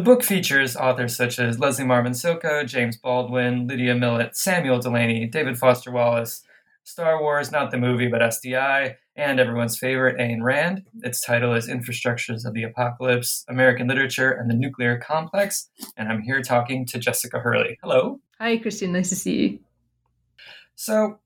The 0.00 0.04
book 0.04 0.22
features 0.22 0.76
authors 0.76 1.14
such 1.14 1.38
as 1.38 1.58
Leslie 1.58 1.84
Marmon 1.84 2.14
Silko, 2.14 2.66
James 2.66 2.96
Baldwin, 2.96 3.66
Lydia 3.66 3.94
Millet, 3.94 4.34
Samuel 4.34 4.78
Delany, 4.78 5.26
David 5.26 5.58
Foster 5.58 5.90
Wallace, 5.90 6.42
Star 6.84 7.20
Wars, 7.20 7.52
not 7.52 7.70
the 7.70 7.76
movie, 7.76 8.08
but 8.08 8.22
SDI, 8.22 8.94
and 9.14 9.38
everyone's 9.38 9.78
favorite, 9.78 10.16
Ayn 10.18 10.42
Rand. 10.42 10.86
Its 11.02 11.20
title 11.20 11.52
is 11.52 11.68
Infrastructures 11.68 12.46
of 12.46 12.54
the 12.54 12.62
Apocalypse 12.62 13.44
American 13.46 13.88
Literature 13.88 14.30
and 14.30 14.48
the 14.48 14.54
Nuclear 14.54 14.96
Complex. 14.96 15.68
And 15.98 16.08
I'm 16.08 16.22
here 16.22 16.40
talking 16.40 16.86
to 16.86 16.98
Jessica 16.98 17.38
Hurley. 17.38 17.78
Hello. 17.82 18.20
Hi, 18.38 18.56
Christian. 18.56 18.92
Nice 18.92 19.10
to 19.10 19.16
see 19.16 19.36
you. 19.36 19.58
So, 20.76 21.18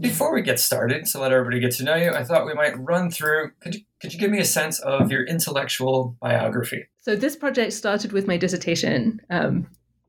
before 0.00 0.34
we 0.34 0.42
get 0.42 0.58
started, 0.60 1.06
to 1.06 1.20
let 1.20 1.32
everybody 1.32 1.60
get 1.60 1.72
to 1.72 1.84
know 1.84 1.96
you, 1.96 2.12
I 2.12 2.24
thought 2.24 2.46
we 2.46 2.54
might 2.54 2.78
run 2.78 3.10
through. 3.10 3.52
Could 3.60 3.74
you, 3.74 3.80
could 4.00 4.12
you 4.12 4.18
give 4.18 4.30
me 4.30 4.38
a 4.38 4.44
sense 4.44 4.80
of 4.80 5.10
your 5.10 5.24
intellectual 5.24 6.16
biography? 6.20 6.86
So, 7.00 7.16
this 7.16 7.36
project 7.36 7.72
started 7.72 8.12
with 8.12 8.26
my 8.26 8.36
dissertation 8.36 9.20
um, 9.30 9.68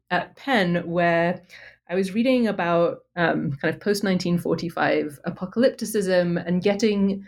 at 0.09 0.35
Penn, 0.35 0.83
where 0.85 1.41
I 1.89 1.95
was 1.95 2.13
reading 2.13 2.47
about 2.47 2.99
um, 3.15 3.57
kind 3.61 3.73
of 3.73 3.79
post 3.79 4.03
1945 4.03 5.19
apocalypticism 5.27 6.43
and 6.45 6.61
getting 6.61 7.25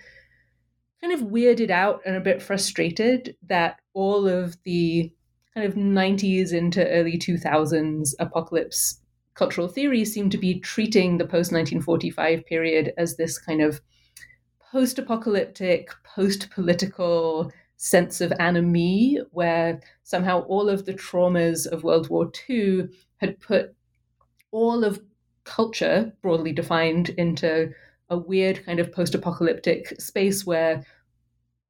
kind 1.02 1.14
of 1.14 1.28
weirded 1.28 1.70
out 1.70 2.02
and 2.06 2.16
a 2.16 2.22
bit 2.22 2.42
frustrated 2.42 3.36
that 3.48 3.80
all 3.94 4.28
of 4.28 4.58
the 4.64 5.12
kind 5.54 5.68
of 5.68 5.76
90s 5.76 6.52
into 6.52 6.88
early 6.90 7.18
2000s 7.18 8.14
apocalypse 8.20 9.00
cultural 9.36 9.68
theories 9.68 10.14
seem 10.14 10.30
to 10.30 10.38
be 10.38 10.60
treating 10.60 11.18
the 11.18 11.26
post 11.26 11.52
1945 11.52 12.46
period 12.46 12.94
as 12.98 13.16
this 13.16 13.38
kind 13.38 13.62
of 13.62 13.82
post 14.72 14.98
apocalyptic, 14.98 15.92
post 16.04 16.50
political 16.50 17.52
sense 17.78 18.22
of 18.22 18.34
anomie, 18.40 19.20
where 19.32 19.80
somehow 20.04 20.42
all 20.44 20.70
of 20.70 20.86
the 20.86 20.94
traumas 20.94 21.68
of 21.68 21.84
World 21.84 22.10
War 22.10 22.32
II 22.50 22.88
had 23.18 23.40
put 23.40 23.76
all 24.52 24.84
of 24.84 25.02
culture, 25.44 26.14
broadly 26.22 26.52
defined, 26.52 27.10
into 27.10 27.72
a 28.10 28.18
weird 28.18 28.66
kind 28.66 28.80
of 28.80 28.92
post 28.92 29.16
apocalyptic 29.16 30.00
space 30.00 30.46
where 30.46 30.84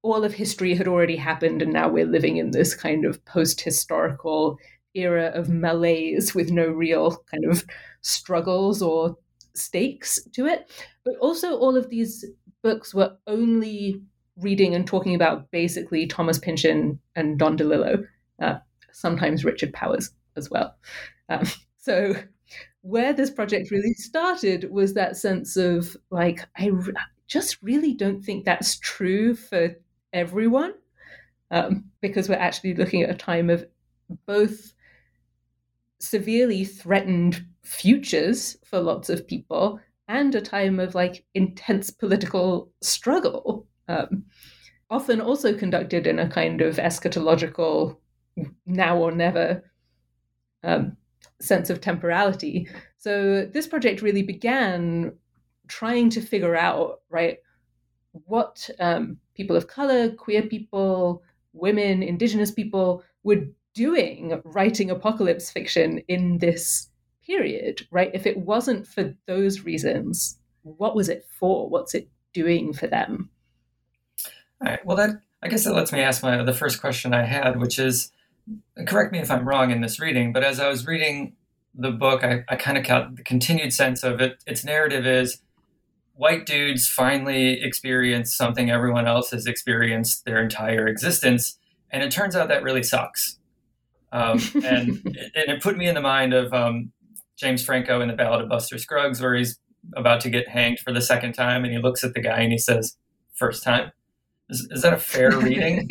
all 0.02 0.24
of 0.24 0.34
history 0.34 0.76
had 0.76 0.88
already 0.88 1.16
happened, 1.16 1.62
and 1.62 1.74
now 1.74 1.90
we're 1.90 2.06
living 2.06 2.38
in 2.38 2.52
this 2.52 2.76
kind 2.76 3.06
of 3.06 3.24
post 3.26 3.62
historical 3.62 4.58
era 4.96 5.32
of 5.34 5.50
malaise 5.50 6.34
with 6.34 6.52
no 6.52 6.68
real 6.68 7.24
kind 7.32 7.46
of 7.46 7.66
struggles 8.02 8.82
or 8.82 9.18
stakes 9.54 10.20
to 10.34 10.46
it. 10.46 10.72
But 11.04 11.16
also, 11.18 11.58
all 11.58 11.78
of 11.78 11.90
these 11.90 12.26
books 12.62 12.94
were 12.94 13.16
only 13.28 14.02
reading 14.38 14.76
and 14.76 14.86
talking 14.86 15.16
about 15.16 15.50
basically 15.52 16.08
Thomas 16.08 16.40
Pynchon 16.40 17.00
and 17.16 17.38
Don 17.38 17.58
DeLillo, 17.58 18.06
uh, 18.42 18.56
sometimes 18.92 19.46
Richard 19.46 19.74
Powers 19.74 20.12
as 20.36 20.50
well. 20.50 20.76
Um, 21.30 21.48
so, 21.78 22.16
where 22.82 23.14
this 23.14 23.32
project 23.32 23.72
really 23.72 23.94
started 23.94 24.70
was 24.72 24.94
that 24.94 25.18
sense 25.18 25.58
of 25.58 25.98
like, 26.12 26.46
I 26.58 26.72
just 27.28 27.58
really 27.62 27.94
don't 27.94 28.22
think 28.22 28.46
that's 28.46 28.78
true 28.78 29.36
for 29.36 29.76
everyone. 30.14 30.74
Um, 31.52 31.86
because 32.02 32.28
we're 32.28 32.36
actually 32.36 32.74
looking 32.74 33.04
at 33.04 33.12
a 33.12 33.16
time 33.16 33.52
of 33.52 33.66
both 34.26 34.74
severely 36.00 36.64
threatened 36.66 37.46
futures 37.64 38.58
for 38.66 38.80
lots 38.80 39.10
of 39.10 39.28
people 39.28 39.80
and 40.08 40.36
a 40.36 40.42
time 40.42 40.80
of 40.80 40.94
like 40.94 41.26
intense 41.34 41.90
political 41.90 42.72
struggle 42.82 43.66
um, 43.88 44.24
often 44.90 45.20
also 45.20 45.54
conducted 45.54 46.06
in 46.06 46.20
a 46.20 46.30
kind 46.30 46.62
of 46.62 46.76
eschatological 46.78 47.98
now 48.66 48.98
or 48.98 49.12
never 49.12 49.64
um, 50.64 50.96
sense 51.42 51.70
of 51.70 51.82
temporality. 51.82 52.68
So 52.98 53.46
this 53.46 53.68
project 53.68 54.02
really 54.02 54.24
began 54.24 55.14
trying 55.68 56.10
to 56.12 56.22
figure 56.22 56.56
out 56.56 57.02
right 57.10 57.38
what 58.26 58.70
um, 58.80 59.18
people 59.34 59.56
of 59.56 59.68
color 59.68 60.10
queer 60.12 60.44
people 60.44 61.24
women 61.54 62.04
indigenous 62.04 62.52
people 62.52 63.04
would 63.24 63.54
doing 63.76 64.42
writing 64.44 64.90
apocalypse 64.90 65.52
fiction 65.52 66.00
in 66.08 66.40
this 66.40 66.90
period, 67.26 67.88
right? 67.92 68.10
If 68.14 68.26
it 68.26 68.38
wasn't 68.38 68.88
for 68.88 69.14
those 69.28 69.62
reasons, 69.62 70.40
what 70.64 70.96
was 70.96 71.10
it 71.10 71.26
for? 71.30 71.70
What's 71.70 71.94
it 71.94 72.10
doing 72.34 72.74
for 72.74 72.88
them? 72.88 73.30
All 74.62 74.70
right. 74.70 74.86
Well, 74.86 74.98
that 74.98 75.12
I 75.44 75.48
guess 75.48 75.64
that 75.66 75.76
lets 75.76 75.92
me 75.92 76.00
ask 76.00 76.24
my 76.24 76.44
the 76.44 76.54
first 76.54 76.82
question 76.82 77.14
I 77.14 77.24
had, 77.24 77.60
which 77.60 77.78
is, 77.78 78.12
correct 78.88 79.12
me 79.12 79.20
if 79.20 79.30
I'm 79.30 79.48
wrong 79.48 79.72
in 79.72 79.82
this 79.82 80.00
reading, 80.00 80.34
but 80.34 80.44
as 80.44 80.60
I 80.60 80.68
was 80.70 80.88
reading 80.88 81.36
the 81.76 81.92
book, 81.92 82.24
I, 82.24 82.44
I 82.48 82.56
kind 82.56 82.78
of 82.78 82.86
got 82.86 83.16
the 83.16 83.24
continued 83.24 83.74
sense 83.74 84.04
of 84.04 84.22
it. 84.22 84.42
Its 84.48 84.64
narrative 84.64 85.06
is 85.06 85.40
white 86.14 86.46
dudes 86.46 86.88
finally 86.88 87.62
experience 87.62 88.34
something 88.34 88.72
everyone 88.72 89.06
else 89.06 89.32
has 89.32 89.46
experienced 89.46 90.24
their 90.24 90.42
entire 90.42 90.88
existence, 90.88 91.58
and 91.92 92.02
it 92.02 92.12
turns 92.12 92.36
out 92.36 92.48
that 92.48 92.64
really 92.64 92.84
sucks. 92.84 93.38
Um, 94.12 94.40
and, 94.56 94.90
and 95.06 95.50
it 95.50 95.62
put 95.62 95.78
me 95.78 95.88
in 95.88 95.96
the 95.96 96.02
mind 96.02 96.34
of 96.34 96.54
um, 96.54 96.92
James 97.38 97.64
Franco 97.64 98.02
in 98.02 98.08
the 98.08 98.14
Ballad 98.14 98.42
of 98.42 98.50
Buster 98.50 98.78
Scruggs, 98.78 99.22
where 99.22 99.36
he's 99.36 99.60
about 99.96 100.22
to 100.22 100.30
get 100.30 100.48
hanged 100.48 100.80
for 100.80 100.92
the 100.92 101.02
second 101.02 101.34
time, 101.34 101.64
and 101.64 101.74
he 101.74 101.80
looks 101.80 102.04
at 102.04 102.14
the 102.14 102.22
guy 102.22 102.40
and 102.40 102.52
he 102.52 102.58
says, 102.58 102.98
first 103.34 103.64
time." 103.64 103.92
Is, 104.50 104.68
is 104.72 104.82
that 104.84 104.94
a 104.94 104.98
fair 104.98 105.32
reading? 105.40 105.90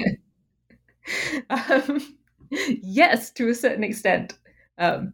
um, 1.50 2.16
yes, 2.50 3.30
to 3.32 3.48
a 3.48 3.54
certain 3.54 3.84
extent. 3.84 4.34
Um, 4.78 5.12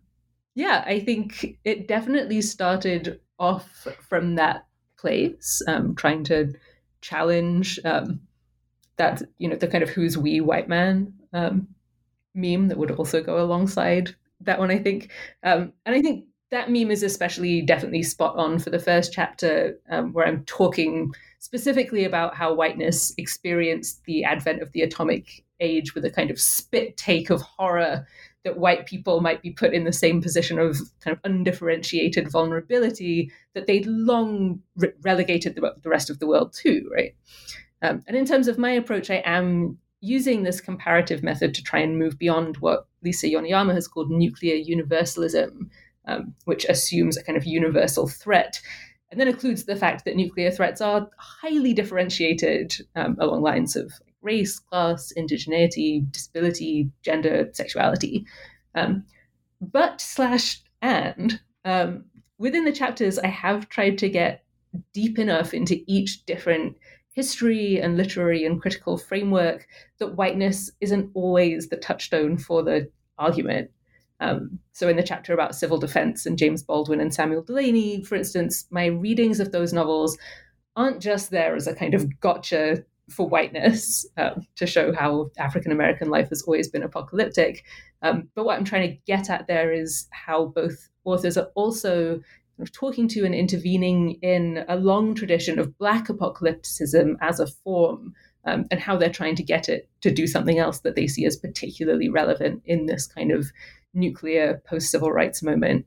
yeah, 0.55 0.85
I 0.87 1.01
think 1.01 1.59
it 1.65 1.89
definitely 1.89 2.43
started 2.43 3.21
off 3.39 3.87
from 4.09 4.35
that 4.35 4.67
place, 4.99 5.63
um, 5.67 5.95
trying 5.95 6.25
to 6.25 6.53
challenge 7.01 7.79
um, 7.85 8.21
that, 8.97 9.23
you 9.39 9.49
know, 9.49 9.57
the 9.57 9.69
kind 9.69 9.83
of 9.83 9.89
who's 9.89 10.19
we 10.19 10.41
white 10.41 10.69
man 10.69 11.15
um, 11.33 11.69
meme 12.35 12.69
that 12.69 12.79
would 12.79 12.91
also 12.93 13.23
go 13.23 13.43
alongside 13.43 14.15
that 14.41 14.59
one, 14.59 14.71
I 14.71 14.79
think. 14.79 15.11
Um, 15.43 15.73
and 15.85 15.95
I 15.95 16.03
think 16.03 16.27
that 16.51 16.71
meme 16.71 16.91
is 16.91 17.03
especially 17.03 17.63
definitely 17.63 18.03
spot 18.03 18.37
on 18.37 18.59
for 18.59 18.71
the 18.71 18.79
first 18.79 19.13
chapter, 19.13 19.79
um, 19.91 20.13
where 20.13 20.27
I'm 20.27 20.45
talking 20.45 21.13
specifically 21.39 22.05
about 22.05 22.35
how 22.35 22.55
whiteness 22.55 23.15
experienced 23.17 24.05
the 24.05 24.25
advent 24.25 24.63
of 24.63 24.73
the 24.73 24.83
atomic 24.83 25.45
age 25.61 25.95
with 25.95 26.05
a 26.05 26.11
kind 26.11 26.31
of 26.31 26.41
spit 26.41 26.97
take 26.97 27.31
of 27.31 27.41
horror 27.41 28.07
that 28.45 28.59
white 28.59 28.87
people 28.87 29.21
might 29.21 29.43
be 29.43 29.51
put 29.51 29.75
in 29.75 29.85
the 29.85 29.93
same 29.93 30.23
position 30.23 30.59
of 30.59 30.79
kind 31.01 31.15
of 31.15 31.21
undifferentiated 31.25 32.31
vulnerability 32.31 33.31
that 33.55 33.67
they'd 33.67 33.87
long 33.87 34.61
re- 34.77 34.93
relegated 35.03 35.55
the, 35.55 35.75
the, 35.83 35.91
rest 35.91 36.09
of 36.09 36.19
the 36.19 36.27
world 36.27 36.53
to, 36.55 36.89
right? 36.93 37.15
Um, 37.83 38.03
and 38.07 38.17
in 38.17 38.25
terms 38.25 38.49
of 38.49 38.59
my 38.59 38.71
approach, 38.71 39.11
I 39.11 39.23
am 39.27 39.79
using 40.01 40.43
this 40.43 40.61
comparative 40.61 41.23
method 41.23 41.55
to 41.55 41.63
try 41.63 41.79
and 41.81 41.99
move 41.99 42.19
beyond 42.19 42.57
what 42.59 42.87
Lisa 43.03 43.27
Yoneyama 43.27 43.75
has 43.75 43.87
called 43.87 44.11
nuclear 44.11 44.55
universalism, 44.55 45.71
um, 46.07 46.35
which 46.45 46.65
assumes 46.67 47.17
a 47.17 47.23
kind 47.23 47.37
of 47.37 47.45
universal 47.45 48.09
threat, 48.09 48.61
and 49.11 49.21
then 49.21 49.29
includes 49.29 49.65
the 49.65 49.77
fact 49.77 50.05
that 50.05 50.17
nuclear 50.17 50.51
threats 50.51 50.81
are 50.81 51.09
highly 51.19 51.75
differentiated 51.75 52.75
um, 52.97 53.17
along 53.21 53.43
lines 53.43 53.77
of 53.77 53.93
race, 54.23 54.59
class, 54.59 55.13
indigeneity, 55.17 56.11
disability, 56.13 56.91
gender, 57.03 57.51
sexuality. 57.53 58.25
Um, 58.75 59.05
but 59.61 60.01
slash 60.01 60.63
and 60.81 61.41
um, 61.65 62.05
within 62.39 62.65
the 62.65 62.73
chapters, 62.73 63.19
I 63.19 63.29
have 63.29 63.69
tried 63.69 63.99
to 63.99 64.09
get 64.09 64.45
deep 64.93 65.19
enough 65.19 65.53
into 65.53 65.83
each 65.87 66.25
different 66.27 66.77
history 67.13 67.81
and 67.81 67.97
literary 67.97 68.45
and 68.45 68.61
critical 68.61 68.97
framework 68.97 69.67
that 69.99 70.17
whiteness 70.17 70.71
isn't 70.81 71.11
always 71.15 71.69
the 71.69 71.77
touchstone 71.77 72.37
for 72.37 72.63
the 72.63 72.91
argument. 73.19 73.71
Um, 74.21 74.59
so, 74.73 74.89
in 74.89 74.97
the 74.97 75.03
chapter 75.03 75.33
about 75.33 75.55
civil 75.55 75.79
defense 75.79 76.27
and 76.27 76.39
James 76.39 76.63
Baldwin 76.63 77.01
and 77.01 77.13
Samuel 77.13 77.43
Delany, 77.43 78.03
for 78.05 78.17
instance, 78.17 78.67
my 78.71 78.87
readings 78.87 79.41
of 79.41 79.51
those 79.51 79.73
novels 79.73 80.17
aren't 80.77 81.01
just 81.01 81.31
there 81.31 81.57
as 81.57 81.67
a 81.67 81.75
kind 81.75 81.95
of 81.95 82.21
gotcha 82.21 82.85
for 83.09 83.29
whiteness 83.29 84.07
um, 84.17 84.47
to 84.57 84.67
show 84.67 84.95
how 84.95 85.31
African 85.39 85.73
American 85.73 86.11
life 86.11 86.29
has 86.29 86.43
always 86.43 86.69
been 86.69 86.83
apocalyptic. 86.83 87.65
Um, 88.03 88.29
but 88.35 88.45
what 88.45 88.59
I'm 88.59 88.65
trying 88.65 88.91
to 88.91 88.97
get 89.07 89.31
at 89.31 89.47
there 89.47 89.73
is 89.73 90.07
how 90.11 90.47
both 90.47 90.89
authors 91.05 91.37
are 91.37 91.49
also 91.55 92.21
talking 92.67 93.09
to 93.09 93.25
and 93.25 93.35
intervening 93.35 94.19
in 94.23 94.65
a 94.69 94.77
long 94.77 95.15
tradition 95.15 95.59
of 95.59 95.77
Black 95.79 96.09
apocalypticism 96.09 97.17
as 97.21 97.41
a 97.41 97.47
form. 97.47 98.15
Um, 98.47 98.65
and 98.71 98.81
how 98.81 98.97
they're 98.97 99.11
trying 99.11 99.35
to 99.35 99.43
get 99.43 99.69
it 99.69 99.87
to 100.01 100.11
do 100.11 100.27
something 100.27 100.59
else 100.59 100.81
that 100.81 100.97
they 100.97 101.07
see 101.07 101.27
as 101.27 101.37
particularly 101.37 102.09
relevant 102.09 102.63
in 102.65 102.87
this 102.87 103.07
kind 103.07 103.33
of 103.33 103.49
nuclear 103.93 104.63
post 104.67 104.91
civil 104.91 105.13
rights 105.13 105.43
moment. 105.43 105.85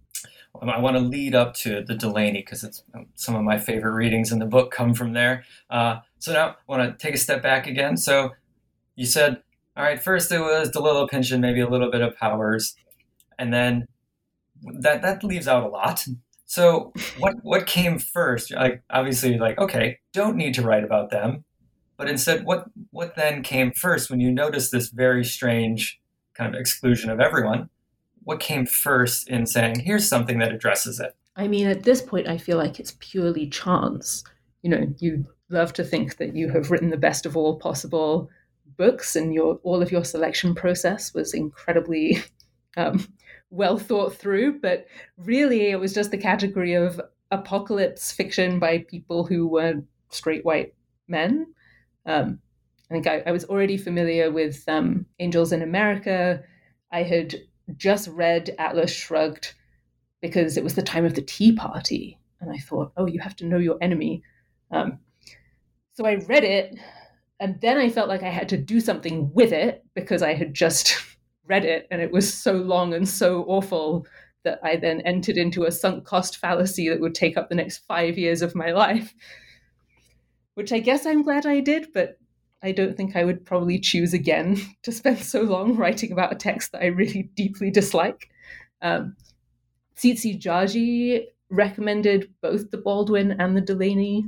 I 0.61 0.79
want 0.79 0.95
to 0.95 1.01
lead 1.01 1.33
up 1.33 1.55
to 1.55 1.83
the 1.83 1.95
Delany 1.95 2.41
because 2.41 2.63
it's 2.63 2.83
um, 2.93 3.07
some 3.15 3.35
of 3.35 3.41
my 3.41 3.57
favorite 3.57 3.93
readings 3.93 4.31
in 4.31 4.39
the 4.39 4.45
book 4.45 4.71
come 4.71 4.93
from 4.93 5.13
there. 5.13 5.45
Uh, 5.69 5.97
so 6.19 6.31
now 6.31 6.49
I 6.49 6.55
want 6.67 6.99
to 6.99 7.03
take 7.03 7.15
a 7.15 7.17
step 7.17 7.41
back 7.41 7.65
again. 7.65 7.97
So 7.97 8.31
you 8.95 9.05
said, 9.05 9.41
all 9.75 9.83
right, 9.83 10.01
first 10.01 10.31
it 10.31 10.39
was 10.39 10.69
DeLillo 10.69 11.09
Pynchon, 11.09 11.41
maybe 11.41 11.59
a 11.59 11.67
little 11.67 11.89
bit 11.89 12.01
of 12.01 12.15
Powers, 12.15 12.75
and 13.39 13.51
then 13.51 13.87
that 14.81 15.01
that 15.01 15.23
leaves 15.23 15.47
out 15.47 15.63
a 15.63 15.67
lot. 15.67 16.05
So 16.45 16.93
what 17.17 17.35
what 17.41 17.65
came 17.65 17.99
first? 17.99 18.53
Like 18.53 18.83
obviously, 18.89 19.31
you're 19.31 19.39
like 19.39 19.57
okay, 19.57 19.99
don't 20.13 20.35
need 20.35 20.53
to 20.55 20.61
write 20.61 20.83
about 20.83 21.09
them, 21.09 21.43
but 21.97 22.09
instead, 22.09 22.45
what 22.45 22.65
what 22.91 23.15
then 23.15 23.43
came 23.43 23.71
first 23.71 24.09
when 24.09 24.19
you 24.19 24.31
noticed 24.31 24.71
this 24.71 24.89
very 24.89 25.25
strange 25.25 25.99
kind 26.35 26.53
of 26.53 26.59
exclusion 26.59 27.09
of 27.09 27.19
everyone? 27.19 27.69
what 28.23 28.39
came 28.39 28.65
first 28.65 29.27
in 29.29 29.45
saying 29.45 29.79
here's 29.79 30.07
something 30.07 30.39
that 30.39 30.53
addresses 30.53 30.99
it 30.99 31.15
i 31.35 31.47
mean 31.47 31.67
at 31.67 31.83
this 31.83 32.01
point 32.01 32.27
i 32.27 32.37
feel 32.37 32.57
like 32.57 32.79
it's 32.79 32.95
purely 32.99 33.47
chance 33.47 34.23
you 34.61 34.69
know 34.69 34.93
you 34.99 35.25
love 35.49 35.73
to 35.73 35.83
think 35.83 36.17
that 36.17 36.35
you 36.35 36.49
have 36.49 36.71
written 36.71 36.89
the 36.89 36.97
best 36.97 37.25
of 37.25 37.37
all 37.37 37.57
possible 37.57 38.29
books 38.77 39.15
and 39.15 39.33
your 39.33 39.59
all 39.63 39.81
of 39.81 39.91
your 39.91 40.03
selection 40.03 40.55
process 40.55 41.13
was 41.13 41.33
incredibly 41.33 42.23
um, 42.77 43.05
well 43.53 43.77
thought 43.77 44.15
through 44.15 44.59
but 44.59 44.85
really 45.17 45.69
it 45.69 45.79
was 45.79 45.93
just 45.93 46.11
the 46.11 46.17
category 46.17 46.73
of 46.73 46.99
apocalypse 47.31 48.11
fiction 48.11 48.59
by 48.59 48.79
people 48.89 49.25
who 49.25 49.47
were 49.47 49.75
straight 50.09 50.43
white 50.45 50.73
men 51.07 51.45
um, 52.05 52.39
i 52.89 52.93
think 52.93 53.07
I, 53.07 53.23
I, 53.25 53.31
was 53.31 53.45
already 53.45 53.77
familiar 53.77 54.31
with 54.31 54.63
um, 54.67 55.05
angels 55.19 55.51
in 55.51 55.61
america 55.61 56.43
i 56.91 57.03
had 57.03 57.35
just 57.77 58.07
read 58.09 58.55
Atlas 58.59 58.91
Shrugged 58.91 59.53
because 60.21 60.57
it 60.57 60.63
was 60.63 60.75
the 60.75 60.81
time 60.81 61.05
of 61.05 61.15
the 61.15 61.21
Tea 61.21 61.53
Party. 61.53 62.19
And 62.41 62.51
I 62.51 62.57
thought, 62.57 62.91
oh, 62.97 63.07
you 63.07 63.19
have 63.19 63.35
to 63.37 63.45
know 63.45 63.57
your 63.57 63.77
enemy. 63.81 64.23
Um, 64.71 64.99
so 65.93 66.05
I 66.05 66.15
read 66.15 66.43
it, 66.43 66.75
and 67.39 67.59
then 67.61 67.77
I 67.77 67.89
felt 67.89 68.09
like 68.09 68.23
I 68.23 68.29
had 68.29 68.49
to 68.49 68.57
do 68.57 68.79
something 68.79 69.31
with 69.33 69.51
it 69.51 69.83
because 69.93 70.21
I 70.23 70.33
had 70.33 70.53
just 70.53 70.95
read 71.47 71.65
it 71.65 71.87
and 71.91 72.01
it 72.01 72.11
was 72.11 72.33
so 72.33 72.53
long 72.53 72.93
and 72.93 73.07
so 73.07 73.43
awful 73.43 74.05
that 74.43 74.59
I 74.63 74.75
then 74.75 75.01
entered 75.01 75.37
into 75.37 75.63
a 75.63 75.71
sunk 75.71 76.05
cost 76.05 76.37
fallacy 76.37 76.89
that 76.89 76.99
would 76.99 77.15
take 77.15 77.37
up 77.37 77.49
the 77.49 77.55
next 77.55 77.79
five 77.79 78.17
years 78.17 78.41
of 78.41 78.55
my 78.55 78.71
life, 78.71 79.13
which 80.55 80.71
I 80.71 80.79
guess 80.79 81.05
I'm 81.05 81.23
glad 81.23 81.45
I 81.45 81.59
did, 81.59 81.87
but 81.93 82.17
I 82.61 82.71
don't 82.71 82.95
think 82.95 83.15
I 83.15 83.25
would 83.25 83.45
probably 83.45 83.79
choose 83.79 84.13
again 84.13 84.59
to 84.83 84.91
spend 84.91 85.19
so 85.19 85.41
long 85.41 85.75
writing 85.75 86.11
about 86.11 86.31
a 86.31 86.35
text 86.35 86.71
that 86.71 86.81
I 86.81 86.87
really 86.87 87.29
deeply 87.35 87.71
dislike. 87.71 88.29
Um, 88.81 89.15
Tsitsi 89.95 90.39
Jaji 90.39 91.25
recommended 91.49 92.29
both 92.41 92.71
the 92.71 92.77
Baldwin 92.77 93.39
and 93.39 93.55
the 93.55 93.61
Delany 93.61 94.25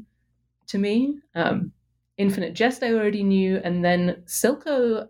to 0.68 0.78
me. 0.78 1.20
Um, 1.34 1.72
Infinite 2.18 2.54
Jest 2.54 2.84
I 2.84 2.94
already 2.94 3.24
knew, 3.24 3.60
and 3.64 3.84
then 3.84 4.24
Silko, 4.26 5.08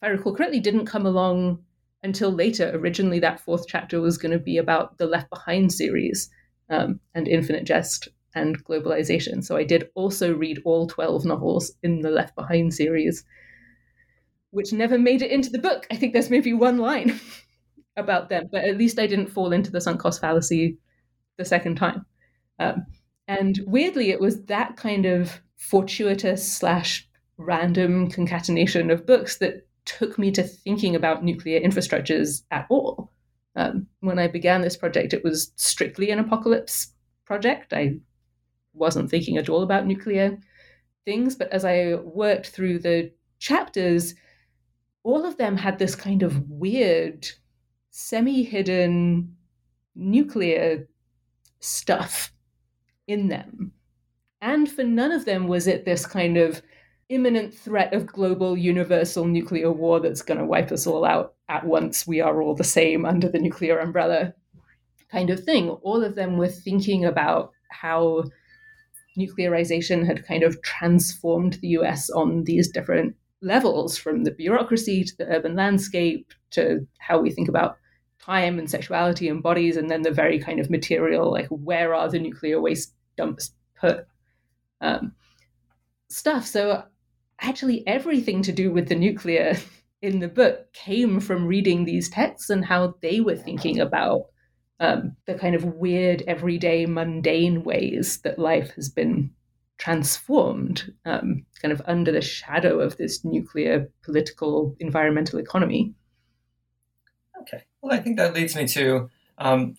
if 0.00 0.06
I 0.06 0.08
recall 0.08 0.34
correctly, 0.34 0.60
didn't 0.60 0.86
come 0.86 1.06
along 1.06 1.62
until 2.02 2.30
later. 2.30 2.70
Originally, 2.74 3.20
that 3.20 3.40
fourth 3.40 3.66
chapter 3.68 4.00
was 4.00 4.18
going 4.18 4.32
to 4.32 4.38
be 4.38 4.56
about 4.56 4.98
the 4.98 5.06
Left 5.06 5.28
Behind 5.28 5.72
series, 5.72 6.30
um, 6.70 7.00
and 7.14 7.28
Infinite 7.28 7.64
Jest 7.64 8.08
and 8.34 8.64
globalization. 8.64 9.44
So 9.44 9.56
I 9.56 9.64
did 9.64 9.88
also 9.94 10.32
read 10.32 10.62
all 10.64 10.86
12 10.86 11.24
novels 11.24 11.72
in 11.82 12.00
the 12.00 12.10
Left 12.10 12.34
Behind 12.36 12.72
series, 12.72 13.24
which 14.50 14.72
never 14.72 14.98
made 14.98 15.20
it 15.20 15.32
into 15.32 15.50
the 15.50 15.58
book. 15.58 15.86
I 15.90 15.96
think 15.96 16.12
there's 16.12 16.30
maybe 16.30 16.52
one 16.52 16.78
line 16.78 17.18
about 17.96 18.28
them, 18.28 18.48
but 18.50 18.64
at 18.64 18.78
least 18.78 18.98
I 18.98 19.06
didn't 19.06 19.32
fall 19.32 19.52
into 19.52 19.70
the 19.70 19.80
sunk 19.80 20.00
cost 20.00 20.20
fallacy 20.20 20.78
the 21.36 21.44
second 21.44 21.76
time. 21.76 22.06
Um, 22.58 22.86
and 23.26 23.58
weirdly, 23.66 24.10
it 24.10 24.20
was 24.20 24.44
that 24.44 24.76
kind 24.76 25.06
of 25.06 25.40
fortuitous 25.56 26.50
slash 26.50 27.08
random 27.36 28.10
concatenation 28.10 28.90
of 28.90 29.06
books 29.06 29.38
that 29.38 29.66
took 29.84 30.18
me 30.18 30.30
to 30.32 30.42
thinking 30.42 30.94
about 30.94 31.24
nuclear 31.24 31.60
infrastructures 31.60 32.42
at 32.50 32.66
all. 32.68 33.12
Um, 33.56 33.86
when 34.00 34.18
I 34.18 34.28
began 34.28 34.60
this 34.60 34.76
project, 34.76 35.12
it 35.12 35.24
was 35.24 35.52
strictly 35.56 36.10
an 36.10 36.18
apocalypse 36.18 36.92
project. 37.24 37.72
I 37.72 37.96
wasn't 38.72 39.10
thinking 39.10 39.36
at 39.36 39.48
all 39.48 39.62
about 39.62 39.86
nuclear 39.86 40.38
things. 41.04 41.34
But 41.34 41.52
as 41.52 41.64
I 41.64 41.94
worked 41.94 42.48
through 42.48 42.80
the 42.80 43.12
chapters, 43.38 44.14
all 45.02 45.24
of 45.24 45.36
them 45.36 45.56
had 45.56 45.78
this 45.78 45.94
kind 45.94 46.22
of 46.22 46.48
weird, 46.48 47.28
semi 47.90 48.42
hidden 48.42 49.36
nuclear 49.94 50.88
stuff 51.60 52.32
in 53.06 53.28
them. 53.28 53.72
And 54.40 54.70
for 54.70 54.84
none 54.84 55.12
of 55.12 55.24
them 55.24 55.48
was 55.48 55.66
it 55.66 55.84
this 55.84 56.06
kind 56.06 56.36
of 56.36 56.62
imminent 57.10 57.52
threat 57.52 57.92
of 57.92 58.06
global 58.06 58.56
universal 58.56 59.26
nuclear 59.26 59.70
war 59.70 60.00
that's 60.00 60.22
going 60.22 60.38
to 60.38 60.46
wipe 60.46 60.72
us 60.72 60.86
all 60.86 61.04
out 61.04 61.34
at 61.48 61.66
once. 61.66 62.06
We 62.06 62.20
are 62.20 62.40
all 62.40 62.54
the 62.54 62.64
same 62.64 63.04
under 63.04 63.28
the 63.28 63.38
nuclear 63.38 63.78
umbrella 63.78 64.32
kind 65.10 65.28
of 65.28 65.44
thing. 65.44 65.68
All 65.68 66.02
of 66.02 66.14
them 66.14 66.38
were 66.38 66.48
thinking 66.48 67.04
about 67.04 67.50
how 67.70 68.24
nuclearization 69.18 70.06
had 70.06 70.26
kind 70.26 70.44
of 70.44 70.62
transformed 70.62 71.54
the 71.54 71.68
US 71.68 72.08
on 72.10 72.44
these 72.44 72.70
different 72.70 73.16
levels 73.42 73.98
from 73.98 74.24
the 74.24 74.30
bureaucracy 74.30 75.02
to 75.04 75.16
the 75.16 75.26
urban 75.26 75.56
landscape 75.56 76.32
to 76.50 76.86
how 76.98 77.20
we 77.20 77.30
think 77.30 77.48
about 77.48 77.76
time 78.20 78.58
and 78.58 78.70
sexuality 78.70 79.28
and 79.28 79.42
bodies, 79.42 79.76
and 79.76 79.90
then 79.90 80.02
the 80.02 80.10
very 80.10 80.38
kind 80.38 80.60
of 80.60 80.70
material, 80.70 81.30
like 81.30 81.48
where 81.48 81.94
are 81.94 82.08
the 82.08 82.18
nuclear 82.18 82.60
waste 82.60 82.94
dumps 83.16 83.52
put 83.80 84.06
um, 84.80 85.12
stuff. 86.08 86.46
So, 86.46 86.84
actually, 87.40 87.86
everything 87.86 88.42
to 88.42 88.52
do 88.52 88.72
with 88.72 88.88
the 88.88 88.94
nuclear 88.94 89.56
in 90.02 90.20
the 90.20 90.28
book 90.28 90.72
came 90.72 91.20
from 91.20 91.46
reading 91.46 91.84
these 91.84 92.08
texts 92.08 92.50
and 92.50 92.64
how 92.64 92.94
they 93.02 93.20
were 93.20 93.36
thinking 93.36 93.80
about 93.80 94.26
um, 94.80 95.16
the 95.26 95.34
kind 95.34 95.54
of 95.54 95.64
weird, 95.64 96.22
everyday, 96.26 96.86
mundane 96.86 97.62
ways 97.64 98.18
that 98.22 98.38
life 98.38 98.72
has 98.76 98.88
been 98.88 99.30
transformed, 99.76 100.92
um, 101.04 101.44
kind 101.60 101.72
of 101.72 101.82
under 101.86 102.12
the 102.12 102.20
shadow 102.20 102.80
of 102.80 102.96
this 102.96 103.24
nuclear 103.24 103.90
political 104.02 104.74
environmental 104.80 105.38
economy. 105.38 105.94
Okay. 107.42 107.64
Well, 107.82 107.92
I 107.92 108.00
think 108.00 108.16
that 108.16 108.34
leads 108.34 108.56
me 108.56 108.66
to 108.68 109.10
um, 109.38 109.76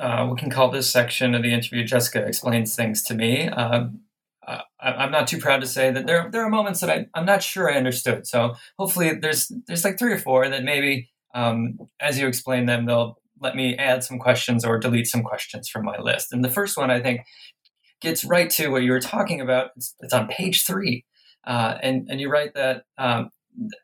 uh, 0.00 0.26
we 0.30 0.38
can 0.38 0.50
call 0.50 0.70
this 0.70 0.90
section 0.90 1.34
of 1.34 1.42
the 1.42 1.52
interview 1.52 1.84
Jessica 1.84 2.24
explains 2.24 2.74
things 2.74 3.02
to 3.02 3.14
me. 3.14 3.48
Um, 3.48 4.00
I, 4.82 5.04
am 5.04 5.10
not 5.10 5.28
too 5.28 5.38
proud 5.38 5.60
to 5.60 5.66
say 5.66 5.90
that 5.90 6.06
there 6.06 6.28
there 6.30 6.44
are 6.44 6.50
moments 6.50 6.80
that 6.80 6.90
I, 6.90 7.06
I'm 7.14 7.26
not 7.26 7.42
sure 7.42 7.70
I 7.70 7.76
understood. 7.76 8.26
So 8.26 8.54
hopefully 8.78 9.14
there's 9.14 9.52
there's 9.66 9.84
like 9.84 9.98
three 9.98 10.12
or 10.12 10.18
four 10.18 10.48
that 10.48 10.64
maybe 10.64 11.10
um, 11.34 11.78
as 12.00 12.18
you 12.18 12.26
explain 12.26 12.66
them 12.66 12.86
they'll 12.86 13.20
let 13.40 13.56
me 13.56 13.76
add 13.76 14.04
some 14.04 14.18
questions 14.18 14.64
or 14.64 14.78
delete 14.78 15.06
some 15.06 15.22
questions 15.22 15.68
from 15.68 15.84
my 15.84 15.98
list. 15.98 16.32
And 16.32 16.44
the 16.44 16.50
first 16.50 16.76
one, 16.76 16.90
I 16.90 17.00
think, 17.00 17.22
gets 18.00 18.24
right 18.24 18.50
to 18.50 18.68
what 18.68 18.82
you 18.82 18.92
were 18.92 19.00
talking 19.00 19.40
about. 19.40 19.70
It's, 19.76 19.94
it's 20.00 20.12
on 20.12 20.28
page 20.28 20.64
three. 20.66 21.04
Uh, 21.46 21.78
and, 21.82 22.06
and 22.10 22.20
you 22.20 22.30
write 22.30 22.54
that, 22.54 22.84
um, 22.98 23.30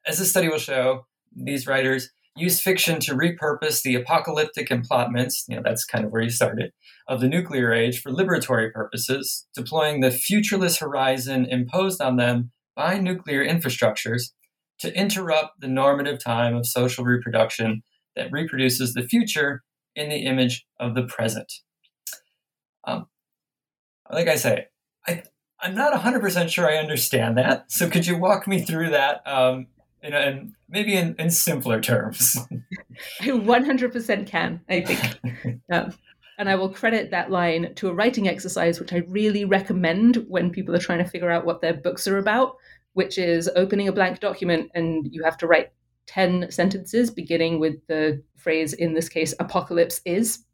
as 0.07 0.19
the 0.19 0.27
study 0.27 0.49
will 0.49 0.59
show, 0.59 1.07
these 1.35 1.67
writers 1.67 2.11
use 2.37 2.61
fiction 2.61 3.01
to 3.01 3.15
repurpose 3.15 3.83
the 3.83 3.95
apocalyptic 3.95 4.71
emplotments, 4.71 5.45
you 5.49 5.57
know, 5.57 5.63
that's 5.65 5.85
kind 5.85 6.05
of 6.05 6.13
where 6.13 6.23
you 6.23 6.31
started, 6.31 6.73
of 7.09 7.21
the 7.21 7.29
nuclear 7.29 7.73
age 7.73 8.01
for 8.01 8.13
liberatory 8.13 8.73
purposes, 8.73 9.47
deploying 9.55 10.01
the 10.01 10.11
futureless 10.11 10.79
horizon 10.79 11.47
imposed 11.47 12.01
on 12.01 12.17
them 12.17 12.51
by 12.75 12.99
nuclear 12.99 13.45
infrastructures 13.45 14.33
to 14.79 14.95
interrupt 14.95 15.61
the 15.61 15.69
normative 15.69 16.23
time 16.23 16.55
of 16.55 16.67
social 16.67 17.05
reproduction 17.05 17.83
that 18.15 18.31
reproduces 18.31 18.93
the 18.93 19.03
future 19.03 19.63
in 19.95 20.11
the 20.11 20.27
image 20.27 20.67
of 20.79 20.95
the 20.95 21.05
present. 21.05 21.51
Um, 22.87 23.07
like 24.13 24.29
I 24.29 24.37
say, 24.37 24.67
I, 25.07 25.23
I'm 25.61 25.75
not 25.75 25.93
100% 25.95 26.49
sure 26.51 26.69
I 26.69 26.77
understand 26.77 27.39
that. 27.39 27.73
So 27.73 27.89
could 27.89 28.07
you 28.07 28.19
walk 28.19 28.47
me 28.47 28.61
through 28.61 28.91
that 28.91 29.27
um, 29.27 29.69
in, 30.03 30.15
in, 30.15 30.55
maybe 30.69 30.95
in, 30.95 31.15
in 31.19 31.31
simpler 31.31 31.81
terms? 31.81 32.37
I 33.21 33.29
100% 33.29 34.27
can, 34.27 34.61
I 34.69 34.81
think. 34.81 35.61
um, 35.73 35.95
and 36.39 36.49
I 36.49 36.55
will 36.55 36.69
credit 36.69 37.11
that 37.11 37.31
line 37.31 37.75
to 37.77 37.89
a 37.89 37.95
writing 37.95 38.29
exercise, 38.29 38.79
which 38.79 38.93
I 38.93 38.99
really 39.09 39.45
recommend 39.45 40.25
when 40.29 40.51
people 40.51 40.75
are 40.75 40.81
trying 40.81 41.03
to 41.03 41.11
figure 41.11 41.31
out 41.31 41.47
what 41.47 41.61
their 41.61 41.75
books 41.75 42.07
are 42.07 42.19
about, 42.19 42.57
which 42.93 43.19
is 43.19 43.51
opening 43.57 43.89
a 43.89 43.93
blank 43.93 44.21
document 44.21 44.71
and 44.75 45.09
you 45.11 45.23
have 45.25 45.39
to 45.39 45.47
write 45.47 45.73
10 46.07 46.51
sentences 46.51 47.11
beginning 47.11 47.59
with 47.59 47.75
the 47.89 48.23
phrase, 48.37 48.73
in 48.75 48.95
this 48.95 49.09
case, 49.09 49.35
apocalypse 49.41 50.01
is. 50.05 50.45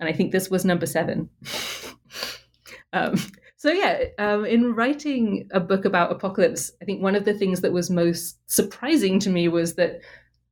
And 0.00 0.08
I 0.08 0.12
think 0.12 0.30
this 0.30 0.50
was 0.50 0.64
number 0.64 0.86
seven. 0.86 1.28
um, 2.92 3.16
so, 3.58 3.72
yeah, 3.72 4.04
um, 4.18 4.46
in 4.46 4.72
writing 4.74 5.48
a 5.50 5.58
book 5.58 5.84
about 5.84 6.12
apocalypse, 6.12 6.70
I 6.80 6.84
think 6.84 7.02
one 7.02 7.16
of 7.16 7.24
the 7.24 7.34
things 7.34 7.60
that 7.60 7.72
was 7.72 7.90
most 7.90 8.38
surprising 8.46 9.18
to 9.18 9.30
me 9.30 9.48
was 9.48 9.74
that 9.74 10.00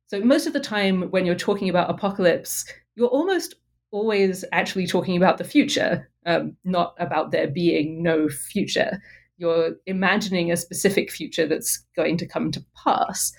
so 0.07 0.19
most 0.19 0.45
of 0.45 0.51
the 0.51 0.59
time 0.59 1.03
when 1.11 1.25
you're 1.25 1.35
talking 1.35 1.69
about 1.69 1.89
apocalypse, 1.89 2.65
you're 2.95 3.07
almost 3.07 3.55
always 3.91 4.43
actually 4.51 4.87
talking 4.87 5.15
about 5.15 5.37
the 5.37 5.45
future, 5.45 6.09
um, 6.25 6.57
not 6.65 6.95
about 6.99 7.31
there 7.31 7.47
being 7.47 8.03
no 8.03 8.27
future. 8.27 9.01
You're 9.37 9.75
imagining 9.85 10.51
a 10.51 10.57
specific 10.57 11.09
future 11.09 11.47
that's 11.47 11.85
going 11.95 12.17
to 12.17 12.27
come 12.27 12.51
to 12.51 12.65
pass. 12.83 13.31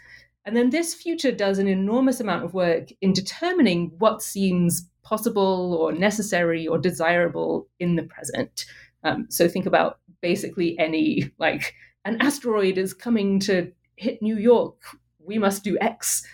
And 0.47 0.57
then 0.57 0.71
this 0.71 0.95
future 0.95 1.33
does 1.33 1.59
an 1.59 1.69
enormous 1.69 2.21
amount 2.21 2.45
of 2.45 2.55
work 2.55 2.89
in 3.03 3.13
determining 3.13 3.93
what 3.99 4.23
seems 4.23 4.89
possible 5.03 5.75
or 5.75 5.93
necessary 5.93 6.67
or 6.67 6.79
desirable 6.79 7.69
in 7.79 7.97
the 7.97 8.03
present. 8.03 8.65
Um, 9.09 9.27
so 9.31 9.49
think 9.49 9.67
about 9.67 9.99
basically 10.21 10.79
any, 10.79 11.31
like, 11.39 11.75
an 12.05 12.19
asteroid 12.21 12.79
is 12.79 12.95
coming 12.95 13.41
to 13.41 13.73
hit 13.97 14.23
New 14.23 14.37
York, 14.37 14.81
we 15.19 15.39
must 15.39 15.65
do 15.65 15.79
X 15.81 16.25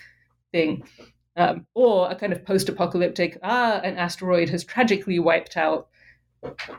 thing. 0.52 0.85
Um, 1.37 1.66
or 1.75 2.11
a 2.11 2.14
kind 2.14 2.33
of 2.33 2.45
post 2.45 2.69
apocalyptic, 2.69 3.38
ah, 3.43 3.81
an 3.83 3.97
asteroid 3.97 4.49
has 4.50 4.62
tragically 4.62 5.19
wiped 5.19 5.57
out 5.57 5.88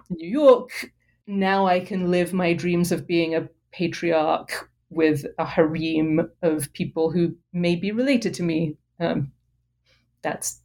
New 0.10 0.30
York. 0.30 0.92
Now 1.28 1.66
I 1.68 1.82
can 1.82 2.10
live 2.10 2.32
my 2.32 2.54
dreams 2.54 2.94
of 2.94 3.06
being 3.06 3.36
a 3.36 3.50
patriarch 3.74 4.70
with 4.90 5.26
a 5.38 5.46
harem 5.46 6.32
of 6.42 6.72
people 6.72 7.12
who 7.12 7.36
may 7.52 7.76
be 7.76 7.92
related 7.92 8.34
to 8.36 8.44
me. 8.44 8.78
Um, 9.00 9.34
that's 10.22 10.62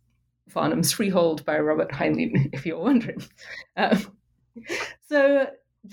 Farnham's 0.49 0.93
Freehold 0.93 1.45
by 1.45 1.59
Robert 1.59 1.91
Heinlein, 1.91 2.51
if 2.53 2.65
you're 2.65 2.79
wondering. 2.79 3.23
Um, 3.77 3.99
so, 5.09 5.47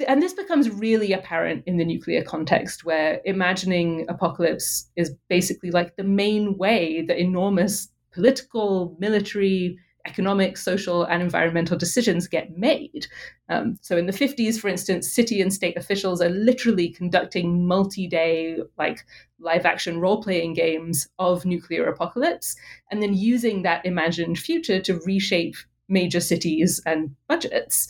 and 0.07 0.21
this 0.21 0.33
becomes 0.33 0.69
really 0.69 1.13
apparent 1.13 1.63
in 1.65 1.77
the 1.77 1.85
nuclear 1.85 2.23
context, 2.23 2.85
where 2.85 3.21
imagining 3.25 4.05
apocalypse 4.09 4.89
is 4.95 5.15
basically 5.29 5.71
like 5.71 5.95
the 5.95 6.03
main 6.03 6.57
way 6.57 7.03
that 7.07 7.19
enormous 7.19 7.89
political, 8.11 8.95
military, 8.99 9.77
economic, 10.07 10.57
social, 10.57 11.03
and 11.03 11.21
environmental 11.21 11.77
decisions 11.77 12.27
get 12.27 12.57
made. 12.57 13.07
Um, 13.49 13.77
so 13.81 13.97
in 13.97 14.05
the 14.05 14.13
50s, 14.13 14.59
for 14.59 14.69
instance, 14.69 15.13
city 15.13 15.41
and 15.41 15.53
state 15.53 15.77
officials 15.77 16.21
are 16.21 16.29
literally 16.29 16.89
conducting 16.89 17.67
multi 17.67 18.07
day, 18.07 18.57
like 18.77 19.05
live 19.39 19.65
action 19.65 19.99
role 19.99 20.23
playing 20.23 20.53
games 20.53 21.07
of 21.19 21.45
nuclear 21.45 21.87
apocalypse, 21.87 22.55
and 22.89 23.03
then 23.03 23.13
using 23.13 23.61
that 23.61 23.85
imagined 23.85 24.39
future 24.39 24.79
to 24.81 24.99
reshape 25.05 25.55
major 25.89 26.19
cities 26.19 26.81
and 26.85 27.15
budgets. 27.27 27.87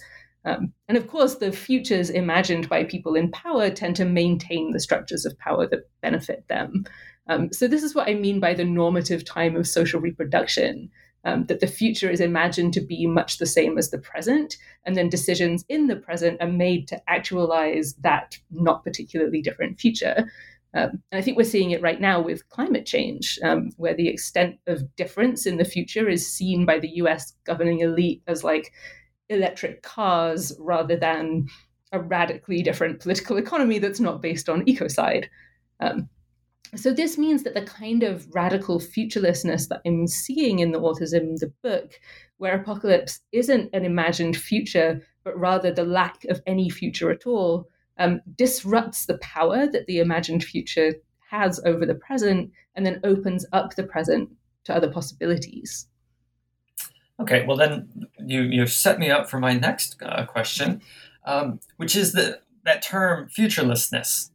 Um, 0.47 0.71
and 0.87 0.97
of 0.97 1.07
course, 1.07 1.35
the 1.35 1.51
futures 1.51 2.09
imagined 2.09 2.69
by 2.69 2.85
people 2.85 3.15
in 3.15 3.29
power 3.31 3.69
tend 3.69 3.97
to 3.97 4.05
maintain 4.05 4.71
the 4.71 4.79
structures 4.79 5.25
of 5.25 5.37
power 5.37 5.67
that 5.67 5.89
benefit 6.01 6.47
them. 6.47 6.85
Um, 7.27 7.51
so, 7.51 7.67
this 7.67 7.83
is 7.83 7.93
what 7.93 8.07
I 8.07 8.13
mean 8.13 8.39
by 8.39 8.53
the 8.53 8.63
normative 8.63 9.25
time 9.25 9.57
of 9.57 9.67
social 9.67 9.99
reproduction 9.99 10.89
um, 11.25 11.45
that 11.47 11.59
the 11.59 11.67
future 11.67 12.09
is 12.09 12.21
imagined 12.21 12.73
to 12.73 12.81
be 12.81 13.05
much 13.05 13.37
the 13.37 13.45
same 13.45 13.77
as 13.77 13.89
the 13.89 13.97
present, 13.97 14.55
and 14.85 14.95
then 14.95 15.09
decisions 15.09 15.65
in 15.67 15.87
the 15.87 15.97
present 15.97 16.41
are 16.41 16.47
made 16.47 16.87
to 16.87 17.01
actualize 17.09 17.95
that 17.95 18.37
not 18.49 18.85
particularly 18.85 19.41
different 19.41 19.81
future. 19.81 20.31
Um, 20.73 21.01
and 21.11 21.19
I 21.19 21.21
think 21.21 21.35
we're 21.35 21.43
seeing 21.43 21.71
it 21.71 21.81
right 21.81 21.99
now 21.99 22.21
with 22.21 22.47
climate 22.47 22.85
change, 22.85 23.37
um, 23.43 23.71
where 23.75 23.95
the 23.95 24.07
extent 24.07 24.59
of 24.67 24.95
difference 24.95 25.45
in 25.45 25.57
the 25.57 25.65
future 25.65 26.07
is 26.07 26.31
seen 26.31 26.65
by 26.65 26.79
the 26.79 26.91
US 27.01 27.33
governing 27.43 27.79
elite 27.79 28.21
as 28.27 28.45
like 28.45 28.71
electric 29.29 29.83
cars 29.83 30.53
rather 30.59 30.95
than 30.95 31.47
a 31.91 31.99
radically 31.99 32.61
different 32.61 32.99
political 32.99 33.37
economy 33.37 33.79
that's 33.79 33.99
not 33.99 34.21
based 34.21 34.49
on 34.49 34.65
ecocide. 34.65 35.25
Um, 35.79 36.09
so 36.75 36.91
this 36.91 37.17
means 37.17 37.43
that 37.43 37.53
the 37.53 37.61
kind 37.61 38.03
of 38.03 38.27
radical 38.35 38.79
futurelessness 38.79 39.69
that 39.69 39.81
I'm 39.85 40.07
seeing 40.07 40.59
in 40.59 40.71
the 40.71 40.81
autism 40.81 41.21
in 41.21 41.35
the 41.35 41.53
book, 41.63 41.99
where 42.37 42.59
apocalypse 42.59 43.21
isn't 43.31 43.69
an 43.73 43.85
imagined 43.85 44.35
future, 44.35 45.01
but 45.23 45.39
rather 45.39 45.71
the 45.71 45.85
lack 45.85 46.25
of 46.25 46.41
any 46.45 46.69
future 46.69 47.09
at 47.09 47.25
all, 47.25 47.69
um, 47.97 48.21
disrupts 48.35 49.05
the 49.05 49.17
power 49.19 49.65
that 49.67 49.87
the 49.87 49.99
imagined 49.99 50.43
future 50.43 50.93
has 51.29 51.59
over 51.65 51.85
the 51.85 51.95
present, 51.95 52.51
and 52.75 52.85
then 52.85 52.99
opens 53.03 53.45
up 53.53 53.75
the 53.75 53.83
present 53.83 54.29
to 54.65 54.75
other 54.75 54.91
possibilities. 54.91 55.87
Okay, 57.19 57.45
well 57.47 57.57
then 57.57 58.07
you 58.19 58.41
you 58.41 58.67
set 58.67 58.99
me 58.99 59.09
up 59.09 59.29
for 59.29 59.39
my 59.39 59.53
next 59.53 60.01
uh, 60.03 60.25
question, 60.25 60.81
um, 61.25 61.59
which 61.77 61.95
is 61.95 62.13
the 62.13 62.39
that 62.65 62.81
term 62.81 63.29
futurelessness. 63.29 64.29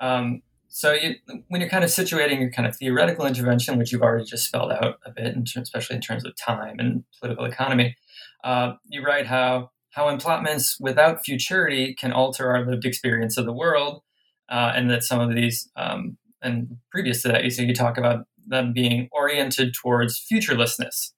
Um, 0.00 0.42
so 0.68 0.92
you, 0.92 1.16
when 1.48 1.60
you're 1.60 1.70
kind 1.70 1.82
of 1.82 1.90
situating 1.90 2.40
your 2.40 2.50
kind 2.50 2.68
of 2.68 2.76
theoretical 2.76 3.26
intervention, 3.26 3.78
which 3.78 3.90
you've 3.90 4.02
already 4.02 4.24
just 4.24 4.46
spelled 4.46 4.70
out 4.70 4.98
a 5.04 5.10
bit, 5.10 5.34
in 5.34 5.44
ter- 5.44 5.62
especially 5.62 5.96
in 5.96 6.02
terms 6.02 6.24
of 6.24 6.36
time 6.36 6.76
and 6.78 7.02
political 7.18 7.46
economy, 7.46 7.96
uh, 8.44 8.74
you 8.88 9.02
write 9.02 9.26
how 9.26 9.70
how 9.90 10.08
emplotments 10.08 10.78
without 10.78 11.24
futurity 11.24 11.94
can 11.94 12.12
alter 12.12 12.50
our 12.50 12.64
lived 12.64 12.84
experience 12.84 13.36
of 13.36 13.46
the 13.46 13.52
world, 13.52 14.02
uh, 14.50 14.72
and 14.74 14.90
that 14.90 15.02
some 15.02 15.20
of 15.20 15.34
these, 15.34 15.70
um, 15.76 16.16
and 16.42 16.76
previous 16.92 17.22
to 17.22 17.28
that, 17.28 17.42
you 17.42 17.50
so 17.50 17.62
you 17.62 17.74
talk 17.74 17.96
about 17.98 18.26
them 18.46 18.72
being 18.72 19.08
oriented 19.12 19.74
towards 19.74 20.18
futurelessness. 20.18 21.12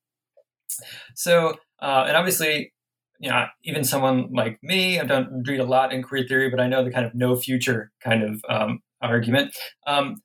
So, 1.14 1.56
uh, 1.80 2.04
and 2.06 2.16
obviously, 2.16 2.72
you 3.20 3.30
know, 3.30 3.46
even 3.64 3.84
someone 3.84 4.30
like 4.32 4.58
me, 4.62 4.98
I 4.98 5.04
don't 5.04 5.44
read 5.46 5.60
a 5.60 5.64
lot 5.64 5.92
in 5.92 6.02
queer 6.02 6.24
theory, 6.26 6.48
but 6.50 6.60
I 6.60 6.68
know 6.68 6.82
the 6.82 6.90
kind 6.90 7.04
of 7.04 7.14
no 7.14 7.36
future 7.36 7.92
kind 8.02 8.22
of 8.22 8.42
um, 8.48 8.80
argument. 9.02 9.54
Um, 9.86 10.16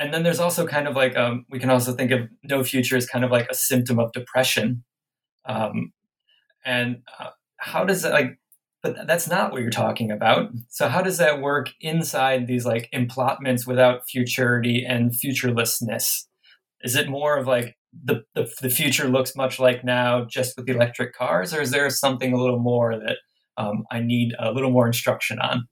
and 0.00 0.12
then 0.12 0.22
there's 0.22 0.40
also 0.40 0.66
kind 0.66 0.88
of 0.88 0.96
like 0.96 1.16
um, 1.16 1.44
we 1.50 1.58
can 1.58 1.70
also 1.70 1.92
think 1.92 2.10
of 2.10 2.28
no 2.42 2.64
future 2.64 2.96
as 2.96 3.06
kind 3.06 3.24
of 3.24 3.30
like 3.30 3.48
a 3.50 3.54
symptom 3.54 3.98
of 3.98 4.12
depression. 4.12 4.82
Um, 5.46 5.92
and 6.64 7.02
uh, 7.18 7.30
how 7.58 7.84
does 7.84 8.02
that 8.02 8.12
like? 8.12 8.38
But 8.82 9.06
that's 9.06 9.28
not 9.28 9.52
what 9.52 9.60
you're 9.60 9.70
talking 9.70 10.10
about. 10.10 10.52
So 10.70 10.88
how 10.88 11.02
does 11.02 11.18
that 11.18 11.42
work 11.42 11.68
inside 11.82 12.46
these 12.46 12.64
like 12.64 12.88
emplotments 12.92 13.66
without 13.66 14.08
futurity 14.08 14.86
and 14.88 15.14
futurelessness? 15.14 16.26
Is 16.80 16.96
it 16.96 17.10
more 17.10 17.36
of 17.36 17.46
like 17.46 17.76
the, 17.92 18.22
the, 18.34 18.50
the 18.60 18.70
future 18.70 19.08
looks 19.08 19.34
much 19.36 19.58
like 19.58 19.84
now, 19.84 20.24
just 20.24 20.56
with 20.56 20.68
electric 20.68 21.14
cars, 21.14 21.52
or 21.52 21.60
is 21.60 21.70
there 21.70 21.88
something 21.90 22.32
a 22.32 22.40
little 22.40 22.58
more 22.58 22.98
that 22.98 23.18
um, 23.56 23.84
I 23.90 24.00
need 24.00 24.34
a 24.38 24.52
little 24.52 24.70
more 24.70 24.86
instruction 24.86 25.38
on? 25.40 25.66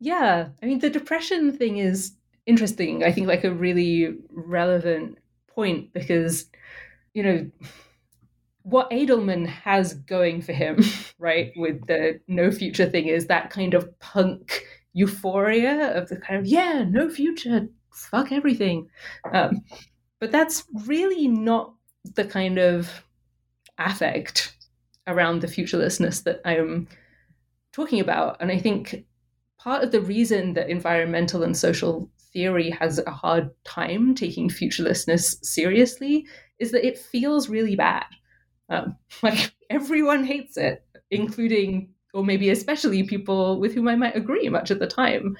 Yeah, 0.00 0.48
I 0.62 0.66
mean, 0.66 0.78
the 0.78 0.90
depression 0.90 1.56
thing 1.56 1.78
is 1.78 2.12
interesting. 2.46 3.02
I 3.02 3.12
think 3.12 3.26
like 3.26 3.44
a 3.44 3.52
really 3.52 4.14
relevant 4.30 5.18
point 5.48 5.92
because, 5.92 6.46
you 7.14 7.22
know, 7.22 7.50
what 8.62 8.90
Edelman 8.90 9.46
has 9.46 9.94
going 9.94 10.42
for 10.42 10.52
him, 10.52 10.78
right, 11.18 11.52
with 11.56 11.86
the 11.86 12.20
no 12.28 12.50
future 12.50 12.88
thing 12.88 13.06
is 13.06 13.26
that 13.26 13.50
kind 13.50 13.74
of 13.74 13.98
punk 13.98 14.64
euphoria 14.92 15.96
of 15.96 16.08
the 16.08 16.16
kind 16.16 16.38
of, 16.38 16.46
yeah, 16.46 16.84
no 16.88 17.08
future, 17.08 17.68
fuck 17.92 18.30
everything. 18.30 18.88
Um, 19.32 19.62
but 20.20 20.32
that's 20.32 20.64
really 20.86 21.28
not 21.28 21.74
the 22.14 22.24
kind 22.24 22.58
of 22.58 23.04
affect 23.78 24.56
around 25.06 25.40
the 25.40 25.48
futurelessness 25.48 26.20
that 26.24 26.40
I'm 26.44 26.88
talking 27.72 28.00
about. 28.00 28.36
And 28.40 28.50
I 28.50 28.58
think 28.58 29.04
part 29.58 29.82
of 29.82 29.92
the 29.92 30.00
reason 30.00 30.54
that 30.54 30.68
environmental 30.68 31.42
and 31.42 31.56
social 31.56 32.10
theory 32.32 32.70
has 32.70 32.98
a 32.98 33.10
hard 33.10 33.50
time 33.64 34.14
taking 34.14 34.48
futurelessness 34.48 35.36
seriously 35.42 36.26
is 36.58 36.72
that 36.72 36.86
it 36.86 36.98
feels 36.98 37.48
really 37.48 37.76
bad. 37.76 38.06
Um, 38.68 38.96
like 39.22 39.52
everyone 39.70 40.24
hates 40.24 40.56
it, 40.56 40.84
including, 41.10 41.90
or 42.12 42.24
maybe 42.24 42.50
especially, 42.50 43.02
people 43.04 43.60
with 43.60 43.74
whom 43.74 43.88
I 43.88 43.96
might 43.96 44.16
agree 44.16 44.48
much 44.48 44.70
at 44.70 44.78
the 44.78 44.86
time. 44.86 45.36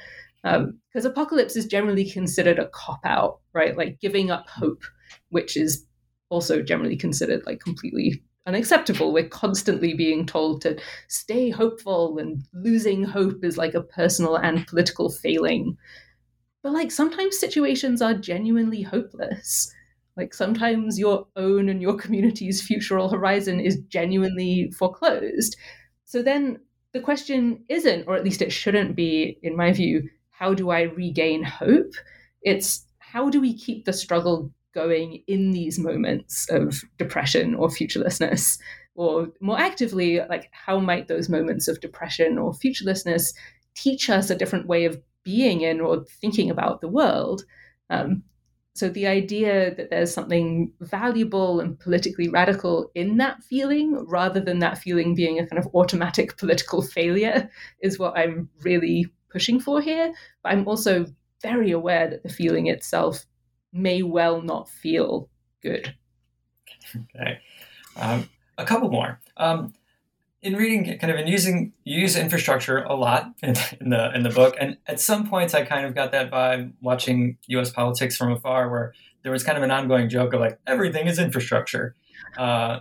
Because 0.93 1.05
um, 1.07 1.11
apocalypse 1.11 1.57
is 1.57 1.67
generally 1.67 2.09
considered 2.09 2.59
a 2.59 2.69
cop 2.69 3.01
out, 3.05 3.41
right? 3.53 3.77
Like 3.77 4.01
giving 4.01 4.31
up 4.31 4.49
hope, 4.49 4.83
which 5.31 5.57
is 5.57 5.85
also 6.31 6.63
generally 6.63 6.97
considered 6.97 7.45
like 7.47 7.61
completely 7.61 8.23
unacceptable. 8.47 9.13
We're 9.13 9.29
constantly 9.29 9.95
being 9.95 10.27
told 10.27 10.63
to 10.63 10.79
stay 11.09 11.51
hopeful, 11.51 12.19
and 12.19 12.43
losing 12.53 13.05
hope 13.05 13.45
is 13.45 13.59
like 13.59 13.75
a 13.75 13.83
personal 13.83 14.37
and 14.37 14.67
political 14.67 15.11
failing. 15.11 15.77
But 16.63 16.73
like 16.73 16.91
sometimes 16.91 17.39
situations 17.39 18.03
are 18.03 18.15
genuinely 18.15 18.83
hopeless. 18.83 19.73
Like 20.17 20.35
sometimes 20.35 20.99
your 20.99 21.27
own 21.37 21.69
and 21.69 21.81
your 21.81 21.97
community's 21.97 22.61
futural 22.61 23.09
horizon 23.09 23.61
is 23.61 23.81
genuinely 23.89 24.73
foreclosed. 24.77 25.57
So 26.05 26.23
then 26.23 26.59
the 26.93 27.01
question 27.01 27.65
isn't, 27.69 28.09
or 28.09 28.17
at 28.17 28.25
least 28.25 28.43
it 28.43 28.51
shouldn't 28.51 28.97
be, 28.97 29.39
in 29.43 29.57
my 29.57 29.73
view, 29.73 30.09
how 30.39 30.55
do 30.55 30.71
I 30.71 30.83
regain 30.83 31.43
hope? 31.43 31.93
It's 32.43 32.87
how 32.99 33.29
do 33.29 33.41
we 33.41 33.55
keep 33.55 33.85
the 33.85 33.93
struggle 33.93 34.53
going 34.75 35.23
in 35.27 35.51
these 35.51 35.79
moments 35.79 36.49
of 36.51 36.83
depression 36.97 37.55
or 37.55 37.69
futurelessness? 37.69 38.59
Or 38.95 39.29
more 39.41 39.59
actively, 39.59 40.21
like 40.29 40.49
how 40.53 40.79
might 40.79 41.09
those 41.09 41.29
moments 41.29 41.69
of 41.69 41.81
depression 41.81 42.39
or 42.39 42.53
futurelessness 42.53 43.33
teach 43.75 44.11
us 44.11 44.31
a 44.31 44.37
different 44.37 44.67
way 44.67 44.85
of 44.85 45.01
being 45.25 45.63
in 45.63 45.81
or 45.81 46.05
thinking 46.21 46.51
about 46.51 46.81
the 46.81 46.89
world? 46.89 47.43
Um, 47.91 48.23
so 48.75 48.89
the 48.89 49.09
idea 49.09 49.75
that 49.75 49.91
there's 49.91 50.15
something 50.15 50.73
valuable 50.81 51.59
and 51.59 51.79
politically 51.81 52.29
radical 52.29 52.93
in 52.95 53.17
that 53.17 53.43
feeling, 53.43 54.05
rather 54.07 54.41
than 54.41 54.61
that 54.61 54.79
feeling 54.79 55.17
being 55.17 55.41
a 55.41 55.47
kind 55.49 55.59
of 55.59 55.69
automatic 55.75 56.37
political 56.37 56.83
failure, 56.83 57.51
is 57.83 57.99
what 57.99 58.17
I'm 58.17 58.49
really 58.63 59.07
pushing 59.31 59.61
for 59.61 59.81
here. 59.81 60.13
But 60.43 60.53
I'm 60.53 60.67
also 60.67 61.07
very 61.43 61.71
aware 61.71 62.09
that 62.09 62.23
the 62.23 62.29
feeling 62.29 62.67
itself 62.67 63.25
may 63.73 64.03
well 64.03 64.43
not 64.43 64.69
feel 64.69 65.29
good. 65.63 65.95
Okay. 66.97 67.39
Um, 67.97 68.29
a 68.57 68.65
couple 68.65 68.91
more. 68.91 69.21
Um, 69.37 69.73
in 70.41 70.55
reading, 70.55 70.99
kind 70.99 71.13
of 71.13 71.19
in 71.19 71.27
using 71.27 71.73
use 71.85 72.17
infrastructure 72.17 72.79
a 72.79 72.95
lot 72.95 73.35
in, 73.43 73.55
in, 73.81 73.91
the 73.91 74.15
in 74.15 74.23
the 74.23 74.31
book, 74.31 74.57
and 74.61 74.77
at 74.87 75.01
some 75.01 75.29
points 75.29 75.55
I 75.55 75.65
kind 75.65 75.87
of 75.87 75.95
got 75.95 76.13
that 76.13 76.31
vibe 76.31 76.73
watching 76.81 77.39
U.S. 77.49 77.71
politics 77.71 78.17
from 78.17 78.33
afar, 78.33 78.71
where 78.71 78.95
there 79.23 79.33
was 79.33 79.43
kind 79.43 79.59
of 79.59 79.65
an 79.65 79.71
ongoing 79.71 80.09
joke 80.09 80.33
of 80.33 80.41
like 80.41 80.59
everything 80.67 81.07
is 81.07 81.19
infrastructure, 81.19 81.97
uh, 82.37 82.81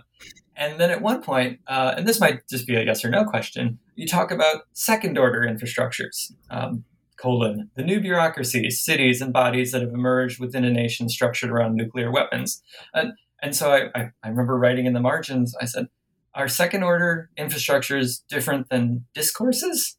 and 0.56 0.78
then 0.78 0.90
at 0.90 1.02
one 1.02 1.22
point, 1.22 1.60
uh, 1.66 1.94
and 1.96 2.06
this 2.06 2.20
might 2.20 2.46
just 2.48 2.66
be 2.66 2.76
a 2.76 2.82
yes 2.84 3.04
or 3.04 3.10
no 3.10 3.24
question, 3.24 3.78
you 3.98 4.06
talk 4.06 4.30
about 4.30 4.62
second 4.72 5.18
order 5.18 5.40
infrastructures. 5.40 6.32
Um, 6.50 6.84
colon 7.16 7.68
the 7.74 7.82
new 7.82 8.00
bureaucracies, 8.00 8.78
cities, 8.78 9.20
and 9.20 9.32
bodies 9.32 9.72
that 9.72 9.82
have 9.82 9.92
emerged 9.92 10.38
within 10.38 10.64
a 10.64 10.70
nation 10.70 11.08
structured 11.08 11.50
around 11.50 11.74
nuclear 11.74 12.12
weapons, 12.12 12.62
and 12.94 13.12
and 13.42 13.56
so 13.56 13.72
I, 13.72 14.00
I, 14.00 14.10
I 14.22 14.28
remember 14.28 14.56
writing 14.56 14.86
in 14.86 14.92
the 14.92 15.00
margins, 15.00 15.54
I 15.60 15.64
said 15.64 15.88
are 16.34 16.46
second 16.46 16.84
order 16.84 17.30
infrastructures 17.36 18.22
different 18.28 18.68
than 18.68 19.04
discourses? 19.14 19.96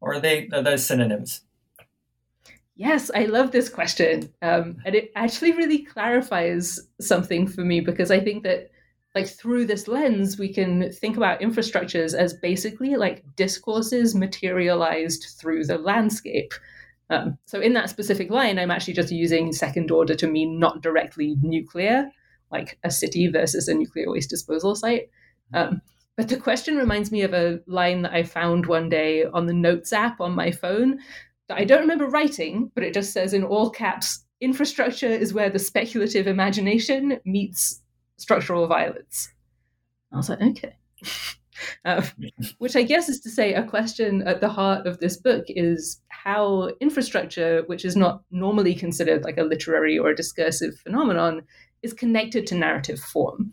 Or 0.00 0.14
are 0.14 0.20
they 0.20 0.48
are 0.52 0.62
those 0.62 0.86
synonyms? 0.86 1.42
Yes, 2.76 3.10
I 3.14 3.24
love 3.24 3.50
this 3.50 3.68
question. 3.68 4.32
Um, 4.40 4.78
and 4.86 4.94
it 4.94 5.10
actually 5.16 5.52
really 5.52 5.82
clarifies 5.84 6.80
something 7.00 7.46
for 7.46 7.62
me 7.62 7.80
because 7.80 8.10
I 8.10 8.20
think 8.20 8.44
that 8.44 8.70
like 9.14 9.28
through 9.28 9.66
this 9.66 9.88
lens 9.88 10.38
we 10.38 10.52
can 10.52 10.92
think 10.92 11.16
about 11.16 11.40
infrastructures 11.40 12.14
as 12.14 12.34
basically 12.34 12.96
like 12.96 13.24
discourses 13.36 14.14
materialized 14.14 15.26
through 15.38 15.64
the 15.64 15.78
landscape. 15.78 16.52
Um, 17.10 17.38
so 17.44 17.60
in 17.60 17.72
that 17.72 17.90
specific 17.90 18.30
line 18.30 18.56
i'm 18.56 18.70
actually 18.70 18.94
just 18.94 19.10
using 19.10 19.52
second 19.52 19.90
order 19.90 20.14
to 20.14 20.28
mean 20.28 20.60
not 20.60 20.80
directly 20.80 21.36
nuclear 21.42 22.08
like 22.50 22.78
a 22.84 22.90
city 22.90 23.28
versus 23.28 23.68
a 23.68 23.74
nuclear 23.74 24.10
waste 24.10 24.30
disposal 24.30 24.74
site. 24.74 25.08
Um, 25.54 25.80
but 26.16 26.28
the 26.28 26.36
question 26.36 26.76
reminds 26.76 27.10
me 27.10 27.22
of 27.22 27.32
a 27.32 27.60
line 27.66 28.02
that 28.02 28.12
I 28.12 28.24
found 28.24 28.66
one 28.66 28.88
day 28.88 29.24
on 29.24 29.46
the 29.46 29.54
Notes 29.54 29.92
app 29.92 30.20
on 30.20 30.32
my 30.32 30.50
phone 30.50 30.98
that 31.48 31.58
I 31.58 31.64
don't 31.64 31.80
remember 31.80 32.06
writing, 32.06 32.70
but 32.74 32.84
it 32.84 32.94
just 32.94 33.12
says 33.12 33.32
in 33.32 33.44
all 33.44 33.70
caps 33.70 34.24
infrastructure 34.40 35.08
is 35.08 35.34
where 35.34 35.50
the 35.50 35.58
speculative 35.58 36.26
imagination 36.26 37.20
meets 37.24 37.82
structural 38.20 38.66
violence. 38.66 39.32
I 40.12 40.16
was 40.16 40.28
like, 40.28 40.42
okay. 40.42 40.76
Uh, 41.84 42.02
which 42.58 42.76
I 42.76 42.82
guess 42.82 43.08
is 43.08 43.20
to 43.20 43.30
say, 43.30 43.54
a 43.54 43.64
question 43.64 44.22
at 44.26 44.40
the 44.40 44.48
heart 44.48 44.86
of 44.86 44.98
this 44.98 45.16
book 45.16 45.44
is 45.48 46.00
how 46.08 46.70
infrastructure, 46.80 47.62
which 47.66 47.84
is 47.84 47.96
not 47.96 48.22
normally 48.30 48.74
considered 48.74 49.24
like 49.24 49.38
a 49.38 49.44
literary 49.44 49.98
or 49.98 50.10
a 50.10 50.16
discursive 50.16 50.78
phenomenon, 50.78 51.42
is 51.82 51.92
connected 51.92 52.46
to 52.46 52.54
narrative 52.54 53.00
form. 53.00 53.52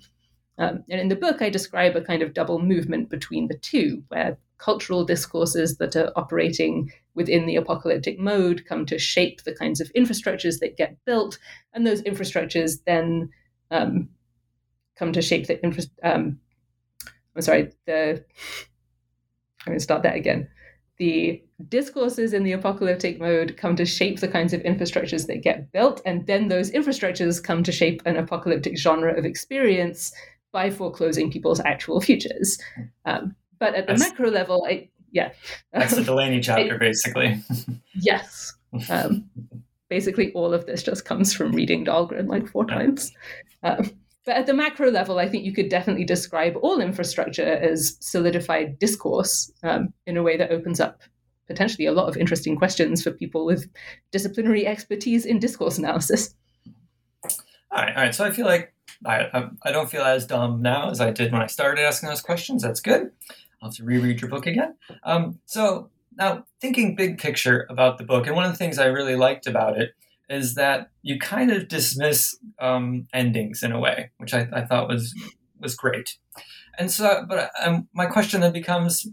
Um, 0.58 0.84
and 0.90 1.00
in 1.00 1.08
the 1.08 1.16
book, 1.16 1.42
I 1.42 1.50
describe 1.50 1.96
a 1.96 2.02
kind 2.02 2.22
of 2.22 2.34
double 2.34 2.60
movement 2.60 3.10
between 3.10 3.48
the 3.48 3.58
two, 3.58 4.04
where 4.10 4.38
cultural 4.58 5.06
discourses 5.06 5.78
that 5.78 5.96
are 5.96 6.12
operating 6.16 6.92
within 7.14 7.46
the 7.46 7.56
apocalyptic 7.56 8.20
mode 8.20 8.66
come 8.68 8.86
to 8.88 8.98
shape 8.98 9.44
the 9.44 9.54
kinds 9.54 9.80
of 9.80 9.92
infrastructures 9.94 10.60
that 10.60 10.78
get 10.78 10.98
built, 11.06 11.38
and 11.74 11.86
those 11.86 12.02
infrastructures 12.02 12.80
then 12.86 13.30
um, 13.70 14.10
come 14.98 15.14
to 15.14 15.22
shape 15.22 15.48
the 15.48 15.62
infra. 15.64 15.84
Um, 16.04 16.40
I'm 17.36 17.42
sorry, 17.42 17.72
the. 17.86 18.24
I'm 19.62 19.72
going 19.72 19.78
to 19.80 19.84
start 19.84 20.04
that 20.04 20.16
again. 20.16 20.48
The 20.98 21.44
discourses 21.70 22.34
in 22.34 22.44
the 22.44 22.54
apocalyptic 22.54 23.20
mode 23.20 23.58
come 23.58 23.76
to 23.76 23.86
shape 23.86 24.20
the 24.20 24.28
kinds 24.28 24.54
of 24.54 24.62
infrastructures 24.62 25.28
that 25.28 25.44
get 25.44 25.72
built, 25.72 26.02
and 26.06 26.26
then 26.26 26.48
those 26.48 26.72
infrastructures 26.72 27.44
come 27.44 27.64
to 27.64 27.72
shape 27.72 28.02
an 28.06 28.18
apocalyptic 28.18 28.78
genre 28.78 29.16
of 29.16 29.26
experience 29.26 30.14
by 30.52 30.70
foreclosing 30.70 31.32
people's 31.32 31.60
actual 31.60 32.02
futures. 32.02 32.58
Um, 33.06 33.36
but 33.60 33.76
at 33.76 33.88
the 33.88 33.94
that's, 33.94 34.10
macro 34.10 34.30
level, 34.30 34.66
I, 34.68 34.90
yeah. 35.12 35.32
That's 35.74 35.96
the 35.96 36.04
Delany 36.04 36.40
chapter, 36.42 36.76
I, 36.76 36.78
basically. 36.78 37.44
yes. 37.94 38.54
Um, 38.90 39.30
basically, 39.90 40.32
all 40.34 40.54
of 40.54 40.66
this 40.66 40.84
just 40.84 41.06
comes 41.06 41.34
from 41.34 41.52
reading 41.52 41.86
Dhalgren 41.86 42.28
like 42.28 42.48
four 42.48 42.66
times. 42.66 43.12
Um, 43.64 43.92
but 44.28 44.36
at 44.36 44.46
the 44.46 44.54
macro 44.54 44.92
level, 44.92 45.20
I 45.20 45.30
think 45.30 45.46
you 45.46 45.54
could 45.54 45.70
definitely 45.70 46.04
describe 46.04 46.58
all 46.62 46.82
infrastructure 46.82 47.48
as 47.48 47.96
solidified 48.02 48.78
discourse 48.78 49.50
um, 49.64 49.94
in 50.06 50.18
a 50.18 50.22
way 50.22 50.36
that 50.36 50.52
opens 50.52 50.82
up 50.82 51.02
potentially 51.48 51.86
a 51.86 51.94
lot 51.94 52.10
of 52.10 52.18
interesting 52.18 52.58
questions 52.58 53.02
for 53.02 53.12
people 53.12 53.46
with 53.46 53.70
disciplinary 54.12 54.68
expertise 54.68 55.26
in 55.26 55.40
discourse 55.40 55.78
analysis. 55.78 56.36
All 57.72 57.82
right, 57.82 57.96
all 57.96 58.04
right. 58.04 58.14
So 58.14 58.26
I 58.26 58.32
feel 58.32 58.46
like 58.46 58.74
I, 59.06 59.50
I, 59.64 59.72
don't 59.72 59.90
feel 59.90 60.02
as 60.02 60.26
dumb 60.26 60.62
now 60.62 60.90
as 60.90 61.00
I 61.00 61.12
did 61.12 61.32
when 61.32 61.42
I 61.42 61.48
started 61.48 61.86
asking 61.86 62.10
those 62.10 62.22
questions. 62.22 62.62
That's 62.62 62.82
good. 62.82 63.12
I'll 63.62 63.70
have 63.70 63.78
to 63.78 63.86
reread 63.86 64.20
your 64.20 64.30
book 64.30 64.46
again. 64.46 64.76
Um, 65.04 65.40
so 65.46 65.90
now, 66.18 66.44
thinking 66.60 66.98
big 66.98 67.18
picture 67.18 67.66
about 67.70 67.98
the 67.98 68.04
book, 68.04 68.28
and 68.28 68.36
one 68.36 68.44
of 68.44 68.52
the 68.52 68.58
things 68.58 68.78
I 68.78 68.88
really 68.88 69.16
liked 69.16 69.48
about 69.48 69.80
it 69.80 69.92
is 70.30 70.56
that 70.56 70.90
you 71.02 71.20
kind 71.20 71.52
of 71.52 71.68
dismiss 71.68 72.38
um, 72.60 73.08
endings 73.14 73.64
in 73.64 73.72
a 73.72 73.80
way, 73.80 74.12
which 74.18 74.34
I, 74.34 74.48
I, 74.54 74.66
thought 74.66 74.90
was 74.90 75.14
was 75.60 75.76
great. 75.76 76.18
And 76.78 76.92
so, 76.92 77.26
but 77.28 77.52
um, 77.64 77.88
my 77.94 78.06
question 78.06 78.42
then 78.42 78.54
becomes, 78.54 79.08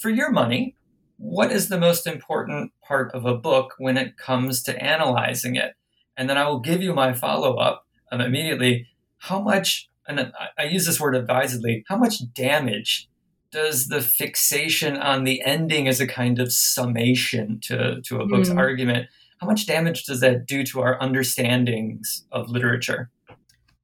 for 0.00 0.10
your 0.10 0.30
money, 0.30 0.76
what 1.16 1.50
is 1.50 1.68
the 1.68 1.78
most 1.78 2.06
important 2.06 2.72
part 2.86 3.12
of 3.12 3.26
a 3.26 3.34
book 3.34 3.74
when 3.78 3.96
it 3.96 4.16
comes 4.16 4.62
to 4.64 4.82
analyzing 4.82 5.56
it? 5.56 5.74
And 6.16 6.28
then 6.28 6.38
I 6.38 6.48
will 6.48 6.60
give 6.60 6.82
you 6.82 6.94
my 6.94 7.12
follow 7.12 7.56
up 7.56 7.86
um, 8.12 8.20
immediately 8.20 8.86
how 9.18 9.40
much, 9.40 9.88
and 10.06 10.32
I 10.58 10.64
use 10.64 10.86
this 10.86 11.00
word 11.00 11.14
advisedly, 11.14 11.84
how 11.88 11.96
much 11.96 12.32
damage 12.32 13.08
does 13.50 13.88
the 13.88 14.00
fixation 14.00 14.96
on 14.96 15.24
the 15.24 15.42
ending 15.44 15.88
as 15.88 16.00
a 16.00 16.06
kind 16.06 16.38
of 16.38 16.52
summation 16.52 17.58
to, 17.64 18.00
to 18.02 18.20
a 18.20 18.26
book's 18.26 18.48
mm. 18.48 18.56
argument, 18.56 19.08
how 19.40 19.46
much 19.46 19.66
damage 19.66 20.04
does 20.04 20.20
that 20.20 20.46
do 20.46 20.62
to 20.64 20.80
our 20.80 21.00
understandings 21.00 22.24
of 22.30 22.50
literature? 22.50 23.10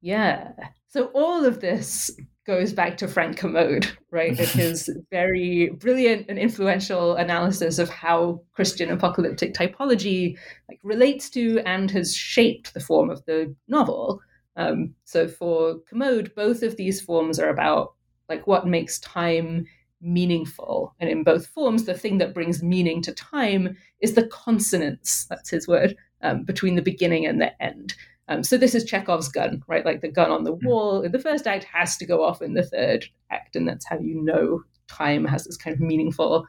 Yeah. 0.02 0.52
So 0.88 1.06
all 1.14 1.44
of 1.44 1.60
this 1.60 2.10
goes 2.46 2.72
back 2.72 2.96
to 2.98 3.08
Frank 3.08 3.38
Kermode, 3.38 3.90
right? 4.10 4.38
his 4.38 4.88
very 5.10 5.70
brilliant 5.70 6.26
and 6.28 6.38
influential 6.38 7.16
analysis 7.16 7.78
of 7.78 7.88
how 7.88 8.42
Christian 8.52 8.90
apocalyptic 8.90 9.54
typology 9.54 10.36
like 10.68 10.78
relates 10.82 11.30
to 11.30 11.60
and 11.60 11.90
has 11.90 12.14
shaped 12.14 12.74
the 12.74 12.80
form 12.80 13.10
of 13.10 13.24
the 13.24 13.54
novel. 13.66 14.20
Um, 14.56 14.94
so 15.04 15.26
for 15.26 15.78
Kermode, 15.88 16.34
both 16.34 16.62
of 16.62 16.76
these 16.76 17.00
forms 17.00 17.38
are 17.38 17.50
about 17.50 17.94
like 18.28 18.46
what 18.46 18.66
makes 18.66 18.98
time 19.00 19.66
meaningful. 20.00 20.94
And 21.00 21.10
in 21.10 21.24
both 21.24 21.46
forms, 21.46 21.84
the 21.84 21.94
thing 21.94 22.18
that 22.18 22.34
brings 22.34 22.62
meaning 22.62 23.02
to 23.02 23.12
time 23.12 23.76
is 24.00 24.14
the 24.14 24.26
consonance, 24.28 25.26
that's 25.28 25.50
his 25.50 25.66
word, 25.66 25.96
um, 26.22 26.44
between 26.44 26.74
the 26.74 26.82
beginning 26.82 27.26
and 27.26 27.40
the 27.40 27.62
end. 27.62 27.94
Um, 28.28 28.42
so 28.42 28.56
this 28.56 28.74
is 28.74 28.84
Chekhov's 28.84 29.28
gun, 29.28 29.62
right? 29.68 29.84
Like 29.84 30.00
the 30.00 30.08
gun 30.08 30.30
on 30.30 30.44
the 30.44 30.54
hmm. 30.54 30.66
wall 30.66 31.02
in 31.02 31.12
the 31.12 31.18
first 31.18 31.46
act 31.46 31.64
has 31.64 31.96
to 31.98 32.06
go 32.06 32.24
off 32.24 32.42
in 32.42 32.54
the 32.54 32.64
third 32.64 33.06
act, 33.30 33.56
and 33.56 33.68
that's 33.68 33.86
how 33.86 33.98
you 33.98 34.22
know 34.22 34.62
time 34.88 35.24
has 35.24 35.44
this 35.44 35.56
kind 35.56 35.74
of 35.74 35.80
meaningful 35.80 36.46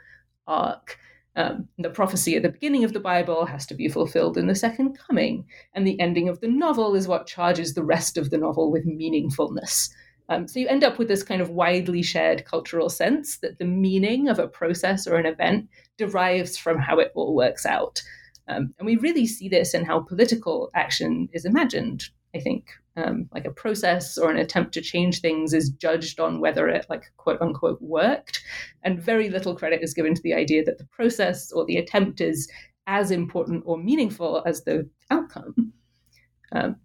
arc. 0.48 0.98
Um, 1.36 1.68
the 1.78 1.92
prophecy 1.92 2.36
at 2.36 2.42
the 2.42 2.50
beginning 2.50 2.84
of 2.84 2.94
the 2.94 3.00
Bible 3.00 3.46
has 3.46 3.68
to 3.68 3.76
be 3.76 3.90
fulfilled 3.90 4.38
in 4.38 4.48
the 4.48 4.56
second 4.56 4.98
coming, 4.98 5.46
and 5.76 5.86
the 5.86 6.00
ending 6.00 6.30
of 6.30 6.42
the 6.42 6.48
novel 6.48 6.96
is 6.96 7.08
what 7.08 7.28
charges 7.28 7.76
the 7.76 7.84
rest 7.84 8.18
of 8.18 8.32
the 8.32 8.40
novel 8.40 8.72
with 8.72 8.88
meaningfulness. 8.88 9.90
Um, 10.30 10.48
so 10.48 10.60
you 10.60 10.68
end 10.68 10.84
up 10.84 10.98
with 10.98 11.08
this 11.08 11.24
kind 11.24 11.42
of 11.42 11.50
widely 11.50 12.02
shared 12.02 12.46
cultural 12.46 12.90
sense 12.90 13.38
that 13.38 13.60
the 13.60 13.66
meaning 13.66 14.28
of 14.28 14.40
a 14.40 14.48
process 14.48 15.08
or 15.08 15.16
an 15.16 15.26
event 15.26 15.70
derives 15.98 16.58
from 16.58 16.80
how 16.80 17.00
it 17.00 17.12
all 17.16 17.36
works 17.36 17.66
out. 17.66 18.02
Um, 18.50 18.74
and 18.78 18.86
we 18.86 18.98
really 18.98 19.26
see 19.26 19.50
this 19.50 19.74
in 19.74 19.86
how 19.86 20.02
political 20.02 20.70
action 20.74 21.30
is 21.34 21.46
imagined. 21.46 22.06
I 22.36 22.40
think 22.40 22.70
um, 22.98 23.30
like 23.34 23.46
a 23.46 23.52
process 23.52 24.18
or 24.18 24.30
an 24.30 24.38
attempt 24.38 24.74
to 24.74 24.82
change 24.82 25.22
things 25.22 25.54
is 25.54 25.70
judged 25.70 26.20
on 26.20 26.42
whether 26.42 26.68
it 26.68 26.86
like 26.90 27.04
quote 27.18 27.42
unquote 27.42 27.82
worked 27.82 28.44
and 28.84 29.02
very 29.02 29.30
little 29.30 29.56
credit 29.56 29.82
is 29.82 29.94
given 29.94 30.14
to 30.14 30.22
the 30.22 30.34
idea 30.34 30.64
that 30.64 30.78
the 30.78 30.88
process 30.92 31.52
or 31.52 31.66
the 31.66 31.78
attempt 31.78 32.22
is 32.22 32.52
as 32.86 33.12
important 33.12 33.64
or 33.66 33.78
meaningful 33.78 34.44
as 34.46 34.64
the 34.64 34.90
outcome 35.12 35.74
um, 36.52 36.76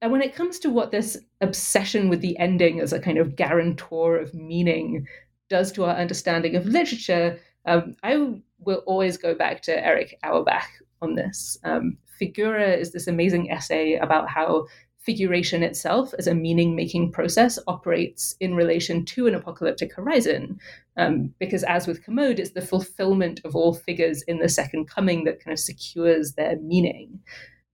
and 0.00 0.12
when 0.12 0.22
it 0.22 0.34
comes 0.34 0.58
to 0.60 0.70
what 0.70 0.90
this 0.90 1.16
obsession 1.40 2.08
with 2.08 2.20
the 2.20 2.38
ending 2.38 2.80
as 2.80 2.92
a 2.92 3.00
kind 3.00 3.18
of 3.18 3.36
guarantor 3.36 4.16
of 4.16 4.34
meaning 4.34 5.06
does 5.48 5.72
to 5.72 5.84
our 5.84 5.96
understanding 5.96 6.56
of 6.56 6.66
literature 6.66 7.38
um, 7.66 7.94
i 8.02 8.34
will 8.60 8.82
always 8.86 9.16
go 9.16 9.34
back 9.34 9.62
to 9.62 9.86
Erich 9.86 10.18
Auerbach 10.24 10.68
on 11.00 11.14
this 11.14 11.56
um, 11.64 11.96
figura 12.18 12.72
is 12.72 12.92
this 12.92 13.06
amazing 13.06 13.50
essay 13.50 13.94
about 13.94 14.28
how 14.28 14.66
figuration 15.08 15.62
itself 15.62 16.12
as 16.18 16.26
a 16.26 16.34
meaning 16.34 16.76
making 16.76 17.10
process 17.10 17.58
operates 17.66 18.34
in 18.40 18.54
relation 18.54 19.06
to 19.06 19.26
an 19.26 19.34
apocalyptic 19.34 19.94
horizon. 19.94 20.60
Um, 20.98 21.32
because, 21.38 21.62
as 21.62 21.86
with 21.86 22.04
Kermode, 22.04 22.38
it's 22.38 22.50
the 22.50 22.60
fulfillment 22.60 23.40
of 23.42 23.56
all 23.56 23.72
figures 23.72 24.20
in 24.22 24.38
the 24.38 24.50
second 24.50 24.86
coming 24.86 25.24
that 25.24 25.42
kind 25.42 25.54
of 25.54 25.60
secures 25.60 26.32
their 26.32 26.56
meaning. 26.58 27.20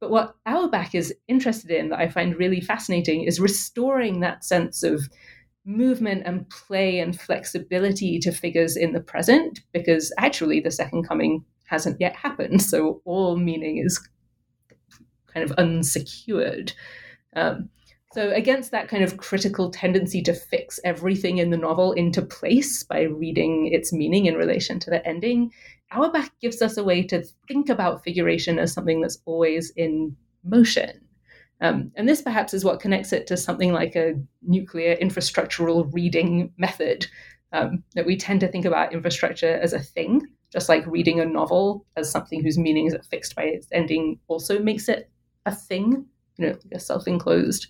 But 0.05 0.11
what 0.11 0.37
Auerbach 0.45 0.95
is 0.95 1.15
interested 1.29 1.71
in, 1.71 1.89
that 1.89 1.99
I 1.99 2.09
find 2.09 2.37
really 2.37 2.61
fascinating, 2.61 3.25
is 3.25 3.41
restoring 3.41 4.21
that 4.21 4.45
sense 4.45 4.83
of 4.83 5.09
movement 5.65 6.25
and 6.27 6.47
play 6.51 6.99
and 6.99 7.19
flexibility 7.19 8.19
to 8.19 8.31
figures 8.31 8.77
in 8.77 8.93
the 8.93 9.01
present, 9.01 9.61
because 9.73 10.13
actually 10.19 10.61
the 10.61 10.71
second 10.71 11.09
coming 11.09 11.43
hasn't 11.65 12.03
yet 12.03 12.15
happened. 12.15 12.61
So 12.61 13.01
all 13.07 13.39
meaning 13.39 13.79
is 13.79 13.99
kind 15.33 15.43
of 15.43 15.57
unsecured. 15.57 16.75
Um, 17.35 17.71
so, 18.13 18.31
against 18.31 18.73
that 18.73 18.89
kind 18.89 19.03
of 19.03 19.17
critical 19.17 19.71
tendency 19.71 20.21
to 20.23 20.35
fix 20.35 20.79
everything 20.85 21.39
in 21.39 21.49
the 21.49 21.57
novel 21.57 21.93
into 21.93 22.21
place 22.21 22.83
by 22.83 23.01
reading 23.05 23.71
its 23.73 23.91
meaning 23.91 24.27
in 24.27 24.35
relation 24.35 24.79
to 24.81 24.91
the 24.91 25.05
ending, 25.05 25.51
Auerbach 25.95 26.31
gives 26.41 26.61
us 26.61 26.77
a 26.77 26.85
way 26.85 27.03
to 27.05 27.25
think 27.49 27.69
about 27.69 28.03
figuration 28.05 28.59
as 28.59 28.73
something 28.73 29.01
that's 29.01 29.19
always 29.25 29.71
in 29.77 30.17
motion. 30.43 31.01
Um, 31.61 31.93
and 31.95 32.09
this 32.09 32.21
perhaps 32.21 32.53
is 32.53 32.65
what 32.65 32.81
connects 32.81 33.13
it 33.13 33.27
to 33.29 33.37
something 33.37 33.73
like 33.73 33.95
a 33.97 34.15
nuclear 34.43 34.97
infrastructural 34.97 35.89
reading 35.93 36.53
method. 36.59 37.07
Um, 37.53 37.85
that 37.95 38.05
we 38.05 38.17
tend 38.17 38.41
to 38.41 38.49
think 38.49 38.65
about 38.65 38.93
infrastructure 38.93 39.55
as 39.55 39.73
a 39.73 39.79
thing, 39.79 40.27
just 40.53 40.69
like 40.69 40.85
reading 40.89 41.21
a 41.21 41.25
novel 41.25 41.87
as 41.97 42.11
something 42.11 42.43
whose 42.43 42.59
meaning 42.59 42.87
is 42.89 42.97
fixed 43.09 43.37
by 43.37 43.45
its 43.45 43.69
ending 43.71 44.19
also 44.27 44.59
makes 44.59 44.89
it 44.89 45.09
a 45.47 45.55
thing 45.55 46.05
you 46.37 46.47
know, 46.47 46.53
like 46.53 46.73
a 46.73 46.81
self-enclosed 46.81 47.69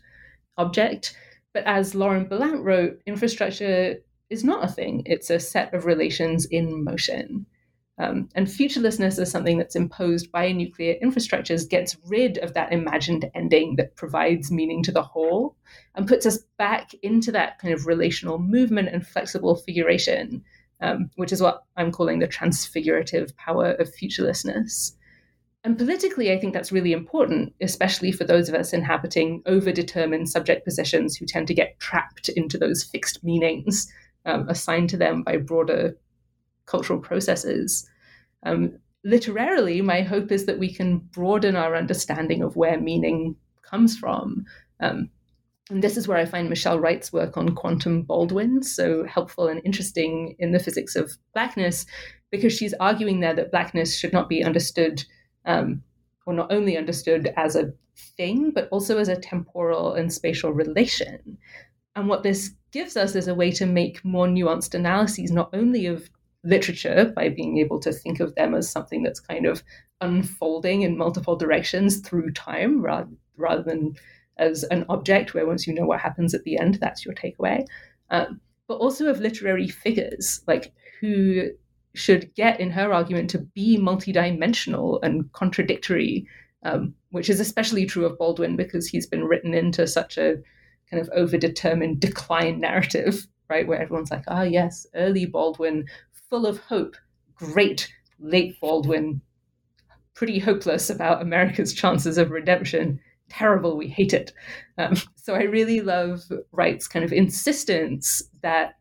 object. 0.57 1.17
But 1.53 1.65
as 1.65 1.95
Lauren 1.95 2.27
Berlant 2.27 2.65
wrote, 2.65 3.01
infrastructure 3.07 3.97
is 4.31 4.43
not 4.43 4.65
a 4.65 4.73
thing. 4.73 5.03
It's 5.07 5.31
a 5.31 5.39
set 5.39 5.75
of 5.75 5.85
relations 5.85 6.47
in 6.47 6.83
motion. 6.83 7.47
Um, 7.97 8.29
and 8.35 8.49
futurelessness 8.49 9.21
is 9.21 9.31
something 9.31 9.57
that's 9.57 9.77
imposed 9.77 10.33
by 10.33 10.51
nuclear 10.51 10.97
infrastructures, 11.03 11.69
gets 11.69 11.97
rid 12.07 12.39
of 12.39 12.55
that 12.55 12.73
imagined 12.73 13.31
ending 13.35 13.77
that 13.77 13.95
provides 13.95 14.51
meaning 14.51 14.83
to 14.83 14.93
the 14.93 15.03
whole, 15.03 15.57
and 15.95 16.09
puts 16.09 16.27
us 16.27 16.39
back 16.59 16.93
into 17.03 17.31
that 17.33 17.59
kind 17.61 17.73
of 17.73 17.87
relational 17.87 18.39
movement 18.39 18.89
and 18.89 19.07
flexible 19.07 19.55
figuration, 19.55 20.43
um, 20.81 21.09
which 21.15 21.33
is 21.33 21.41
what 21.41 21.65
I'm 21.77 21.93
calling 21.93 22.19
the 22.19 22.27
transfigurative 22.27 23.37
power 23.37 23.73
of 23.73 23.95
futurelessness. 23.95 24.97
And 25.63 25.79
politically, 25.79 26.31
I 26.33 26.39
think 26.39 26.53
that's 26.53 26.73
really 26.73 26.93
important, 26.93 27.55
especially 27.61 28.13
for 28.13 28.25
those 28.25 28.49
of 28.49 28.55
us 28.55 28.73
inhabiting 28.75 29.43
overdetermined 29.45 30.29
subject 30.29 30.65
positions 30.65 31.17
who 31.17 31.27
tend 31.27 31.47
to 31.47 31.55
get 31.55 31.79
trapped 31.79 32.29
into 32.29 32.59
those 32.59 32.83
fixed 32.83 33.25
meanings 33.25 33.91
um, 34.27 34.47
assigned 34.49 34.91
to 34.91 34.97
them 34.97 35.23
by 35.23 35.37
broader 35.37 35.97
cultural 36.67 36.99
processes. 36.99 37.89
Um, 38.45 38.79
literarily, 39.05 39.83
my 39.83 40.03
hope 40.03 40.33
is 40.33 40.47
that 40.47 40.59
we 40.59 40.73
can 40.73 40.99
broaden 40.99 41.57
our 41.57 41.77
understanding 41.77 42.43
of 42.43 42.57
where 42.57 42.81
meaning 42.81 43.37
comes 43.63 43.99
from. 43.99 44.45
Um, 44.81 45.11
and 45.71 45.83
this 45.83 45.97
is 45.97 46.07
where 46.07 46.19
I 46.19 46.27
find 46.27 46.49
Michelle 46.49 46.79
Wright's 46.79 47.13
work 47.13 47.37
on 47.37 47.55
quantum 47.55 48.03
Baldwin 48.03 48.63
so 48.63 49.05
helpful 49.05 49.49
and 49.49 49.63
interesting 49.65 50.37
in 50.39 50.53
the 50.53 50.59
physics 50.59 50.95
of 50.95 51.13
blackness, 51.33 51.87
because 52.31 52.53
she's 52.53 52.75
arguing 52.81 53.21
there 53.21 53.35
that 53.35 53.51
blackness 53.51 53.97
should 53.97 54.13
not 54.13 54.29
be 54.29 54.45
understood 54.45 55.05
um, 55.47 55.83
or 56.27 56.35
not 56.35 56.53
only 56.53 56.77
understood 56.77 57.33
as 57.37 57.57
a 57.57 57.73
thing, 58.17 58.51
but 58.51 58.69
also 58.71 58.99
as 58.99 59.09
a 59.09 59.17
temporal 59.17 59.95
and 59.95 60.13
spatial 60.13 60.53
relation. 60.53 61.39
And 61.97 62.09
what 62.09 62.25
this 62.25 62.51
gives 62.73 62.97
us 62.97 63.15
is 63.15 63.29
a 63.29 63.35
way 63.35 63.51
to 63.53 63.67
make 63.67 64.05
more 64.05 64.27
nuanced 64.27 64.75
analyses, 64.75 65.31
not 65.31 65.51
only 65.53 65.87
of 65.87 66.11
literature 66.45 67.13
by 67.17 67.29
being 67.29 67.59
able 67.59 67.81
to 67.81 67.93
think 67.93 68.21
of 68.21 68.35
them 68.35 68.55
as 68.55 68.71
something 68.71 69.03
that's 69.03 69.21
kind 69.21 69.47
of 69.47 69.63
unfolding 70.01 70.83
in 70.83 70.99
multiple 70.99 71.37
directions 71.37 72.01
through 72.01 72.31
time 72.33 72.83
rather, 72.83 73.11
rather 73.37 73.63
than 73.63 73.95
as 74.37 74.65
an 74.65 74.85
object 74.89 75.33
where 75.33 75.47
once 75.47 75.67
you 75.67 75.75
know 75.75 75.87
what 75.87 76.01
happens 76.01 76.35
at 76.35 76.45
the 76.45 76.59
end, 76.59 76.75
that's 76.75 77.05
your 77.05 77.15
takeaway. 77.15 77.65
Um, 78.11 78.41
but 78.67 78.77
also 78.77 79.09
of 79.09 79.21
literary 79.21 79.69
figures, 79.69 80.41
like 80.47 80.73
who 81.01 81.51
should 81.95 82.35
get, 82.35 82.61
in 82.61 82.71
her 82.71 82.93
argument, 82.93 83.31
to 83.31 83.39
be 83.39 83.79
multidimensional 83.79 84.99
and 85.03 85.31
contradictory, 85.33 86.27
um, 86.65 86.95
which 87.11 87.31
is 87.31 87.41
especially 87.41 87.87
true 87.87 88.05
of 88.05 88.19
Baldwin 88.19 88.57
because 88.57 88.87
he's 88.89 89.07
been 89.07 89.25
written 89.25 89.55
into 89.55 89.87
such 89.87 90.19
a 90.19 90.37
kind 90.91 91.01
of 91.01 91.11
overdetermined 91.11 92.01
decline 92.01 92.61
narrative, 92.61 93.27
right? 93.49 93.67
Where 93.67 93.81
everyone's 93.81 94.11
like, 94.11 94.25
ah, 94.29 94.41
oh, 94.41 94.43
yes, 94.43 94.87
early 94.95 95.27
Baldwin, 95.27 95.87
full 96.35 96.47
of 96.47 96.59
hope, 96.59 96.97
great 97.37 97.89
late 98.19 98.61
Baldwin, 98.61 99.21
pretty 100.15 100.41
hopeless 100.41 100.91
about 100.91 101.23
America's 101.23 101.73
chances 101.73 102.19
of 102.19 102.33
redemption. 102.33 102.99
Terrible, 103.29 103.77
we 103.77 103.87
hate 103.87 104.13
it. 104.13 104.33
Um, 104.77 104.97
so 105.15 105.37
I 105.37 105.43
really 105.43 105.81
love 105.81 106.25
Wright's 106.51 106.89
kind 106.89 107.05
of 107.05 107.13
insistence 107.13 108.21
that 108.43 108.75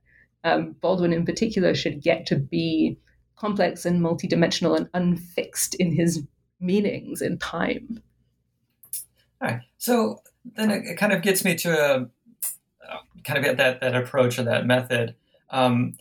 um, 0.44 0.76
Baldwin 0.82 1.14
in 1.14 1.26
particular 1.26 1.76
should 1.76 2.02
get 2.02 2.26
to 2.26 2.38
be 2.38 2.98
complex 3.36 3.86
and 3.86 4.02
multidimensional 4.02 4.76
and 4.76 4.90
unfixed 4.96 5.76
in 5.76 5.96
his 5.96 6.24
meanings 6.60 7.22
in 7.22 7.38
time. 7.38 8.02
All 9.40 9.50
right. 9.50 9.62
So 9.78 10.24
then 10.56 10.72
it, 10.72 10.98
kind 10.98 11.14
of 11.14 11.22
gets 11.22 11.46
me 11.46 11.54
to 11.58 12.10
a 12.90 13.00
kind 13.24 13.46
of 13.46 13.58
that 13.58 13.80
that 13.82 13.96
approach 13.96 14.40
or 14.40 14.44
that 14.44 14.66
method. 14.66 15.14
Um, 15.52 15.94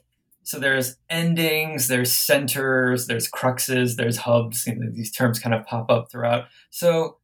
so 0.43 0.59
there's 0.59 0.97
endings, 1.09 1.89
there's 1.89 2.13
centers, 2.13 3.07
there's 3.07 3.31
cruxes, 3.31 3.97
there's 3.97 4.19
hubs. 4.19 4.67
You 4.67 4.77
know, 4.77 4.91
these 4.91 5.13
terms 5.13 5.39
kind 5.39 5.55
of 5.55 5.65
pop 5.67 5.91
up 5.91 6.11
throughout. 6.11 6.47
So 6.71 7.19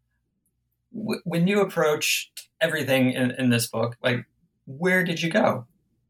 w- 0.94 1.20
when 1.24 1.46
you 1.46 1.60
approach 1.60 2.30
everything 2.60 3.12
in, 3.12 3.32
in 3.32 3.50
this 3.50 3.66
book, 3.66 3.96
like 4.02 4.24
where 4.66 5.02
did 5.02 5.22
you 5.22 5.30
go? 5.30 5.66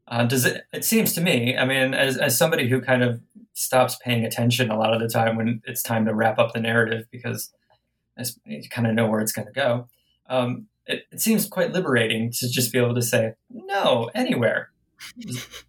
Uh, 0.07 0.25
does 0.25 0.45
it? 0.45 0.63
It 0.73 0.83
seems 0.85 1.13
to 1.13 1.21
me. 1.21 1.57
I 1.57 1.65
mean, 1.65 1.93
as 1.93 2.17
as 2.17 2.37
somebody 2.37 2.67
who 2.67 2.81
kind 2.81 3.03
of 3.03 3.21
stops 3.53 3.97
paying 4.03 4.25
attention 4.25 4.71
a 4.71 4.77
lot 4.77 4.93
of 4.93 5.01
the 5.01 5.07
time 5.07 5.35
when 5.35 5.61
it's 5.65 5.83
time 5.83 6.05
to 6.05 6.15
wrap 6.15 6.39
up 6.39 6.53
the 6.53 6.61
narrative 6.61 7.05
because 7.11 7.51
you 8.45 8.61
kind 8.69 8.87
of 8.87 8.93
know 8.93 9.07
where 9.07 9.19
it's 9.19 9.31
going 9.31 9.47
to 9.47 9.53
go. 9.53 9.87
Um, 10.29 10.67
it, 10.85 11.03
it, 11.11 11.21
seems 11.21 11.47
quite 11.47 11.73
liberating 11.73 12.31
to 12.31 12.49
just 12.49 12.71
be 12.71 12.79
able 12.79 12.95
to 12.95 13.01
say 13.01 13.33
no 13.49 14.09
anywhere. 14.15 14.71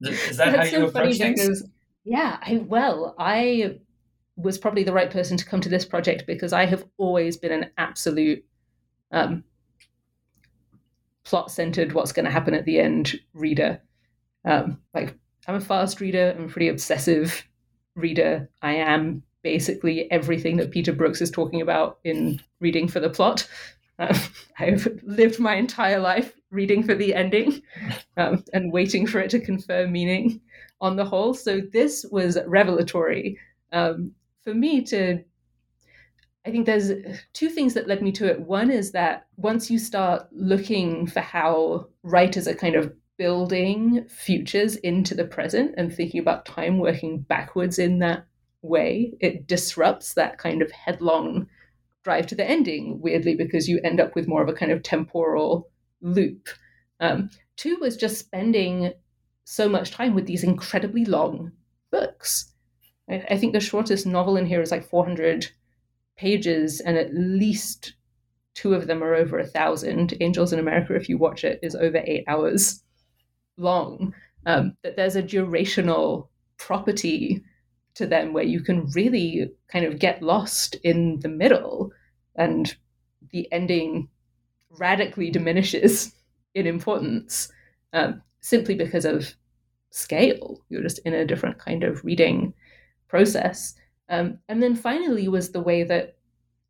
Is, 0.00 0.36
that 0.36 0.52
That's 0.52 0.70
how 0.70 0.78
you 0.78 0.84
so 0.84 0.88
approach 0.88 1.18
things? 1.18 1.40
Because, 1.40 1.68
yeah, 2.04 2.38
I, 2.42 2.64
well, 2.66 3.14
I 3.18 3.78
was 4.36 4.58
probably 4.58 4.84
the 4.84 4.92
right 4.92 5.10
person 5.10 5.36
to 5.36 5.44
come 5.44 5.60
to 5.62 5.68
this 5.68 5.84
project 5.84 6.24
because 6.26 6.52
I 6.52 6.66
have 6.66 6.84
always 6.98 7.36
been 7.36 7.52
an 7.52 7.70
absolute 7.78 8.44
um, 9.10 9.44
plot 11.24 11.50
centered, 11.50 11.92
what's 11.92 12.12
going 12.12 12.26
to 12.26 12.30
happen 12.30 12.54
at 12.54 12.64
the 12.64 12.78
end 12.78 13.18
reader. 13.32 13.80
Um, 14.44 14.80
like 14.94 15.14
I'm 15.48 15.56
a 15.56 15.60
fast 15.60 16.00
reader. 16.00 16.34
I'm 16.36 16.44
a 16.44 16.48
pretty 16.48 16.68
obsessive 16.68 17.44
reader. 17.94 18.48
I 18.62 18.74
am 18.74 19.22
basically 19.42 20.10
everything 20.10 20.56
that 20.58 20.70
Peter 20.70 20.92
Brooks 20.92 21.20
is 21.20 21.30
talking 21.30 21.60
about 21.60 21.98
in 22.04 22.40
reading 22.60 22.88
for 22.88 23.00
the 23.00 23.10
plot. 23.10 23.48
Uh, 23.98 24.14
I've 24.58 24.86
lived 25.04 25.40
my 25.40 25.54
entire 25.54 25.98
life 25.98 26.35
reading 26.56 26.82
for 26.82 26.94
the 26.94 27.14
ending 27.14 27.62
um, 28.16 28.42
and 28.52 28.72
waiting 28.72 29.06
for 29.06 29.20
it 29.20 29.30
to 29.30 29.38
confer 29.40 29.86
meaning. 29.86 30.40
on 30.80 30.96
the 30.96 31.04
whole. 31.04 31.34
So 31.34 31.60
this 31.72 32.04
was 32.10 32.38
revelatory 32.46 33.38
um, 33.72 34.12
for 34.42 34.54
me 34.54 34.82
to. 34.84 35.22
I 36.44 36.50
think 36.52 36.66
there's 36.66 36.92
two 37.32 37.48
things 37.48 37.74
that 37.74 37.88
led 37.88 38.02
me 38.02 38.12
to 38.12 38.30
it. 38.30 38.40
One 38.40 38.70
is 38.70 38.92
that 38.92 39.26
once 39.36 39.68
you 39.68 39.80
start 39.80 40.28
looking 40.30 41.08
for 41.08 41.18
how 41.18 41.88
writers 42.04 42.46
are 42.46 42.54
kind 42.54 42.76
of 42.76 42.92
building 43.18 44.06
futures 44.08 44.76
into 44.76 45.16
the 45.16 45.24
present 45.24 45.74
and 45.76 45.92
thinking 45.92 46.20
about 46.20 46.46
time 46.46 46.78
working 46.78 47.18
backwards 47.18 47.80
in 47.80 47.98
that 47.98 48.26
way, 48.62 49.12
it 49.18 49.48
disrupts 49.48 50.14
that 50.14 50.38
kind 50.38 50.62
of 50.62 50.70
headlong 50.70 51.48
drive 52.04 52.28
to 52.28 52.36
the 52.36 52.48
ending, 52.48 53.00
weirdly, 53.00 53.34
because 53.34 53.68
you 53.68 53.80
end 53.82 53.98
up 53.98 54.14
with 54.14 54.28
more 54.28 54.42
of 54.42 54.48
a 54.48 54.52
kind 54.52 54.70
of 54.70 54.84
temporal 54.84 55.68
loop. 56.06 56.48
Um, 57.00 57.30
two 57.56 57.76
was 57.80 57.96
just 57.96 58.18
spending 58.18 58.92
so 59.44 59.68
much 59.68 59.90
time 59.90 60.14
with 60.14 60.26
these 60.26 60.44
incredibly 60.44 61.04
long 61.04 61.52
books. 61.90 62.52
I, 63.10 63.24
I 63.30 63.36
think 63.36 63.52
the 63.52 63.60
shortest 63.60 64.06
novel 64.06 64.36
in 64.36 64.46
here 64.46 64.62
is 64.62 64.70
like 64.70 64.88
400 64.88 65.48
pages, 66.16 66.80
and 66.80 66.96
at 66.96 67.14
least 67.14 67.94
two 68.54 68.74
of 68.74 68.86
them 68.86 69.02
are 69.02 69.14
over 69.14 69.38
a 69.38 69.46
thousand. 69.46 70.14
Angels 70.20 70.52
in 70.52 70.58
America, 70.58 70.94
if 70.94 71.08
you 71.08 71.18
watch 71.18 71.44
it, 71.44 71.60
is 71.62 71.74
over 71.74 72.02
eight 72.04 72.24
hours 72.26 72.82
long. 73.56 74.14
Um, 74.46 74.76
that 74.82 74.96
there's 74.96 75.16
a 75.16 75.22
durational 75.22 76.28
property 76.56 77.42
to 77.94 78.06
them 78.06 78.32
where 78.32 78.44
you 78.44 78.60
can 78.60 78.86
really 78.94 79.50
kind 79.68 79.84
of 79.84 79.98
get 79.98 80.22
lost 80.22 80.76
in 80.84 81.18
the 81.20 81.28
middle 81.28 81.90
and 82.36 82.76
the 83.32 83.50
ending 83.52 84.08
radically 84.78 85.30
diminishes 85.30 86.12
in 86.54 86.66
importance 86.66 87.50
um, 87.92 88.22
simply 88.40 88.74
because 88.74 89.04
of 89.04 89.34
scale. 89.90 90.60
You're 90.68 90.82
just 90.82 90.98
in 91.00 91.14
a 91.14 91.24
different 91.24 91.58
kind 91.58 91.84
of 91.84 92.04
reading 92.04 92.52
process. 93.08 93.74
Um, 94.08 94.38
and 94.48 94.62
then 94.62 94.76
finally 94.76 95.28
was 95.28 95.50
the 95.50 95.60
way 95.60 95.82
that 95.84 96.16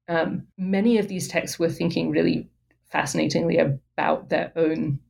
um, 0.09 0.47
many 0.57 0.99
of 0.99 1.09
these 1.09 1.29
texts 1.29 1.59
were 1.59 1.69
thinking 1.69 2.11
really 2.11 2.49
fascinatingly 2.91 3.59
about 3.59 4.29
their 4.29 4.53
own 4.57 5.01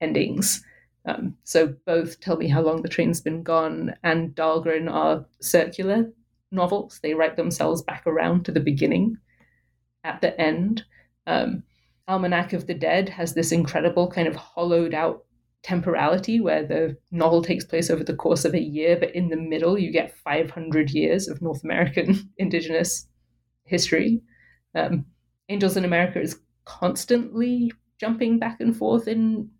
endings. 0.00 0.62
Um, 1.04 1.36
so 1.44 1.74
both 1.86 2.20
Tell 2.20 2.36
Me 2.36 2.48
How 2.48 2.62
Long 2.62 2.82
the 2.82 2.88
Train's 2.88 3.20
Been 3.20 3.42
Gone 3.42 3.94
and 4.02 4.34
Dhalgren 4.34 4.90
are 4.90 5.24
circular 5.40 6.10
novels. 6.50 7.00
They 7.02 7.14
write 7.14 7.36
themselves 7.36 7.82
back 7.82 8.06
around 8.06 8.44
to 8.44 8.52
the 8.52 8.60
beginning 8.60 9.16
at 10.04 10.20
the 10.20 10.38
end. 10.40 10.84
Um, 11.26 11.62
Almanac 12.08 12.52
of 12.52 12.66
the 12.66 12.74
Dead 12.74 13.08
has 13.08 13.34
this 13.34 13.52
incredible 13.52 14.08
kind 14.10 14.28
of 14.28 14.36
hollowed 14.36 14.94
out 14.94 15.24
temporality 15.62 16.40
where 16.40 16.64
the 16.64 16.96
novel 17.10 17.42
takes 17.42 17.64
place 17.64 17.90
over 17.90 18.04
the 18.04 18.14
course 18.14 18.44
of 18.44 18.54
a 18.54 18.60
year, 18.60 18.96
but 18.96 19.14
in 19.14 19.28
the 19.28 19.36
middle 19.36 19.76
you 19.76 19.90
get 19.90 20.16
500 20.18 20.90
years 20.90 21.28
of 21.28 21.42
North 21.42 21.64
American 21.64 22.30
indigenous 22.38 23.06
history. 23.64 24.22
Um, 24.74 25.06
Angels 25.48 25.76
in 25.76 25.84
America 25.84 26.20
is 26.20 26.38
constantly 26.64 27.72
jumping 27.98 28.38
back 28.38 28.60
and 28.60 28.76
forth 28.76 29.08
in 29.08 29.50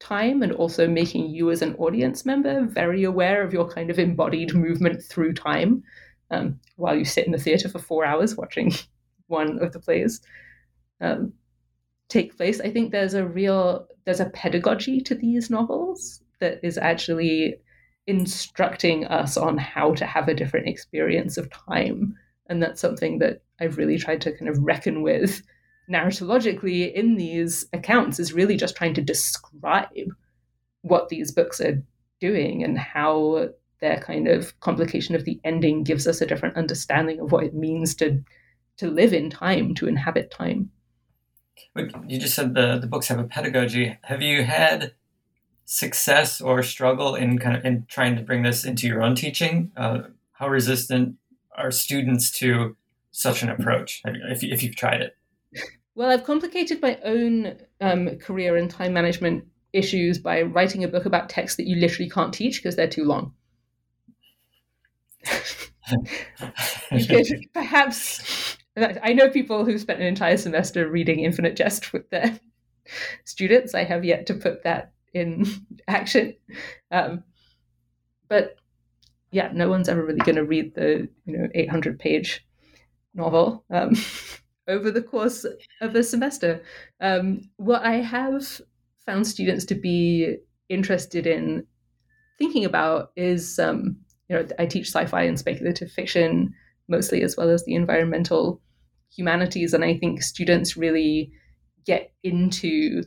time 0.00 0.42
and 0.42 0.52
also 0.52 0.86
making 0.86 1.30
you 1.30 1.50
as 1.50 1.62
an 1.62 1.74
audience 1.76 2.24
member 2.24 2.64
very 2.66 3.02
aware 3.02 3.42
of 3.42 3.52
your 3.52 3.68
kind 3.68 3.90
of 3.90 3.98
embodied 3.98 4.54
movement 4.54 5.02
through 5.02 5.32
time 5.32 5.82
um, 6.30 6.58
while 6.76 6.94
you 6.94 7.04
sit 7.04 7.26
in 7.26 7.32
the 7.32 7.38
theater 7.38 7.68
for 7.68 7.80
four 7.80 8.04
hours 8.04 8.36
watching 8.36 8.72
one 9.26 9.58
of 9.60 9.72
the 9.72 9.80
plays 9.80 10.20
um, 11.00 11.32
take 12.08 12.36
place. 12.36 12.60
I 12.60 12.70
think 12.70 12.90
there's 12.90 13.14
a 13.14 13.26
real 13.26 13.86
there's 14.04 14.20
a 14.20 14.30
pedagogy 14.30 15.00
to 15.02 15.14
these 15.14 15.50
novels 15.50 16.22
that 16.40 16.60
is 16.62 16.78
actually 16.78 17.56
instructing 18.06 19.04
us 19.06 19.36
on 19.36 19.58
how 19.58 19.92
to 19.94 20.06
have 20.06 20.28
a 20.28 20.34
different 20.34 20.68
experience 20.68 21.36
of 21.36 21.50
time, 21.50 22.14
and 22.48 22.62
that's 22.62 22.80
something 22.80 23.18
that 23.18 23.42
I've 23.60 23.76
really 23.76 23.98
tried 23.98 24.22
to 24.22 24.32
kind 24.32 24.48
of 24.48 24.58
reckon 24.58 25.02
with 25.02 25.42
narratologically 25.90 26.92
in 26.92 27.16
these 27.16 27.66
accounts 27.72 28.18
is 28.20 28.32
really 28.32 28.56
just 28.56 28.76
trying 28.76 28.94
to 28.94 29.02
describe 29.02 29.88
what 30.82 31.08
these 31.08 31.32
books 31.32 31.60
are 31.60 31.82
doing 32.20 32.62
and 32.62 32.78
how 32.78 33.48
their 33.80 33.98
kind 34.00 34.28
of 34.28 34.58
complication 34.60 35.14
of 35.14 35.24
the 35.24 35.40
ending 35.44 35.84
gives 35.84 36.06
us 36.06 36.20
a 36.20 36.26
different 36.26 36.56
understanding 36.56 37.20
of 37.20 37.32
what 37.32 37.44
it 37.44 37.54
means 37.54 37.94
to 37.94 38.22
to 38.76 38.88
live 38.88 39.12
in 39.12 39.28
time, 39.28 39.74
to 39.74 39.88
inhabit 39.88 40.30
time. 40.30 40.70
You 41.74 42.18
just 42.18 42.34
said 42.34 42.54
the, 42.54 42.78
the 42.78 42.86
books 42.86 43.08
have 43.08 43.18
a 43.18 43.24
pedagogy. 43.24 43.98
Have 44.02 44.22
you 44.22 44.44
had 44.44 44.92
success 45.64 46.40
or 46.40 46.62
struggle 46.62 47.14
in 47.14 47.38
kind 47.38 47.56
of 47.56 47.64
in 47.64 47.84
trying 47.88 48.16
to 48.16 48.22
bring 48.22 48.42
this 48.42 48.64
into 48.64 48.86
your 48.86 49.02
own 49.02 49.14
teaching? 49.14 49.70
Uh, 49.76 50.00
how 50.32 50.48
resistant 50.48 51.16
are 51.56 51.70
students 51.70 52.30
to 52.30 52.76
such 53.10 53.42
an 53.42 53.48
approach 53.48 54.02
if, 54.04 54.42
if 54.42 54.62
you've 54.62 54.76
tried 54.76 55.02
it? 55.02 55.16
Well, 55.94 56.10
I've 56.10 56.24
complicated 56.24 56.80
my 56.80 56.98
own 57.04 57.58
um, 57.80 58.16
career 58.18 58.56
and 58.56 58.70
time 58.70 58.92
management 58.92 59.44
issues 59.72 60.18
by 60.18 60.42
writing 60.42 60.84
a 60.84 60.88
book 60.88 61.06
about 61.06 61.28
texts 61.28 61.56
that 61.56 61.66
you 61.66 61.76
literally 61.76 62.08
can't 62.08 62.32
teach 62.32 62.62
because 62.62 62.76
they're 62.76 62.88
too 62.88 63.04
long. 63.04 63.32
you 66.92 67.06
could 67.06 67.26
perhaps 67.52 68.57
I 69.02 69.12
know 69.12 69.30
people 69.30 69.64
who 69.64 69.78
spent 69.78 70.00
an 70.00 70.06
entire 70.06 70.36
semester 70.36 70.88
reading 70.88 71.20
Infinite 71.20 71.56
Jest 71.56 71.92
with 71.92 72.08
their 72.10 72.38
students. 73.24 73.74
I 73.74 73.84
have 73.84 74.04
yet 74.04 74.26
to 74.26 74.34
put 74.34 74.64
that 74.64 74.92
in 75.14 75.46
action. 75.88 76.34
Um, 76.90 77.24
but 78.28 78.56
yeah, 79.30 79.50
no 79.52 79.68
one's 79.68 79.88
ever 79.88 80.04
really 80.04 80.20
going 80.20 80.36
to 80.36 80.44
read 80.44 80.74
the 80.74 81.08
you 81.26 81.38
know 81.38 81.48
800 81.54 81.98
page 81.98 82.46
novel 83.14 83.64
um, 83.70 83.94
over 84.68 84.90
the 84.90 85.02
course 85.02 85.44
of 85.80 85.94
a 85.94 86.02
semester. 86.02 86.62
Um, 87.00 87.42
what 87.56 87.82
I 87.82 87.96
have 87.96 88.60
found 89.04 89.26
students 89.26 89.64
to 89.66 89.74
be 89.74 90.36
interested 90.68 91.26
in 91.26 91.66
thinking 92.38 92.64
about 92.64 93.10
is 93.16 93.58
um, 93.58 93.96
you 94.28 94.36
know 94.36 94.46
I 94.58 94.66
teach 94.66 94.86
sci-fi 94.86 95.22
and 95.22 95.38
speculative 95.38 95.90
fiction 95.90 96.54
mostly 96.88 97.22
as 97.22 97.36
well 97.36 97.50
as 97.50 97.64
the 97.64 97.74
environmental 97.74 98.60
humanities. 99.10 99.74
And 99.74 99.84
I 99.84 99.96
think 99.96 100.22
students 100.22 100.76
really 100.76 101.30
get 101.84 102.12
into 102.22 103.04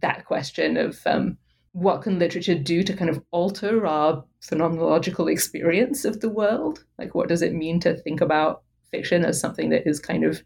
that 0.00 0.24
question 0.24 0.76
of 0.76 1.00
um, 1.06 1.36
what 1.72 2.02
can 2.02 2.18
literature 2.18 2.54
do 2.54 2.82
to 2.82 2.96
kind 2.96 3.10
of 3.10 3.22
alter 3.30 3.86
our 3.86 4.24
phenomenological 4.42 5.30
experience 5.30 6.04
of 6.04 6.20
the 6.20 6.28
world? 6.28 6.84
Like, 6.98 7.14
what 7.14 7.28
does 7.28 7.42
it 7.42 7.54
mean 7.54 7.80
to 7.80 7.96
think 7.96 8.20
about 8.20 8.62
fiction 8.90 9.24
as 9.24 9.40
something 9.40 9.70
that 9.70 9.86
is 9.86 10.00
kind 10.00 10.24
of 10.24 10.42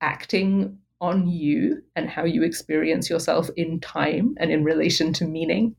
acting 0.00 0.78
on 1.00 1.28
you 1.28 1.82
and 1.94 2.08
how 2.08 2.24
you 2.24 2.42
experience 2.42 3.08
yourself 3.10 3.50
in 3.56 3.80
time 3.80 4.34
and 4.38 4.50
in 4.50 4.64
relation 4.64 5.12
to 5.14 5.26
meaning? 5.26 5.76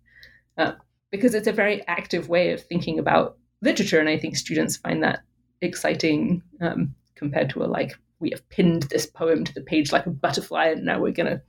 Uh, 0.57 0.73
because 1.11 1.33
it's 1.33 1.47
a 1.47 1.53
very 1.53 1.85
active 1.87 2.29
way 2.29 2.51
of 2.51 2.63
thinking 2.63 2.99
about 2.99 3.37
literature. 3.61 3.99
And 3.99 4.09
I 4.09 4.17
think 4.17 4.35
students 4.35 4.77
find 4.77 5.03
that 5.03 5.19
exciting 5.61 6.41
um, 6.61 6.93
compared 7.15 7.49
to 7.51 7.63
a 7.63 7.65
like 7.65 7.97
we 8.19 8.29
have 8.31 8.47
pinned 8.49 8.83
this 8.83 9.05
poem 9.05 9.43
to 9.43 9.53
the 9.53 9.61
page 9.61 9.91
like 9.91 10.05
a 10.05 10.11
butterfly, 10.11 10.67
and 10.67 10.85
now 10.85 10.99
we're 10.99 11.11
going 11.11 11.29
to 11.29 11.41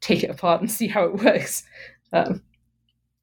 take 0.00 0.22
it 0.22 0.30
apart 0.30 0.60
and 0.60 0.70
see 0.70 0.88
how 0.88 1.04
it 1.04 1.24
works. 1.24 1.64
Um, 2.12 2.42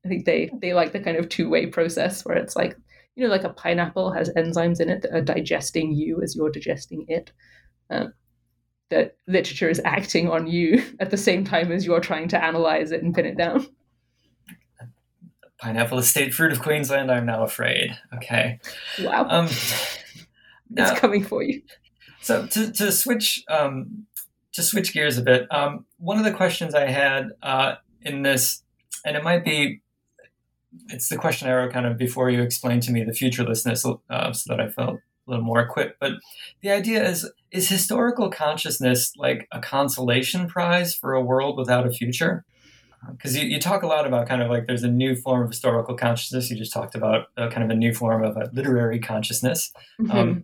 I 0.06 0.08
think 0.08 0.26
they 0.26 0.50
they 0.62 0.74
like 0.74 0.94
the 0.94 1.00
kind 1.00 1.18
of 1.18 1.30
two 1.30 1.50
way 1.50 1.68
process 1.68 2.26
where 2.26 2.38
it's 2.38 2.56
like 2.56 2.76
you 3.16 3.24
know 3.24 3.30
like 3.30 3.44
a 3.44 3.50
pineapple 3.50 4.12
has 4.12 4.30
enzymes 4.32 4.80
in 4.80 4.90
it 4.90 5.02
that 5.02 5.14
are 5.14 5.22
digesting 5.22 5.94
you 5.94 6.22
as 6.24 6.36
you're 6.36 6.52
digesting 6.52 7.06
it. 7.08 7.32
Uh, 7.90 8.08
that 8.90 9.18
literature 9.28 9.70
is 9.70 9.82
acting 9.86 10.30
on 10.30 10.48
you 10.48 10.84
at 11.00 11.12
the 11.12 11.18
same 11.18 11.44
time 11.44 11.72
as 11.72 11.86
you're 11.86 12.00
trying 12.00 12.28
to 12.30 12.44
analyze 12.44 12.92
it 12.92 13.04
and 13.04 13.14
pin 13.14 13.26
it 13.26 13.38
down. 13.38 13.68
Pineapple 15.60 16.00
estate 16.00 16.34
fruit 16.34 16.54
of 16.54 16.62
Queensland. 16.62 17.12
I'm 17.12 17.26
now 17.26 17.44
afraid. 17.44 17.96
Okay. 18.16 18.60
Wow. 19.04 19.28
Um, 19.30 19.46
it's 20.76 21.00
coming 21.00 21.24
for 21.24 21.44
you. 21.44 21.62
So 22.22 22.46
to, 22.46 22.72
to 22.72 22.92
switch 22.92 23.44
um, 23.50 24.06
to 24.54 24.64
switch 24.64 24.94
gears 24.94 25.18
a 25.18 25.22
bit, 25.22 25.48
um, 25.52 25.86
one 25.98 26.18
of 26.18 26.24
the 26.24 26.32
questions 26.32 26.74
I 26.74 26.88
had 26.88 27.30
uh, 27.42 27.76
in 28.02 28.24
this, 28.24 28.64
and 29.06 29.16
it 29.16 29.24
might 29.24 29.46
be, 29.46 29.82
it's 30.90 31.10
the 31.10 31.18
question 31.18 31.48
I 31.48 31.54
wrote 31.54 31.72
kind 31.72 31.86
of 31.86 31.98
before 31.98 32.30
you 32.30 32.42
explained 32.42 32.84
to 32.84 32.92
me 32.92 33.04
the 33.04 33.14
futurelessness, 33.14 33.86
uh, 33.86 34.34
so 34.34 34.54
that 34.54 34.60
I 34.60 34.70
felt 34.70 34.96
a 34.96 35.00
little 35.28 35.46
more 35.46 35.60
equipped. 35.60 36.00
But 36.00 36.14
the 36.62 36.72
idea 36.72 37.08
is: 37.08 37.30
is 37.52 37.70
historical 37.70 38.30
consciousness 38.30 39.14
like 39.18 39.48
a 39.52 39.60
consolation 39.60 40.48
prize 40.48 40.94
for 40.96 41.14
a 41.14 41.22
world 41.22 41.58
without 41.58 41.88
a 41.88 41.92
future? 41.92 42.46
Because 43.12 43.38
you, 43.38 43.48
you 43.48 43.60
talk 43.62 43.82
a 43.82 43.88
lot 43.88 44.06
about 44.06 44.28
kind 44.28 44.42
of 44.42 44.50
like 44.50 44.68
there's 44.68 44.84
a 44.84 44.92
new 44.92 45.16
form 45.16 45.44
of 45.44 45.50
historical 45.50 45.96
consciousness. 45.96 46.52
You 46.52 46.58
just 46.58 46.74
talked 46.74 46.96
about 46.96 47.28
uh, 47.38 47.48
kind 47.50 47.64
of 47.64 47.70
a 47.70 47.76
new 47.76 47.94
form 47.94 48.26
of 48.26 48.36
a 48.36 48.50
literary 48.52 49.00
consciousness. 49.00 49.72
Mm-hmm. 50.02 50.12
Um, 50.12 50.44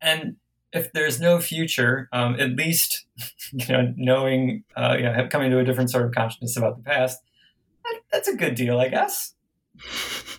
and 0.00 0.36
if 0.74 0.92
there's 0.92 1.20
no 1.20 1.38
future, 1.38 2.08
um, 2.12 2.34
at 2.38 2.50
least 2.50 3.06
you 3.52 3.66
know 3.68 3.94
knowing, 3.96 4.64
uh, 4.76 4.96
you 4.98 5.04
know, 5.04 5.26
coming 5.30 5.50
to 5.50 5.58
a 5.58 5.64
different 5.64 5.90
sort 5.90 6.04
of 6.04 6.12
consciousness 6.12 6.56
about 6.56 6.76
the 6.76 6.82
past, 6.82 7.20
that, 7.84 8.00
that's 8.12 8.28
a 8.28 8.36
good 8.36 8.54
deal, 8.54 8.78
I 8.80 8.88
guess. 8.88 9.34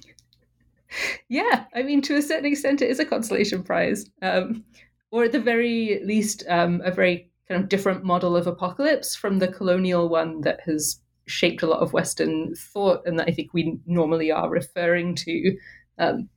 yeah, 1.30 1.66
I 1.74 1.84
mean, 1.84 2.02
to 2.04 2.18
a 2.18 2.22
certain 2.22 2.46
extent, 2.46 2.82
it 2.82 2.90
is 2.90 3.00
a 3.00 3.06
consolation 3.06 3.64
prize, 3.64 4.06
um, 4.22 4.64
or 5.12 5.24
at 5.24 5.32
the 5.32 5.40
very 5.40 6.02
least, 6.04 6.44
um, 6.50 6.82
a 6.84 6.92
very 6.92 7.32
kind 7.48 7.62
of 7.62 7.70
different 7.70 8.04
model 8.04 8.36
of 8.36 8.48
apocalypse 8.48 9.16
from 9.16 9.40
the 9.40 9.48
colonial 9.48 10.10
one 10.10 10.42
that 10.42 10.60
has 10.66 11.00
shaped 11.28 11.64
a 11.64 11.68
lot 11.68 11.80
of 11.80 11.94
Western 11.94 12.54
thought, 12.56 13.02
and 13.06 13.18
that 13.20 13.30
I 13.30 13.32
think 13.32 13.54
we 13.54 13.80
normally 13.86 14.32
are 14.32 14.50
referring 14.50 15.16
to 15.16 15.58
um, 15.98 16.30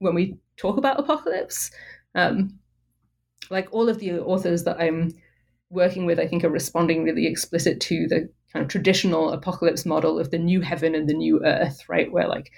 when 0.00 0.14
we 0.14 0.36
talk 0.56 0.76
about 0.76 1.00
apocalypse. 1.00 1.70
Um, 2.14 2.58
like 3.50 3.68
all 3.72 3.88
of 3.88 3.98
the 3.98 4.18
authors 4.20 4.64
that 4.64 4.80
I'm 4.80 5.12
working 5.70 6.06
with, 6.06 6.18
I 6.18 6.26
think, 6.26 6.44
are 6.44 6.50
responding 6.50 7.04
really 7.04 7.26
explicit 7.26 7.80
to 7.82 8.06
the 8.08 8.28
kind 8.52 8.64
of 8.64 8.68
traditional 8.68 9.30
apocalypse 9.30 9.84
model 9.84 10.18
of 10.18 10.30
the 10.30 10.38
new 10.38 10.60
heaven 10.60 10.94
and 10.94 11.08
the 11.08 11.14
new 11.14 11.44
earth, 11.44 11.82
right? 11.88 12.10
Where 12.10 12.28
like 12.28 12.50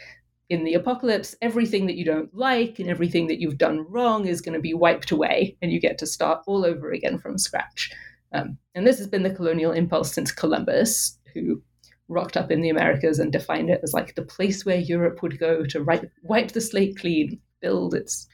in 0.49 0.65
the 0.65 0.75
apocalypse, 0.75 1.35
everything 1.41 1.87
that 1.87 1.97
you 1.97 2.05
don't 2.05 2.35
like 2.35 2.79
and 2.79 2.89
everything 2.89 3.29
that 3.29 3.41
you've 3.41 3.59
done 3.59 3.87
wrong 3.89 4.27
is 4.27 4.41
going 4.41 4.55
to 4.55 4.61
be 4.61 4.75
wiped 4.75 5.11
away, 5.11 5.57
and 5.63 5.73
you 5.73 5.81
get 5.81 5.99
to 5.99 6.07
start 6.07 6.43
all 6.47 6.65
over 6.65 6.91
again 6.91 7.19
from 7.19 7.39
scratch. 7.39 7.91
Um, 8.33 8.59
and 8.75 8.87
this 8.87 8.99
has 8.99 9.09
been 9.09 9.23
the 9.23 9.35
colonial 9.35 9.73
impulse 9.73 10.13
since 10.13 10.31
Columbus, 10.31 11.19
who 11.35 11.63
rocked 12.09 12.37
up 12.37 12.51
in 12.51 12.61
the 12.61 12.69
Americas 12.69 13.19
and 13.19 13.33
defined 13.33 13.71
it 13.71 13.81
as 13.83 13.93
like 13.93 14.15
the 14.15 14.23
place 14.23 14.65
where 14.65 14.77
Europe 14.77 15.23
would 15.23 15.39
go 15.39 15.65
to 15.65 15.85
wipe, 15.85 16.11
wipe 16.23 16.53
the 16.53 16.61
slate 16.61 16.97
clean, 16.99 17.41
build 17.61 17.95
its 17.95 18.27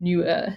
new 0.00 0.24
earth. 0.24 0.56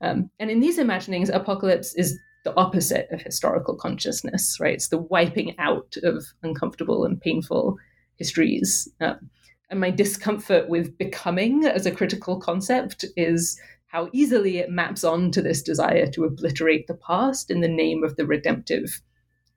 Um, 0.00 0.30
and 0.38 0.50
in 0.50 0.60
these 0.60 0.78
imaginings, 0.78 1.28
apocalypse 1.28 1.94
is 1.94 2.18
the 2.44 2.56
opposite 2.56 3.08
of 3.10 3.20
historical 3.20 3.74
consciousness, 3.74 4.58
right? 4.60 4.74
It's 4.74 4.88
the 4.88 4.98
wiping 4.98 5.58
out 5.58 5.96
of 6.02 6.24
uncomfortable 6.42 7.04
and 7.04 7.20
painful 7.20 7.76
histories. 8.16 8.88
Um, 9.00 9.30
and 9.68 9.78
my 9.78 9.90
discomfort 9.90 10.68
with 10.68 10.96
becoming 10.98 11.64
as 11.64 11.86
a 11.86 11.90
critical 11.90 12.40
concept 12.40 13.04
is 13.16 13.60
how 13.88 14.08
easily 14.12 14.58
it 14.58 14.70
maps 14.70 15.04
on 15.04 15.30
to 15.32 15.42
this 15.42 15.62
desire 15.62 16.06
to 16.06 16.24
obliterate 16.24 16.86
the 16.86 16.94
past 16.94 17.50
in 17.50 17.60
the 17.60 17.68
name 17.68 18.04
of 18.04 18.16
the 18.16 18.26
redemptive 18.26 19.00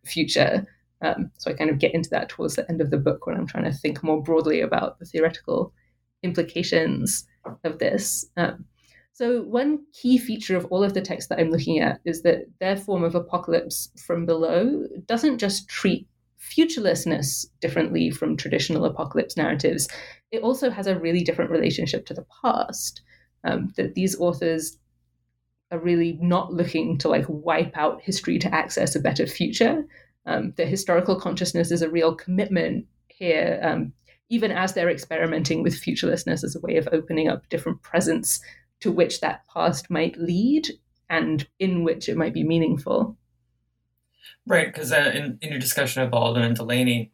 future. 0.05 0.65
Um, 1.01 1.31
so 1.37 1.51
I 1.51 1.53
kind 1.53 1.69
of 1.69 1.79
get 1.79 1.93
into 1.93 2.09
that 2.11 2.29
towards 2.29 2.55
the 2.55 2.67
end 2.69 2.81
of 2.81 2.89
the 2.89 2.97
book 2.97 3.25
when 3.25 3.37
I'm 3.37 3.47
trying 3.47 3.65
to 3.65 3.73
think 3.73 4.03
more 4.03 4.21
broadly 4.21 4.61
about 4.61 4.99
the 4.99 5.05
theoretical 5.05 5.73
implications 6.23 7.27
of 7.63 7.79
this. 7.79 8.25
Um, 8.37 8.65
so, 9.15 9.43
one 9.43 9.85
key 9.93 10.17
feature 10.17 10.57
of 10.57 10.65
all 10.65 10.83
of 10.83 10.95
the 10.95 11.01
texts 11.01 11.29
that 11.29 11.39
I'm 11.39 11.51
looking 11.51 11.79
at 11.79 12.01
is 12.03 12.23
that 12.23 12.45
their 12.59 12.75
form 12.75 13.03
of 13.03 13.13
apocalypse 13.13 13.89
from 14.03 14.25
below 14.25 14.87
doesn't 15.05 15.37
just 15.37 15.69
treat 15.69 16.07
futurelessness 16.39 17.45
differently 17.61 18.09
from 18.09 18.35
traditional 18.35 18.85
apocalypse 18.85 19.37
narratives, 19.37 19.87
it 20.31 20.41
also 20.41 20.71
has 20.71 20.87
a 20.87 20.97
really 20.97 21.23
different 21.23 21.51
relationship 21.51 22.07
to 22.07 22.13
the 22.15 22.25
past. 22.41 23.01
Um, 23.45 23.73
that 23.75 23.93
these 23.93 24.17
authors 24.19 24.77
are 25.69 25.79
really 25.79 26.17
not 26.21 26.53
looking 26.53 26.97
to 26.99 27.09
like 27.09 27.25
wipe 27.27 27.77
out 27.77 28.01
history 28.01 28.39
to 28.39 28.53
access 28.53 28.95
a 28.95 29.01
better 29.01 29.27
future. 29.27 29.85
Um, 30.25 30.53
the 30.55 30.65
historical 30.65 31.19
consciousness 31.19 31.69
is 31.69 31.81
a 31.81 31.89
real 31.89 32.15
commitment 32.15 32.85
here, 33.09 33.59
um, 33.61 33.91
even 34.29 34.51
as 34.51 34.73
they're 34.73 34.89
experimenting 34.89 35.61
with 35.61 35.75
futurelessness 35.75 36.43
as 36.43 36.55
a 36.55 36.61
way 36.61 36.77
of 36.77 36.87
opening 36.93 37.27
up 37.27 37.47
different 37.49 37.81
presents 37.81 38.39
to 38.83 38.91
which 38.91 39.21
that 39.21 39.47
past 39.47 39.89
might 39.89 40.17
lead 40.17 40.67
and 41.09 41.47
in 41.57 41.85
which 41.85 42.09
it 42.09 42.17
might 42.17 42.33
be 42.33 42.43
meaningful. 42.43 43.17
Right, 44.45 44.67
because 44.67 44.91
uh, 44.91 45.11
in, 45.15 45.37
in 45.41 45.51
your 45.51 45.59
discussion 45.59 46.03
of 46.03 46.11
Baldwin 46.11 46.43
and 46.43 46.57
Delany, 46.57 47.13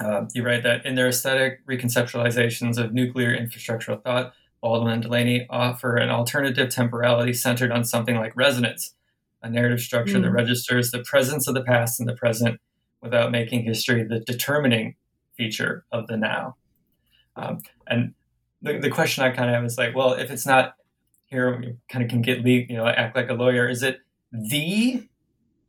uh, 0.00 0.22
you 0.34 0.42
write 0.42 0.64
that 0.64 0.84
in 0.84 0.96
their 0.96 1.06
aesthetic 1.06 1.64
reconceptualizations 1.68 2.78
of 2.78 2.92
nuclear 2.92 3.30
infrastructural 3.30 4.02
thought, 4.02 4.32
Baldwin 4.60 4.94
and 4.94 5.02
Delany 5.04 5.46
offer 5.50 5.96
an 5.96 6.10
alternative 6.10 6.68
temporality 6.68 7.32
centered 7.32 7.70
on 7.70 7.84
something 7.84 8.16
like 8.16 8.34
resonance, 8.34 8.92
a 9.40 9.48
narrative 9.48 9.80
structure 9.80 10.18
mm. 10.18 10.22
that 10.22 10.32
registers 10.32 10.90
the 10.90 11.04
presence 11.04 11.46
of 11.46 11.54
the 11.54 11.62
past 11.62 12.00
in 12.00 12.06
the 12.06 12.16
present 12.16 12.60
without 13.02 13.30
making 13.30 13.62
history 13.62 14.02
the 14.02 14.18
determining 14.18 14.96
feature 15.36 15.84
of 15.92 16.08
the 16.08 16.16
now. 16.16 16.56
Um, 17.36 17.60
and 17.86 18.14
the, 18.62 18.80
the 18.80 18.90
question 18.90 19.22
I 19.22 19.30
kind 19.30 19.48
of 19.48 19.54
have 19.54 19.64
is 19.64 19.78
like, 19.78 19.94
well, 19.94 20.14
if 20.14 20.32
it's 20.32 20.46
not 20.46 20.74
here 21.28 21.60
you 21.62 21.76
kind 21.88 22.04
of 22.04 22.10
can 22.10 22.22
get 22.22 22.44
you 22.44 22.76
know 22.76 22.86
act 22.86 23.16
like 23.16 23.28
a 23.28 23.34
lawyer 23.34 23.68
is 23.68 23.82
it 23.82 24.00
the 24.32 25.06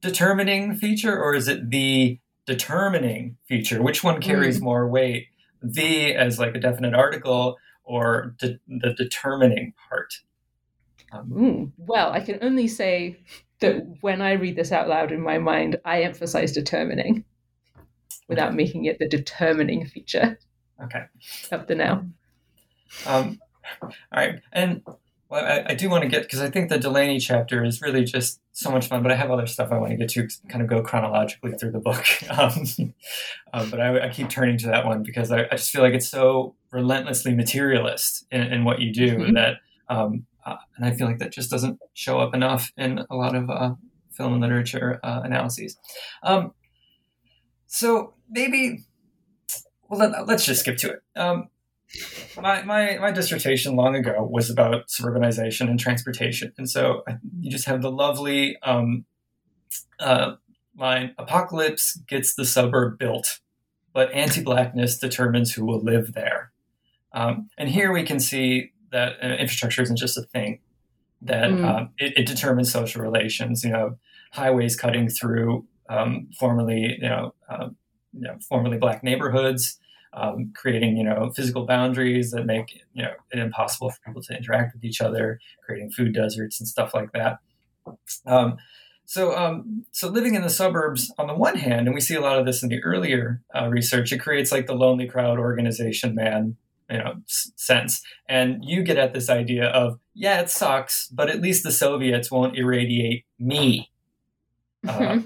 determining 0.01 0.75
feature 0.75 1.17
or 1.21 1.35
is 1.35 1.47
it 1.47 1.69
the 1.69 2.19
determining 2.45 3.37
feature? 3.47 3.81
Which 3.81 4.03
one 4.03 4.21
carries 4.21 4.59
mm. 4.59 4.63
more 4.63 4.87
weight 4.87 5.27
the 5.61 6.15
as 6.15 6.39
like 6.39 6.55
a 6.55 6.59
definite 6.59 6.93
article 6.93 7.57
or 7.83 8.35
de- 8.39 8.59
the 8.67 8.93
determining 8.93 9.73
part? 9.89 10.13
Um, 11.11 11.29
mm. 11.29 11.71
well 11.77 12.11
i 12.11 12.19
can 12.19 12.37
only 12.43 12.67
say 12.67 13.17
that 13.61 13.83
when 14.01 14.21
i 14.21 14.33
read 14.33 14.55
this 14.55 14.71
out 14.71 14.87
loud 14.87 15.11
in 15.11 15.19
my 15.21 15.39
mind 15.39 15.77
i 15.83 16.03
emphasize 16.03 16.51
determining 16.51 17.25
without 18.27 18.53
making 18.53 18.85
it 18.85 18.99
the 18.99 19.07
determining 19.07 19.87
feature 19.87 20.37
okay. 20.83 21.05
up 21.51 21.67
to 21.67 21.73
now 21.73 22.05
um, 23.07 23.39
all 23.81 23.89
right. 24.13 24.41
And 24.51 24.81
well, 25.29 25.45
I, 25.45 25.71
I 25.71 25.75
do 25.75 25.89
want 25.89 26.03
to 26.03 26.09
get 26.09 26.23
because 26.23 26.41
I 26.41 26.49
think 26.49 26.69
the 26.69 26.79
Delany 26.79 27.19
chapter 27.19 27.63
is 27.63 27.81
really 27.81 28.03
just 28.03 28.41
so 28.51 28.71
much 28.71 28.87
fun, 28.87 29.03
but 29.03 29.11
I 29.11 29.15
have 29.15 29.29
other 29.29 29.45
stuff 29.45 29.71
I 29.71 29.77
want 29.77 29.91
to 29.91 29.97
get 29.97 30.09
to, 30.09 30.27
kind 30.49 30.63
of 30.63 30.67
go 30.67 30.81
chronologically 30.81 31.51
through 31.53 31.71
the 31.71 31.79
book. 31.79 32.03
Um, 32.29 32.93
um, 33.53 33.69
but 33.69 33.81
I, 33.81 34.05
I, 34.05 34.09
keep 34.09 34.29
turning 34.29 34.57
to 34.59 34.67
that 34.67 34.85
one 34.85 35.03
because 35.03 35.31
I, 35.31 35.41
I, 35.51 35.55
just 35.55 35.71
feel 35.71 35.81
like 35.81 35.93
it's 35.93 36.07
so 36.07 36.55
relentlessly 36.71 37.33
materialist 37.33 38.25
in, 38.31 38.41
in 38.41 38.63
what 38.63 38.79
you 38.79 38.93
do 38.93 39.17
mm-hmm. 39.17 39.33
that, 39.33 39.57
um, 39.89 40.25
uh, 40.45 40.55
and 40.77 40.85
I 40.85 40.91
feel 40.91 41.07
like 41.07 41.17
that 41.19 41.31
just 41.31 41.49
doesn't 41.49 41.79
show 41.93 42.19
up 42.19 42.33
enough 42.35 42.71
in 42.77 43.03
a 43.09 43.15
lot 43.15 43.35
of 43.35 43.49
uh, 43.49 43.73
film 44.11 44.33
and 44.33 44.41
literature 44.41 44.99
uh, 45.03 45.21
analyses. 45.23 45.77
Um, 46.23 46.53
so 47.67 48.13
maybe, 48.29 48.85
well, 49.89 50.09
let, 50.09 50.29
us 50.29 50.45
just 50.45 50.61
skip 50.61 50.77
to 50.77 50.91
it. 50.91 51.49
My, 52.37 52.61
my, 52.63 52.97
my 52.99 53.11
dissertation 53.11 53.75
long 53.75 53.95
ago 53.95 54.27
was 54.29 54.49
about 54.49 54.87
suburbanization 54.87 55.69
and 55.69 55.79
transportation. 55.79 56.53
And 56.57 56.69
so 56.69 57.03
you 57.39 57.49
just 57.49 57.65
have 57.65 57.81
the 57.81 57.91
lovely 57.91 58.57
um, 58.61 59.05
uh, 59.99 60.35
line 60.77 61.13
Apocalypse 61.17 61.97
gets 62.07 62.35
the 62.35 62.45
suburb 62.45 62.97
built, 62.97 63.39
but 63.93 64.11
anti 64.13 64.41
blackness 64.41 64.99
determines 64.99 65.53
who 65.53 65.65
will 65.65 65.81
live 65.83 66.13
there. 66.13 66.51
Um, 67.11 67.49
and 67.57 67.69
here 67.69 67.91
we 67.91 68.03
can 68.03 68.19
see 68.19 68.71
that 68.91 69.13
uh, 69.21 69.27
infrastructure 69.27 69.81
isn't 69.81 69.97
just 69.97 70.17
a 70.17 70.21
thing, 70.21 70.59
that 71.23 71.49
mm. 71.49 71.65
um, 71.65 71.89
it, 71.97 72.17
it, 72.17 72.27
determines 72.27 72.71
social 72.71 73.01
relations. 73.01 73.63
You 73.63 73.71
know, 73.71 73.97
highways 74.31 74.75
cutting 74.75 75.09
through 75.09 75.65
um, 75.89 76.29
formerly, 76.37 76.97
you 77.01 77.09
know, 77.09 77.33
uh, 77.49 77.69
you 78.13 78.21
know, 78.21 78.37
formerly 78.47 78.77
black 78.77 79.03
neighborhoods 79.03 79.79
um, 80.13 80.51
creating 80.55 80.97
you 80.97 81.03
know 81.03 81.31
physical 81.35 81.65
boundaries 81.65 82.31
that 82.31 82.45
make 82.45 82.81
you 82.93 83.03
know 83.03 83.13
it 83.31 83.39
impossible 83.39 83.89
for 83.89 83.97
people 84.05 84.21
to 84.23 84.35
interact 84.35 84.73
with 84.73 84.83
each 84.83 85.01
other, 85.01 85.39
creating 85.65 85.91
food 85.91 86.13
deserts 86.13 86.59
and 86.59 86.67
stuff 86.67 86.93
like 86.93 87.11
that. 87.13 87.39
Um, 88.25 88.57
so, 89.09 89.35
um, 89.35 89.85
so 89.91 90.07
living 90.07 90.35
in 90.35 90.43
the 90.43 90.51
suburbs, 90.51 91.11
on 91.17 91.25
the 91.25 91.33
one 91.33 91.55
hand, 91.55 91.87
and 91.87 91.95
we 91.95 91.99
see 91.99 92.13
a 92.13 92.21
lot 92.21 92.37
of 92.37 92.45
this 92.45 92.61
in 92.61 92.69
the 92.69 92.83
earlier 92.83 93.41
uh, 93.59 93.67
research, 93.67 94.11
it 94.11 94.19
creates 94.19 94.51
like 94.51 94.67
the 94.67 94.75
lonely 94.75 95.07
crowd 95.07 95.39
organization 95.39 96.13
man, 96.13 96.57
you 96.91 96.99
know, 96.99 97.13
s- 97.27 97.51
sense, 97.55 98.03
and 98.27 98.63
you 98.63 98.83
get 98.83 98.97
at 98.97 99.15
this 99.15 99.27
idea 99.27 99.65
of 99.65 99.99
yeah, 100.13 100.41
it 100.41 100.51
sucks, 100.51 101.07
but 101.07 101.27
at 101.27 101.41
least 101.41 101.63
the 101.63 101.71
Soviets 101.71 102.29
won't 102.29 102.55
irradiate 102.55 103.25
me. 103.39 103.89
Uh, 104.87 104.91
mm-hmm. 104.91 105.25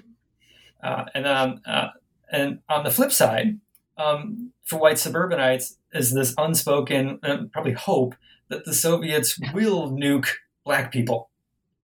Uh, 0.82 1.06
and 1.14 1.26
then, 1.26 1.62
uh, 1.66 1.88
and 2.32 2.60
on 2.70 2.84
the 2.84 2.92
flip 2.92 3.12
side, 3.12 3.60
um, 3.98 4.52
for 4.64 4.80
white 4.80 5.00
suburbanites 5.00 5.78
is 5.94 6.14
this 6.14 6.34
unspoken, 6.38 7.20
uh, 7.24 7.38
probably 7.52 7.74
hope 7.74 8.16
that 8.50 8.66
the 8.66 8.74
Soviets 8.74 9.40
will 9.54 9.92
nuke 9.92 10.30
black 10.64 10.92
people. 10.92 11.30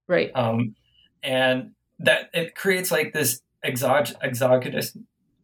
Right. 0.08 0.32
Um, 0.34 0.76
and 1.22 1.72
that 2.00 2.30
it 2.34 2.56
creates 2.56 2.92
like 2.92 3.14
this 3.14 3.42
exog- 3.66 4.16
exogenous, 4.24 4.98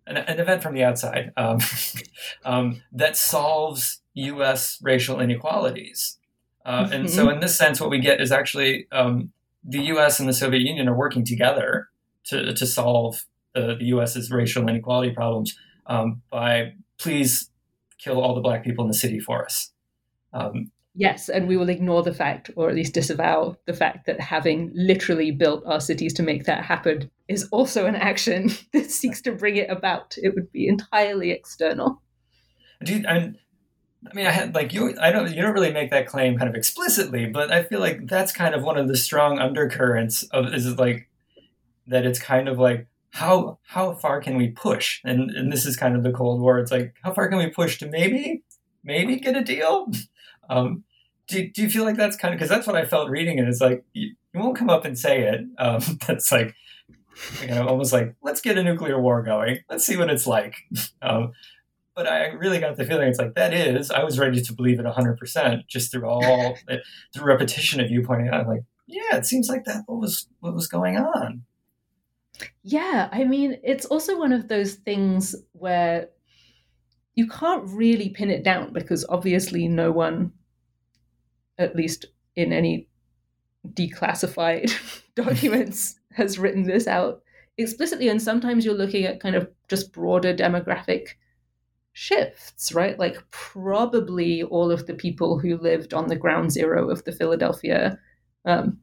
an, 0.07 0.17
an, 0.17 0.39
event 0.39 0.63
from 0.63 0.73
the 0.73 0.83
outside 0.83 1.31
um, 1.37 1.59
um, 2.45 2.81
that 2.91 3.17
solves 3.17 4.01
U.S. 4.13 4.79
racial 4.81 5.19
inequalities. 5.19 6.17
Uh, 6.65 6.83
mm-hmm. 6.83 6.93
And 6.93 7.09
so, 7.09 7.29
in 7.29 7.41
this 7.41 7.57
sense, 7.57 7.79
what 7.79 7.89
we 7.89 7.99
get 7.99 8.21
is 8.21 8.31
actually 8.31 8.87
um, 8.91 9.31
the 9.63 9.83
U.S. 9.85 10.19
and 10.19 10.27
the 10.27 10.33
Soviet 10.33 10.61
Union 10.61 10.87
are 10.87 10.97
working 10.97 11.25
together 11.25 11.89
to, 12.25 12.53
to 12.53 12.65
solve 12.65 13.25
the, 13.53 13.75
the 13.75 13.85
U.S.'s 13.85 14.31
racial 14.31 14.67
inequality 14.67 15.11
problems 15.11 15.55
um, 15.87 16.21
by 16.29 16.73
please 16.97 17.49
kill 17.97 18.21
all 18.21 18.35
the 18.35 18.41
black 18.41 18.63
people 18.63 18.83
in 18.83 18.89
the 18.89 18.97
city 18.97 19.19
for 19.19 19.45
us. 19.45 19.71
Um, 20.33 20.71
yes, 20.93 21.29
and 21.29 21.47
we 21.47 21.57
will 21.57 21.69
ignore 21.69 22.03
the 22.03 22.13
fact, 22.13 22.51
or 22.55 22.69
at 22.69 22.75
least 22.75 22.93
disavow 22.93 23.55
the 23.65 23.73
fact, 23.73 24.05
that 24.05 24.19
having 24.19 24.71
literally 24.75 25.31
built 25.31 25.63
our 25.65 25.79
cities 25.79 26.13
to 26.13 26.23
make 26.23 26.45
that 26.45 26.63
happen 26.63 27.09
is 27.27 27.47
also 27.51 27.85
an 27.85 27.95
action 27.95 28.51
that 28.73 28.91
seeks 28.91 29.21
to 29.21 29.31
bring 29.31 29.57
it 29.57 29.69
about. 29.69 30.15
It 30.21 30.35
would 30.35 30.51
be 30.51 30.67
entirely 30.67 31.31
external. 31.31 32.01
Do 32.83 32.93
you, 32.93 33.05
and 33.07 33.37
I 34.09 34.13
mean, 34.13 34.27
I 34.27 34.31
had 34.31 34.53
like 34.53 34.73
you. 34.73 34.95
I 34.99 35.11
don't. 35.11 35.33
You 35.33 35.41
don't 35.41 35.53
really 35.53 35.73
make 35.73 35.91
that 35.91 36.07
claim 36.07 36.37
kind 36.37 36.49
of 36.49 36.55
explicitly, 36.55 37.25
but 37.25 37.51
I 37.51 37.63
feel 37.63 37.79
like 37.79 38.07
that's 38.07 38.31
kind 38.31 38.53
of 38.53 38.63
one 38.63 38.77
of 38.77 38.87
the 38.87 38.97
strong 38.97 39.39
undercurrents 39.39 40.23
of 40.23 40.53
is 40.53 40.65
it 40.65 40.77
like 40.77 41.09
that. 41.87 42.05
It's 42.05 42.19
kind 42.19 42.47
of 42.47 42.59
like 42.59 42.87
how 43.15 43.57
how 43.63 43.93
far 43.93 44.19
can 44.21 44.35
we 44.35 44.49
push? 44.49 44.99
And 45.05 45.31
and 45.31 45.51
this 45.51 45.65
is 45.65 45.77
kind 45.77 45.95
of 45.95 46.03
the 46.03 46.11
Cold 46.11 46.41
War. 46.41 46.59
It's 46.59 46.71
like 46.71 46.95
how 47.01 47.13
far 47.13 47.29
can 47.29 47.37
we 47.37 47.47
push 47.49 47.77
to 47.79 47.87
maybe 47.87 48.43
maybe 48.83 49.17
get 49.17 49.37
a 49.37 49.43
deal? 49.43 49.87
Um, 50.47 50.83
do, 51.27 51.49
do 51.49 51.63
you 51.63 51.71
feel 51.71 51.85
like 51.85 51.97
that's 51.97 52.15
kind 52.15 52.31
of 52.31 52.37
because 52.37 52.51
that's 52.51 52.67
what 52.67 52.75
I 52.75 52.85
felt 52.85 53.09
reading 53.09 53.39
it. 53.39 53.47
It's 53.47 53.61
like 53.61 53.83
you, 53.93 54.13
you 54.31 54.39
won't 54.39 54.55
come 54.55 54.69
up 54.69 54.85
and 54.85 54.95
say 54.95 55.23
it. 55.23 55.41
Um, 55.57 55.81
that's 56.07 56.31
like 56.31 56.53
you 57.41 57.47
know 57.47 57.67
almost 57.67 57.91
like 57.91 58.13
let's 58.21 58.41
get 58.41 58.59
a 58.59 58.63
nuclear 58.63 59.01
war 59.01 59.23
going. 59.23 59.57
Let's 59.67 59.83
see 59.87 59.97
what 59.97 60.11
it's 60.11 60.27
like. 60.27 60.55
Um, 61.01 61.31
but 61.95 62.05
I 62.05 62.27
really 62.27 62.59
got 62.59 62.77
the 62.77 62.85
feeling 62.85 63.07
it's 63.07 63.17
like 63.17 63.33
that 63.33 63.55
is. 63.55 63.89
I 63.89 64.03
was 64.03 64.19
ready 64.19 64.39
to 64.39 64.53
believe 64.53 64.79
it 64.79 64.85
hundred 64.85 65.17
percent 65.17 65.67
just 65.67 65.91
through 65.91 66.07
all 66.07 66.55
the, 66.67 66.83
the 67.15 67.23
repetition 67.23 67.79
of 67.79 67.89
you 67.89 68.03
pointing 68.03 68.27
out. 68.27 68.47
like, 68.47 68.65
yeah, 68.85 69.15
it 69.15 69.25
seems 69.25 69.49
like 69.49 69.63
that. 69.63 69.81
What 69.87 69.99
was 69.99 70.27
what 70.41 70.53
was 70.53 70.67
going 70.67 70.95
on? 70.95 71.41
Yeah, 72.67 73.09
I 73.11 73.25
mean, 73.25 73.59
it's 73.63 73.85
also 73.85 74.17
one 74.17 74.33
of 74.33 74.47
those 74.47 74.73
things 74.73 75.35
where 75.51 76.09
you 77.13 77.27
can't 77.27 77.63
really 77.69 78.09
pin 78.09 78.31
it 78.31 78.43
down 78.43 78.73
because 78.73 79.05
obviously 79.07 79.67
no 79.67 79.91
one, 79.91 80.31
at 81.59 81.75
least 81.75 82.07
in 82.35 82.51
any 82.51 82.87
declassified 83.67 84.73
documents, 85.15 85.99
has 86.13 86.39
written 86.39 86.63
this 86.63 86.87
out 86.87 87.21
explicitly. 87.59 88.09
And 88.09 88.19
sometimes 88.19 88.65
you're 88.65 88.73
looking 88.73 89.05
at 89.05 89.19
kind 89.19 89.35
of 89.35 89.47
just 89.67 89.93
broader 89.93 90.33
demographic 90.33 91.09
shifts, 91.93 92.73
right? 92.73 92.97
Like 92.97 93.17
probably 93.29 94.41
all 94.41 94.71
of 94.71 94.87
the 94.87 94.95
people 94.95 95.37
who 95.37 95.57
lived 95.57 95.93
on 95.93 96.07
the 96.07 96.15
ground 96.15 96.51
zero 96.51 96.89
of 96.89 97.03
the 97.03 97.11
Philadelphia 97.11 97.99
um, 98.45 98.79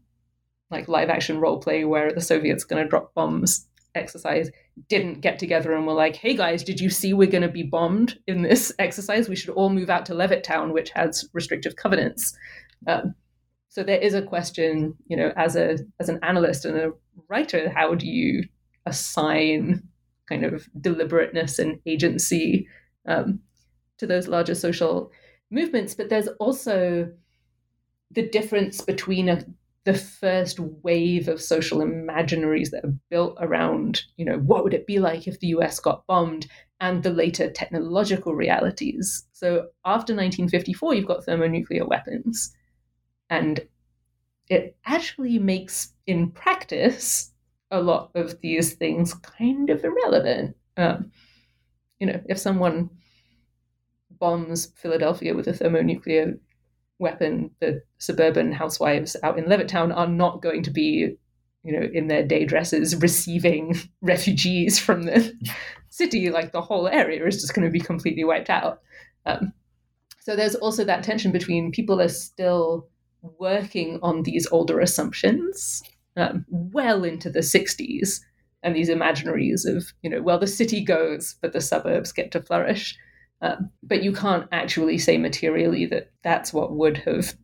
like 0.71 0.87
live 0.87 1.11
action 1.11 1.41
role 1.41 1.59
play 1.59 1.85
where 1.85 2.13
the 2.13 2.21
Soviets 2.21 2.63
going 2.63 2.81
to 2.81 2.89
drop 2.89 3.13
bombs 3.13 3.67
exercise 3.95 4.51
didn't 4.89 5.21
get 5.21 5.39
together 5.39 5.73
and 5.73 5.87
were 5.87 5.93
like, 5.93 6.17
hey 6.17 6.35
guys, 6.35 6.65
did 6.65 6.81
you 6.81 6.91
see 6.91 7.13
we're 7.13 7.31
going 7.31 7.43
to 7.43 7.49
be 7.49 7.63
bombed 7.63 8.19
in 8.27 8.43
this 8.43 8.73
exercise? 8.79 9.29
We 9.29 9.37
should 9.37 9.51
all 9.51 9.71
move 9.71 9.91
out 9.91 10.07
to 10.07 10.15
Levittown, 10.15 10.73
which 10.73 10.91
has 10.91 11.29
restrictive 11.33 11.77
covenants. 11.77 12.37
Um, 12.87 13.15
so 13.69 13.83
there 13.83 14.01
is 14.01 14.15
a 14.15 14.23
question, 14.23 14.95
you 15.07 15.17
know, 15.17 15.33
as 15.37 15.57
a 15.57 15.79
as 15.99 16.09
an 16.09 16.19
analyst 16.23 16.65
and 16.65 16.77
a 16.77 16.93
writer, 17.29 17.71
how 17.75 17.95
do 17.95 18.07
you 18.07 18.45
assign 18.87 19.83
kind 20.29 20.45
of 20.45 20.69
deliberateness 20.81 21.59
and 21.59 21.79
agency 21.87 22.67
um, 23.07 23.41
to 23.99 24.07
those 24.07 24.29
larger 24.29 24.55
social 24.55 25.11
movements. 25.51 25.95
But 25.95 26.09
there's 26.09 26.29
also 26.41 27.11
the 28.11 28.29
difference 28.29 28.81
between 28.81 29.29
a, 29.29 29.45
the 29.85 29.95
first 29.95 30.61
wave 30.61 31.29
of 31.29 31.43
social 31.43 31.79
imaginaries 31.79 32.71
that 32.71 32.85
are 32.85 32.95
built 33.11 33.37
around, 33.41 34.03
you 34.17 34.25
know, 34.25 34.39
what 34.39 34.63
would 34.63 34.75
it 34.75 34.87
be 34.87 34.99
like 34.99 35.27
if 35.27 35.41
the 35.41 35.49
US 35.49 35.81
got 35.81 36.07
bombed, 36.07 36.47
and 36.83 37.05
the 37.05 37.11
later 37.11 37.49
technological 37.49 38.35
realities. 38.35 39.25
So 39.33 39.69
after 39.85 40.15
1954, 40.15 40.95
you've 40.95 41.07
got 41.07 41.25
thermonuclear 41.25 41.87
weapons. 41.87 42.53
And 43.31 43.61
it 44.49 44.77
actually 44.85 45.39
makes, 45.39 45.93
in 46.09 46.33
practice, 46.33 47.33
a 47.71 47.81
lot 47.81 48.11
of 48.17 48.41
these 48.41 48.75
things 48.75 49.15
kind 49.15 49.71
of 49.71 49.85
irrelevant. 49.85 50.57
Um, 50.77 51.13
you 52.01 52.07
know, 52.09 52.21
if 52.29 52.39
someone 52.39 52.91
bombs 54.11 54.73
Philadelphia 54.77 55.35
with 55.35 55.47
a 55.47 55.53
thermonuclear 55.53 56.37
weapon, 57.03 57.51
the 57.61 57.83
suburban 57.99 58.53
housewives 58.53 59.17
out 59.23 59.39
in 59.39 59.45
Levittown 59.45 59.95
are 59.95 60.07
not 60.07 60.41
going 60.41 60.63
to 60.63 60.71
be, 60.71 61.17
you 61.63 61.73
know, 61.73 61.87
in 61.93 62.09
their 62.09 62.27
day 62.27 62.47
dresses 62.47 62.97
receiving 62.97 63.79
refugees 64.01 64.79
from 64.79 65.03
the 65.03 65.35
city. 65.91 66.31
Like 66.31 66.53
the 66.53 66.63
whole 66.63 66.89
area 66.89 67.27
is 67.27 67.43
just 67.43 67.55
going 67.55 67.67
to 67.67 67.73
be 67.73 67.81
completely 67.81 68.25
wiped 68.25 68.49
out. 68.49 68.81
Um, 69.27 69.53
so 70.21 70.37
there's 70.37 70.55
also 70.55 70.85
that 70.85 71.03
tension 71.03 71.33
between 71.33 71.73
people 71.73 72.01
are 72.01 72.09
still 72.09 72.89
working 73.39 73.99
on 74.03 74.23
these 74.23 74.47
older 74.51 74.81
assumptions 74.81 75.83
um, 76.17 76.45
well 76.49 77.05
into 77.05 77.31
the 77.31 77.41
60s 77.41 78.21
and 78.63 78.77
these 78.77 78.89
imaginaries 78.89 79.67
of, 79.67 79.93
you 80.03 80.11
know, 80.11 80.23
well, 80.23 80.39
the 80.39 80.47
city 80.47 80.85
goes, 80.85 81.37
but 81.41 81.53
the 81.53 81.61
suburbs 81.61 82.13
get 82.13 82.31
to 82.33 82.41
flourish. 82.41 82.97
Um, 83.43 83.71
but 83.83 84.03
you 84.03 84.13
can't 84.13 84.49
actually 84.53 84.99
say 84.99 85.19
materially 85.19 85.85
that 85.87 86.13
that's 86.23 86.53
what 86.53 86.73
would 86.73 86.99
have 86.99 87.35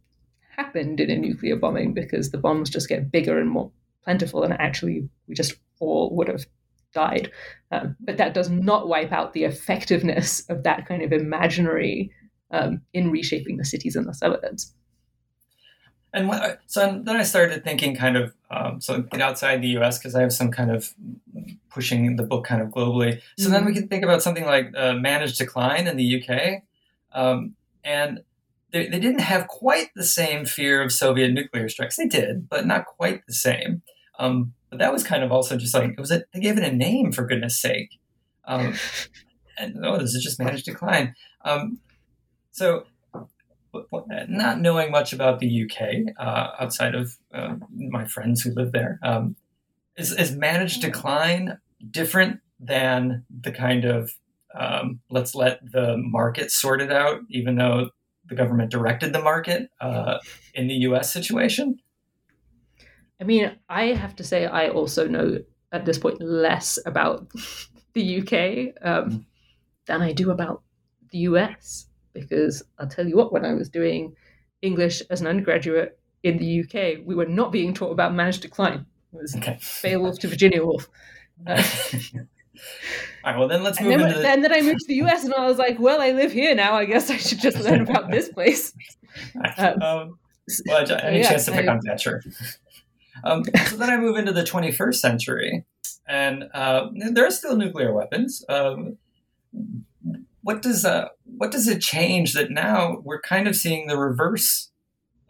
happened 0.57 1.01
in 1.01 1.11
a 1.11 1.17
nuclear 1.17 1.57
bombing 1.57 1.93
because 1.93 2.31
the 2.31 2.39
bombs 2.39 2.71
just 2.71 2.89
get 2.89 3.11
bigger 3.11 3.39
and 3.39 3.51
more 3.51 3.71
plentiful, 4.05 4.45
and 4.45 4.55
actually 4.55 5.09
we 5.27 5.35
just 5.35 5.55
all 5.81 6.15
would 6.17 6.29
have 6.29 6.47
died. 6.95 7.31
Um, 7.71 7.97
but 8.01 8.17
that 8.17 8.33
does 8.33 8.49
not 8.49 8.89
wipe 8.89 9.13
out 9.13 9.33
the 9.33 9.45
effectiveness 9.45 10.49
of 10.49 10.63
that 10.63 10.87
kind 10.87 11.03
of 11.03 11.13
imaginary 11.13 12.13
um, 12.51 12.83
in 12.95 13.11
reshaping 13.11 13.57
the 13.57 13.65
cities 13.65 13.97
and 13.97 14.07
the 14.07 14.15
suburbs. 14.15 14.73
And 16.15 16.31
so 16.67 17.01
then 17.05 17.17
I 17.17 17.23
started 17.23 17.65
thinking 17.65 17.95
kind 17.95 18.17
of, 18.17 18.35
um, 18.51 18.81
so 18.81 19.03
get 19.03 19.21
outside 19.21 19.61
the 19.61 19.77
US 19.79 19.99
because 19.99 20.15
I 20.15 20.23
have 20.23 20.33
some 20.33 20.51
kind 20.51 20.71
of 20.71 20.95
pushing 21.79 22.17
the 22.17 22.25
book 22.25 22.45
kind 22.45 22.61
of 22.61 22.71
globally. 22.71 23.21
So 23.39 23.45
mm-hmm. 23.45 23.53
then 23.53 23.65
we 23.65 23.71
mm-hmm. 23.71 23.81
can 23.83 23.89
think 23.89 24.03
about 24.03 24.21
something 24.21 24.45
like 24.45 24.73
uh, 24.77 24.95
Managed 24.95 25.39
Decline 25.39 25.87
in 25.87 25.97
the 25.97 26.21
UK. 26.21 26.65
Um, 27.13 27.55
and 27.85 28.25
they, 28.73 28.89
they 28.89 28.99
didn't 28.99 29.21
have 29.21 29.47
quite 29.47 29.91
the 29.95 30.03
same 30.03 30.45
fear 30.45 30.83
of 30.83 30.91
Soviet 30.91 31.33
nuclear 31.33 31.69
strikes. 31.69 31.95
They 31.95 32.09
did, 32.09 32.49
but 32.49 32.67
not 32.67 32.87
quite 32.87 33.25
the 33.29 33.33
same. 33.33 33.83
Um, 34.19 34.55
but 34.71 34.81
that 34.81 34.93
was 34.93 35.05
kind 35.05 35.23
of 35.23 35.31
also 35.31 35.57
just 35.57 35.73
like, 35.73 35.91
it 35.91 36.01
was 36.01 36.11
a, 36.11 36.25
they 36.35 36.41
gave 36.41 36.59
it 36.59 36.65
a 36.65 36.75
name 36.75 37.13
for 37.13 37.25
goodness 37.25 37.63
sake. 37.63 38.01
Um, 38.45 38.75
and 39.59 39.87
oh, 39.87 39.99
this 39.99 40.17
is 40.17 40.25
just 40.25 40.41
Managed 40.41 40.65
Decline. 40.65 41.15
Um, 41.45 41.79
so 42.51 42.87
not 44.29 44.61
knowing 44.61 44.91
much 44.91 45.13
about 45.13 45.39
the 45.39 45.63
UK 45.63 46.13
uh, 46.19 46.49
outside 46.59 46.97
of 46.97 47.17
uh, 47.33 47.55
my 47.73 48.05
friends 48.05 48.43
who 48.43 48.51
live 48.51 48.73
there, 48.73 48.99
um, 49.05 49.37
is, 49.99 50.13
is 50.13 50.35
managed 50.35 50.81
decline 50.81 51.59
different 51.91 52.41
than 52.61 53.25
the 53.31 53.53
kind 53.53 53.85
of 53.85 54.11
um, 54.55 55.01
let's 55.11 55.35
let 55.35 55.61
the 55.71 55.97
market 55.99 56.51
sort 56.51 56.81
it 56.81 56.91
out, 56.91 57.21
even 57.29 57.57
though 57.57 57.91
the 58.27 58.35
government 58.35 58.71
directed 58.71 59.13
the 59.13 59.23
market 59.23 59.71
uh, 59.81 60.19
in 60.55 60.69
the 60.69 60.75
US 60.75 61.13
situation? 61.13 61.79
I 63.21 63.25
mean, 63.25 63.57
I 63.69 63.87
have 63.87 64.17
to 64.17 64.25
say, 64.25 64.47
I 64.47 64.69
also 64.69 65.09
know 65.09 65.39
at 65.73 65.85
this 65.85 65.99
point 65.99 66.21
less 66.21 66.79
about 66.87 67.29
the 67.93 68.21
UK 68.21 68.75
um, 68.83 69.11
mm. 69.11 69.25
than 69.87 70.03
I 70.03 70.13
do 70.13 70.31
about 70.31 70.63
the 71.11 71.19
US 71.19 71.87
because 72.13 72.63
I'll 72.79 72.89
tell 72.89 73.07
you 73.07 73.17
what, 73.17 73.33
when 73.33 73.45
I 73.45 73.55
was 73.55 73.69
doing 73.69 74.15
English 74.63 75.03
as 75.11 75.21
an 75.21 75.27
undergraduate 75.27 75.99
in 76.23 76.39
the 76.39 76.61
UK, 76.61 77.05
we 77.05 77.15
were 77.15 77.27
not 77.27 77.53
being 77.53 77.75
taught 77.75 77.93
about 77.93 78.15
managed 78.15 78.43
decline. 78.43 78.87
It 79.13 79.17
was 79.23 79.37
okay. 79.37 79.59
Beowulf 79.83 80.19
to 80.21 80.29
Virginia 80.29 80.65
Woolf. 80.65 80.89
All 83.25 83.33
right, 83.33 83.39
well 83.39 83.49
then 83.49 83.63
let's 83.63 83.81
move 83.81 83.91
then, 83.91 84.01
into 84.01 84.15
the... 84.15 84.23
then, 84.23 84.43
then 84.43 84.53
I 84.53 84.61
moved 84.61 84.81
to 84.81 84.87
the 84.89 84.97
US 85.03 85.25
and 85.25 85.35
I 85.35 85.47
was 85.47 85.59
like, 85.59 85.79
well, 85.79 86.01
I 86.01 86.11
live 86.11 86.33
here 86.33 86.55
now. 86.55 86.75
I 86.75 86.85
guess 86.85 87.11
I 87.11 87.17
should 87.17 87.41
just 87.41 87.59
learn 87.59 87.83
about 87.83 88.11
this 88.11 88.29
place. 88.29 88.73
Um, 89.57 89.83
um, 89.83 90.19
well, 90.67 90.87
any 91.03 91.21
yeah, 91.21 91.31
chance 91.31 91.47
to 91.47 91.53
pick 91.53 91.67
I, 91.67 91.73
on 91.73 91.81
Thatcher? 91.81 92.23
Um, 93.25 93.43
so 93.67 93.77
then 93.77 93.91
I 93.91 93.97
move 93.97 94.17
into 94.17 94.33
the 94.33 94.43
21st 94.43 94.95
century, 94.95 95.65
and 96.07 96.49
uh, 96.55 96.89
there 97.13 97.27
are 97.27 97.31
still 97.31 97.57
nuclear 97.57 97.93
weapons. 97.93 98.45
Um, 98.49 98.99
what 100.43 100.63
does 100.63 100.85
uh, 100.85 101.09
what 101.37 101.51
does 101.51 101.67
it 101.67 101.81
change 101.81 102.35
that 102.35 102.51
now 102.51 102.99
we're 103.03 103.21
kind 103.21 103.49
of 103.49 103.57
seeing 103.57 103.87
the 103.87 103.99
reverse 103.99 104.71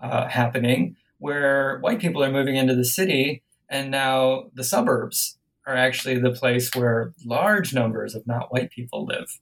uh, 0.00 0.28
happening, 0.28 0.96
where 1.18 1.78
white 1.78 2.00
people 2.00 2.22
are 2.22 2.30
moving 2.30 2.56
into 2.56 2.74
the 2.74 2.84
city, 2.84 3.42
and 3.68 3.90
now 3.90 4.50
the 4.54 4.64
suburbs 4.64 5.37
are 5.68 5.76
actually 5.76 6.18
the 6.18 6.32
place 6.32 6.70
where 6.74 7.12
large 7.24 7.74
numbers 7.74 8.14
of 8.14 8.26
not 8.26 8.50
white 8.52 8.70
people 8.70 9.04
live. 9.04 9.38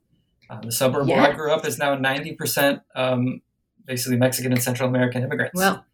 Uh, 0.50 0.60
the 0.60 0.72
suburb 0.72 1.08
yes. 1.08 1.16
where 1.16 1.32
I 1.32 1.34
grew 1.34 1.52
up 1.52 1.66
is 1.66 1.78
now 1.78 1.94
ninety 1.94 2.34
percent 2.34 2.80
um, 2.94 3.40
basically 3.86 4.18
Mexican 4.18 4.52
and 4.52 4.62
Central 4.62 4.88
American 4.88 5.22
immigrants. 5.22 5.54
Well, 5.54 5.84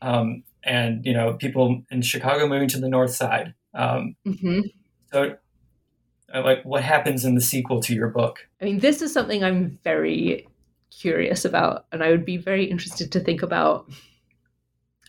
um, 0.00 0.44
and 0.64 1.04
you 1.04 1.12
know 1.12 1.34
people 1.34 1.82
in 1.90 2.02
Chicago 2.02 2.48
moving 2.48 2.68
to 2.68 2.80
the 2.80 2.88
north 2.88 3.14
side. 3.14 3.54
Um, 3.74 4.16
mm-hmm. 4.26 4.60
So 5.12 5.36
uh, 6.32 6.42
like 6.42 6.64
what 6.64 6.82
happens 6.82 7.24
in 7.24 7.34
the 7.34 7.40
sequel 7.40 7.80
to 7.80 7.94
your 7.94 8.08
book 8.08 8.48
i 8.60 8.64
mean 8.64 8.78
this 8.78 9.02
is 9.02 9.12
something 9.12 9.42
i'm 9.42 9.78
very 9.82 10.46
curious 10.90 11.44
about 11.44 11.86
and 11.90 12.04
i 12.04 12.10
would 12.10 12.24
be 12.24 12.36
very 12.36 12.64
interested 12.64 13.10
to 13.10 13.18
think 13.18 13.42
about 13.42 13.90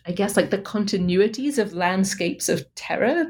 i 0.07 0.11
guess 0.11 0.35
like 0.35 0.49
the 0.49 0.57
continuities 0.57 1.59
of 1.59 1.73
landscapes 1.73 2.49
of 2.49 2.63
terror 2.73 3.27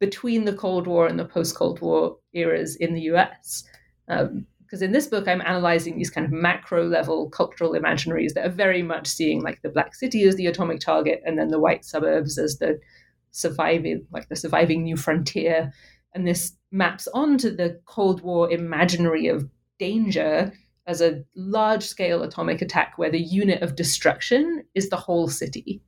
between 0.00 0.44
the 0.44 0.52
cold 0.52 0.86
war 0.86 1.06
and 1.06 1.18
the 1.18 1.24
post-cold 1.24 1.80
war 1.80 2.16
eras 2.32 2.76
in 2.76 2.94
the 2.94 3.02
us 3.02 3.64
um, 4.08 4.46
because 4.68 4.82
in 4.82 4.92
this 4.92 5.06
book 5.06 5.26
I'm 5.26 5.40
analyzing 5.40 5.96
these 5.96 6.10
kind 6.10 6.26
of 6.26 6.32
macro 6.32 6.86
level 6.86 7.30
cultural 7.30 7.72
imaginaries 7.72 8.34
that 8.34 8.46
are 8.46 8.50
very 8.50 8.82
much 8.82 9.06
seeing 9.06 9.42
like 9.42 9.62
the 9.62 9.70
black 9.70 9.94
city 9.94 10.24
as 10.24 10.36
the 10.36 10.46
atomic 10.46 10.80
target 10.80 11.22
and 11.24 11.38
then 11.38 11.48
the 11.48 11.58
white 11.58 11.86
suburbs 11.86 12.38
as 12.38 12.58
the 12.58 12.78
surviving 13.30 14.06
like 14.12 14.28
the 14.28 14.36
surviving 14.36 14.82
new 14.82 14.96
frontier. 14.96 15.72
And 16.14 16.26
this 16.26 16.52
maps 16.70 17.08
onto 17.14 17.54
the 17.54 17.80
cold 17.86 18.20
war 18.20 18.50
imaginary 18.50 19.28
of 19.28 19.48
danger 19.78 20.52
as 20.86 21.00
a 21.00 21.22
large 21.34 21.82
scale 21.82 22.22
atomic 22.22 22.60
attack 22.60 22.94
where 22.96 23.10
the 23.10 23.20
unit 23.20 23.62
of 23.62 23.76
destruction 23.76 24.64
is 24.74 24.90
the 24.90 24.96
whole 24.96 25.28
city. 25.28 25.82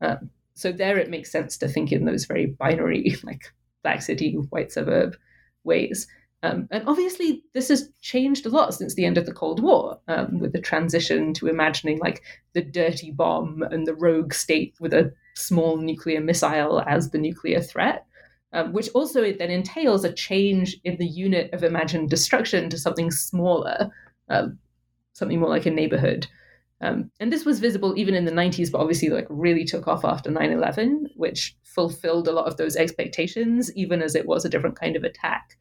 Um, 0.00 0.30
so 0.54 0.72
there 0.72 0.98
it 0.98 1.10
makes 1.10 1.30
sense 1.30 1.56
to 1.56 1.68
think 1.68 1.92
in 1.92 2.04
those 2.04 2.24
very 2.24 2.46
binary 2.46 3.16
like 3.22 3.52
black 3.82 4.02
city 4.02 4.34
white 4.50 4.72
suburb 4.72 5.16
ways 5.64 6.06
um, 6.44 6.68
and 6.70 6.86
obviously, 6.86 7.42
this 7.54 7.68
has 7.68 7.88
changed 8.02 8.44
a 8.44 8.50
lot 8.50 8.74
since 8.74 8.94
the 8.94 9.06
end 9.06 9.16
of 9.16 9.24
the 9.24 9.32
Cold 9.32 9.62
War, 9.62 9.98
um, 10.08 10.40
with 10.40 10.52
the 10.52 10.60
transition 10.60 11.32
to 11.34 11.46
imagining 11.46 11.98
like 12.00 12.22
the 12.52 12.60
dirty 12.60 13.10
bomb 13.10 13.62
and 13.62 13.86
the 13.86 13.94
rogue 13.94 14.34
state 14.34 14.74
with 14.78 14.92
a 14.92 15.10
small 15.34 15.78
nuclear 15.78 16.20
missile 16.20 16.82
as 16.86 17.08
the 17.08 17.18
nuclear 17.18 17.62
threat, 17.62 18.04
um, 18.52 18.74
which 18.74 18.90
also 18.90 19.32
then 19.32 19.50
entails 19.50 20.04
a 20.04 20.12
change 20.12 20.76
in 20.84 20.98
the 20.98 21.06
unit 21.06 21.50
of 21.54 21.64
imagined 21.64 22.10
destruction 22.10 22.68
to 22.68 22.76
something 22.76 23.10
smaller, 23.10 23.90
um, 24.28 24.58
something 25.14 25.40
more 25.40 25.48
like 25.48 25.64
a 25.64 25.70
neighborhood. 25.70 26.26
Um, 26.80 27.10
and 27.20 27.32
this 27.32 27.44
was 27.44 27.60
visible 27.60 27.94
even 27.96 28.14
in 28.14 28.24
the 28.24 28.32
90s, 28.32 28.70
but 28.70 28.80
obviously 28.80 29.08
like 29.08 29.26
really 29.30 29.64
took 29.64 29.86
off 29.88 30.04
after 30.04 30.30
9/11, 30.30 31.06
which 31.16 31.56
fulfilled 31.62 32.28
a 32.28 32.32
lot 32.32 32.46
of 32.46 32.56
those 32.56 32.76
expectations, 32.76 33.74
even 33.76 34.02
as 34.02 34.14
it 34.14 34.26
was 34.26 34.44
a 34.44 34.48
different 34.48 34.78
kind 34.78 34.96
of 34.96 35.04
attack. 35.04 35.56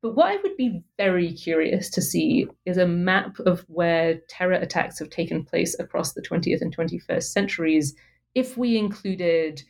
But 0.00 0.16
what 0.16 0.32
I 0.32 0.36
would 0.42 0.56
be 0.56 0.82
very 0.96 1.32
curious 1.32 1.88
to 1.90 2.02
see 2.02 2.48
is 2.66 2.76
a 2.76 2.86
map 2.86 3.38
of 3.40 3.64
where 3.68 4.20
terror 4.28 4.54
attacks 4.54 4.98
have 4.98 5.10
taken 5.10 5.44
place 5.44 5.78
across 5.78 6.12
the 6.12 6.22
20th 6.22 6.60
and 6.60 6.76
21st 6.76 7.32
centuries 7.32 7.94
if 8.34 8.56
we 8.56 8.76
included 8.76 9.62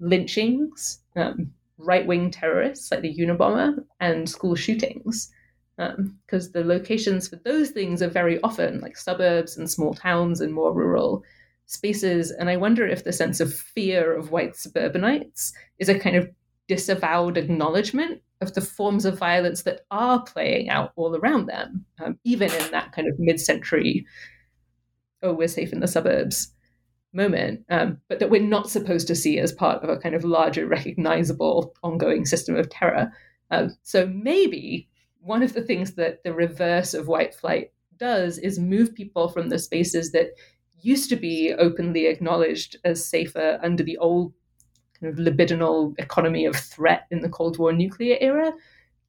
lynchings, 0.00 1.00
um, 1.14 1.52
right 1.78 2.06
wing 2.06 2.30
terrorists 2.30 2.90
like 2.90 3.02
the 3.02 3.14
Unabomber, 3.16 3.84
and 4.00 4.28
school 4.28 4.54
shootings. 4.54 5.30
Because 5.76 6.46
um, 6.46 6.52
the 6.52 6.64
locations 6.64 7.28
for 7.28 7.36
those 7.36 7.70
things 7.70 8.02
are 8.02 8.08
very 8.08 8.40
often 8.42 8.80
like 8.80 8.96
suburbs 8.96 9.56
and 9.56 9.70
small 9.70 9.94
towns 9.94 10.40
and 10.40 10.52
more 10.52 10.72
rural 10.72 11.22
spaces. 11.66 12.30
And 12.30 12.48
I 12.48 12.56
wonder 12.56 12.86
if 12.86 13.04
the 13.04 13.12
sense 13.12 13.40
of 13.40 13.54
fear 13.54 14.16
of 14.16 14.30
white 14.30 14.56
suburbanites 14.56 15.52
is 15.78 15.88
a 15.88 15.98
kind 15.98 16.16
of 16.16 16.30
disavowed 16.68 17.36
acknowledgement 17.36 18.22
of 18.40 18.54
the 18.54 18.60
forms 18.60 19.04
of 19.04 19.18
violence 19.18 19.62
that 19.62 19.82
are 19.90 20.22
playing 20.22 20.68
out 20.68 20.92
all 20.96 21.16
around 21.16 21.46
them, 21.46 21.84
um, 22.04 22.18
even 22.24 22.50
in 22.52 22.70
that 22.70 22.92
kind 22.92 23.08
of 23.08 23.18
mid 23.18 23.40
century, 23.40 24.06
oh, 25.22 25.32
we're 25.32 25.48
safe 25.48 25.72
in 25.72 25.80
the 25.80 25.88
suburbs 25.88 26.52
moment, 27.12 27.64
um, 27.70 27.98
but 28.08 28.18
that 28.18 28.30
we're 28.30 28.42
not 28.42 28.68
supposed 28.70 29.06
to 29.06 29.14
see 29.14 29.38
as 29.38 29.52
part 29.52 29.82
of 29.82 29.88
a 29.88 29.96
kind 29.96 30.14
of 30.14 30.24
larger, 30.24 30.66
recognizable, 30.66 31.74
ongoing 31.82 32.26
system 32.26 32.56
of 32.56 32.68
terror. 32.68 33.10
Um, 33.50 33.76
so 33.82 34.06
maybe 34.06 34.88
one 35.26 35.42
of 35.42 35.54
the 35.54 35.62
things 35.62 35.94
that 35.94 36.22
the 36.22 36.32
reverse 36.32 36.94
of 36.94 37.08
white 37.08 37.34
flight 37.34 37.72
does 37.98 38.38
is 38.38 38.58
move 38.58 38.94
people 38.94 39.28
from 39.28 39.48
the 39.48 39.58
spaces 39.58 40.12
that 40.12 40.28
used 40.80 41.08
to 41.08 41.16
be 41.16 41.52
openly 41.58 42.06
acknowledged 42.06 42.76
as 42.84 43.04
safer 43.04 43.58
under 43.62 43.82
the 43.82 43.98
old 43.98 44.32
kind 45.00 45.12
of 45.12 45.18
libidinal 45.18 45.98
economy 45.98 46.46
of 46.46 46.54
threat 46.54 47.06
in 47.10 47.20
the 47.20 47.28
Cold 47.28 47.58
War 47.58 47.72
nuclear 47.72 48.16
era 48.20 48.52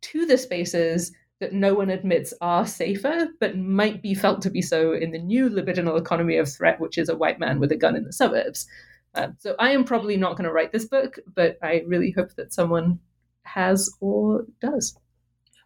to 0.02 0.26
the 0.26 0.38
spaces 0.38 1.12
that 1.40 1.54
no 1.54 1.76
one 1.76 1.92
admits 1.92 2.34
are 2.42 2.66
safer, 2.66 3.28
but 3.40 3.58
might 3.58 4.02
be 4.02 4.16
felt 4.16 4.42
to 4.42 4.50
be 4.50 4.62
so 4.62 4.94
in 4.94 5.12
the 5.12 5.20
new 5.20 5.50
libidinal 5.50 6.00
economy 6.00 6.38
of 6.38 6.52
threat, 6.52 6.80
which 6.80 6.98
is 6.98 7.10
a 7.10 7.16
white 7.16 7.40
man 7.40 7.60
with 7.60 7.72
a 7.72 7.78
gun 7.78 7.96
in 7.96 8.04
the 8.04 8.12
suburbs. 8.12 8.66
Uh, 9.14 9.28
so 9.38 9.56
I 9.60 9.70
am 9.72 9.84
probably 9.84 10.18
not 10.18 10.36
going 10.36 10.46
to 10.46 10.52
write 10.52 10.72
this 10.72 10.86
book, 10.86 11.20
but 11.36 11.58
I 11.62 11.84
really 11.86 12.12
hope 12.12 12.34
that 12.36 12.54
someone 12.54 13.00
has 13.44 13.90
or 14.02 14.46
does. 14.62 14.98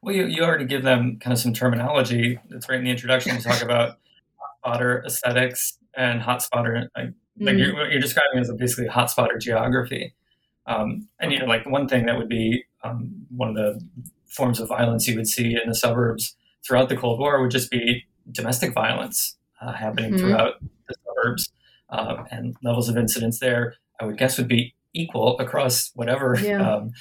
Well, 0.02 0.16
you, 0.16 0.26
you 0.26 0.43
already 0.43 0.66
give 0.66 0.84
them 0.84 1.18
kind 1.20 1.32
of 1.32 1.39
some 1.39 1.54
terminology. 1.54 2.39
That's 2.49 2.68
right 2.68 2.80
in 2.80 2.86
the 2.86 2.91
introduction. 2.91 3.36
You 3.36 3.41
talk 3.41 3.62
about 3.62 3.99
hot 4.38 4.58
spotter 4.60 5.04
aesthetics 5.06 5.78
and 5.95 6.22
hot 6.22 6.41
spotter. 6.41 6.89
Like, 6.97 7.14
like 7.39 7.56
mm. 7.56 7.60
you're, 7.60 7.91
you're, 7.91 8.02
describing 8.02 8.39
is 8.39 8.52
basically 8.58 8.88
hot 8.88 9.12
spotter 9.12 9.38
geography. 9.38 10.16
Um, 10.66 11.08
and 11.20 11.32
you 11.32 11.39
know, 11.39 11.45
like 11.45 11.66
one 11.68 11.88
thing 11.88 12.08
that 12.08 12.18
would 12.18 12.30
be 12.30 12.64
um, 12.84 13.12
one 13.36 13.49
of 13.49 13.56
the 13.56 13.82
forms 14.28 14.60
of 14.60 14.70
violence 14.70 15.08
you 15.08 15.16
would 15.16 15.28
see 15.28 15.58
in 15.62 15.68
the 15.68 15.76
suburbs 15.76 16.36
throughout 16.66 16.89
the 16.89 16.97
Cold 16.97 17.20
War 17.20 17.41
would 17.41 17.52
just 17.52 17.70
be 17.70 18.06
domestic 18.32 18.74
violence 18.74 19.36
uh, 19.62 19.74
happening 19.74 20.14
mm-hmm. 20.14 20.20
throughout 20.20 20.54
the 20.88 20.95
suburbs, 21.06 21.52
um, 21.89 22.26
and 22.32 22.56
levels 22.64 22.89
of 22.89 22.97
incidence 22.97 23.39
there. 23.39 23.76
I 23.99 24.06
would 24.06 24.18
guess 24.18 24.38
would 24.38 24.47
be 24.47 24.74
equal 24.93 25.38
across 25.39 25.91
whatever 25.95 26.38
yeah. 26.41 26.76
um, 26.76 26.91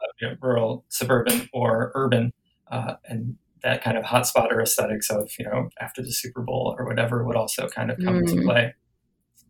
uh, 0.00 0.06
you 0.20 0.28
know, 0.28 0.36
rural, 0.40 0.84
suburban, 0.88 1.48
or 1.52 1.92
urban, 1.94 2.32
uh, 2.70 2.94
and 3.04 3.36
that 3.62 3.82
kind 3.82 3.98
of 3.98 4.04
hot 4.04 4.26
spotter 4.26 4.60
aesthetics 4.60 5.10
of 5.10 5.30
you 5.38 5.44
know 5.44 5.68
after 5.80 6.02
the 6.02 6.12
Super 6.12 6.42
Bowl 6.42 6.74
or 6.78 6.86
whatever 6.86 7.24
would 7.24 7.36
also 7.36 7.68
kind 7.68 7.90
of 7.90 7.98
come 7.98 8.20
mm. 8.20 8.28
into 8.28 8.42
play. 8.42 8.74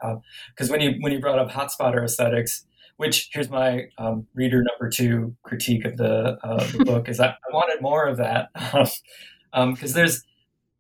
Because 0.01 0.71
uh, 0.71 0.73
when 0.73 0.81
you 0.81 0.95
when 1.01 1.13
you 1.13 1.21
brought 1.21 1.39
up 1.39 1.51
hot 1.51 1.73
spotter 1.73 2.03
aesthetics, 2.03 2.65
which 2.97 3.31
here's 3.33 3.51
my 3.51 3.87
um, 3.99 4.27
reader 4.35 4.63
number 4.63 4.91
two 4.91 5.35
critique 5.43 5.85
of 5.85 5.97
the, 5.97 6.39
uh, 6.43 6.65
the 6.73 6.85
book 6.85 7.09
is 7.09 7.21
I, 7.21 7.29
I, 7.29 7.53
wanted 7.53 7.81
more 7.81 8.07
of 8.07 8.17
that 8.19 8.49
because 8.53 9.03
um, 9.53 9.77
there's 9.81 10.25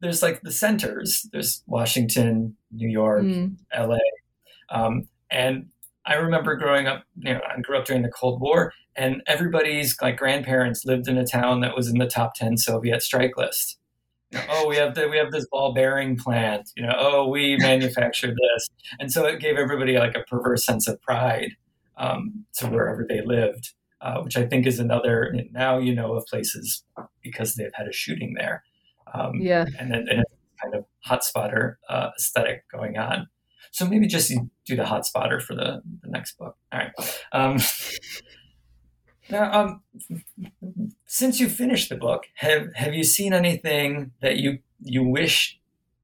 there's 0.00 0.22
like 0.22 0.42
the 0.42 0.52
centers 0.52 1.28
there's 1.32 1.62
Washington, 1.66 2.56
New 2.72 2.88
York, 2.88 3.22
mm. 3.22 3.56
L.A. 3.72 3.98
Um, 4.68 5.08
and 5.30 5.68
I 6.08 6.14
remember 6.14 6.56
growing 6.56 6.86
up, 6.86 7.04
you 7.18 7.34
know, 7.34 7.40
I 7.46 7.60
grew 7.60 7.76
up 7.76 7.84
during 7.84 8.02
the 8.02 8.08
Cold 8.08 8.40
War, 8.40 8.72
and 8.96 9.22
everybody's 9.26 9.94
like 10.00 10.16
grandparents 10.16 10.86
lived 10.86 11.06
in 11.06 11.18
a 11.18 11.26
town 11.26 11.60
that 11.60 11.76
was 11.76 11.88
in 11.88 11.98
the 11.98 12.06
top 12.06 12.34
ten 12.34 12.56
Soviet 12.56 13.02
strike 13.02 13.36
list. 13.36 13.78
You 14.30 14.38
know, 14.38 14.44
oh, 14.48 14.68
we 14.68 14.76
have 14.76 14.94
the, 14.94 15.06
we 15.08 15.18
have 15.18 15.30
this 15.32 15.46
ball 15.50 15.74
bearing 15.74 16.16
plant. 16.16 16.70
You 16.76 16.84
know, 16.84 16.94
oh, 16.96 17.28
we 17.28 17.56
manufactured 17.60 18.34
this, 18.34 18.68
and 18.98 19.12
so 19.12 19.26
it 19.26 19.38
gave 19.38 19.56
everybody 19.56 19.98
like 19.98 20.16
a 20.16 20.22
perverse 20.22 20.64
sense 20.64 20.88
of 20.88 21.00
pride 21.02 21.52
um, 21.98 22.46
to 22.54 22.68
wherever 22.68 23.04
they 23.06 23.20
lived, 23.20 23.74
uh, 24.00 24.22
which 24.22 24.38
I 24.38 24.46
think 24.46 24.66
is 24.66 24.78
another. 24.78 25.34
Now 25.52 25.76
you 25.76 25.94
know 25.94 26.14
of 26.14 26.24
places 26.24 26.84
because 27.22 27.54
they've 27.54 27.74
had 27.74 27.86
a 27.86 27.92
shooting 27.92 28.34
there. 28.34 28.64
Um, 29.12 29.40
yeah, 29.42 29.66
and 29.78 29.92
then 29.92 30.06
and 30.08 30.20
it's 30.20 30.62
kind 30.62 30.74
of 30.74 30.86
hot 31.00 31.22
spotter 31.22 31.78
uh, 31.90 32.10
aesthetic 32.18 32.64
going 32.72 32.96
on. 32.96 33.28
So 33.78 33.86
maybe 33.86 34.08
just 34.08 34.34
do 34.66 34.74
the 34.74 34.84
hot 34.84 35.06
spotter 35.06 35.38
for 35.38 35.54
the, 35.54 35.80
the 36.02 36.10
next 36.10 36.36
book. 36.36 36.56
All 36.72 36.80
right. 36.80 36.90
Um, 37.30 37.58
now, 39.30 39.52
um, 39.52 39.82
since 41.06 41.38
you 41.38 41.48
finished 41.48 41.88
the 41.88 41.94
book, 41.94 42.24
have 42.34 42.74
have 42.74 42.94
you 42.94 43.04
seen 43.04 43.32
anything 43.32 44.10
that 44.20 44.38
you 44.38 44.58
you 44.82 45.04
wish 45.04 45.60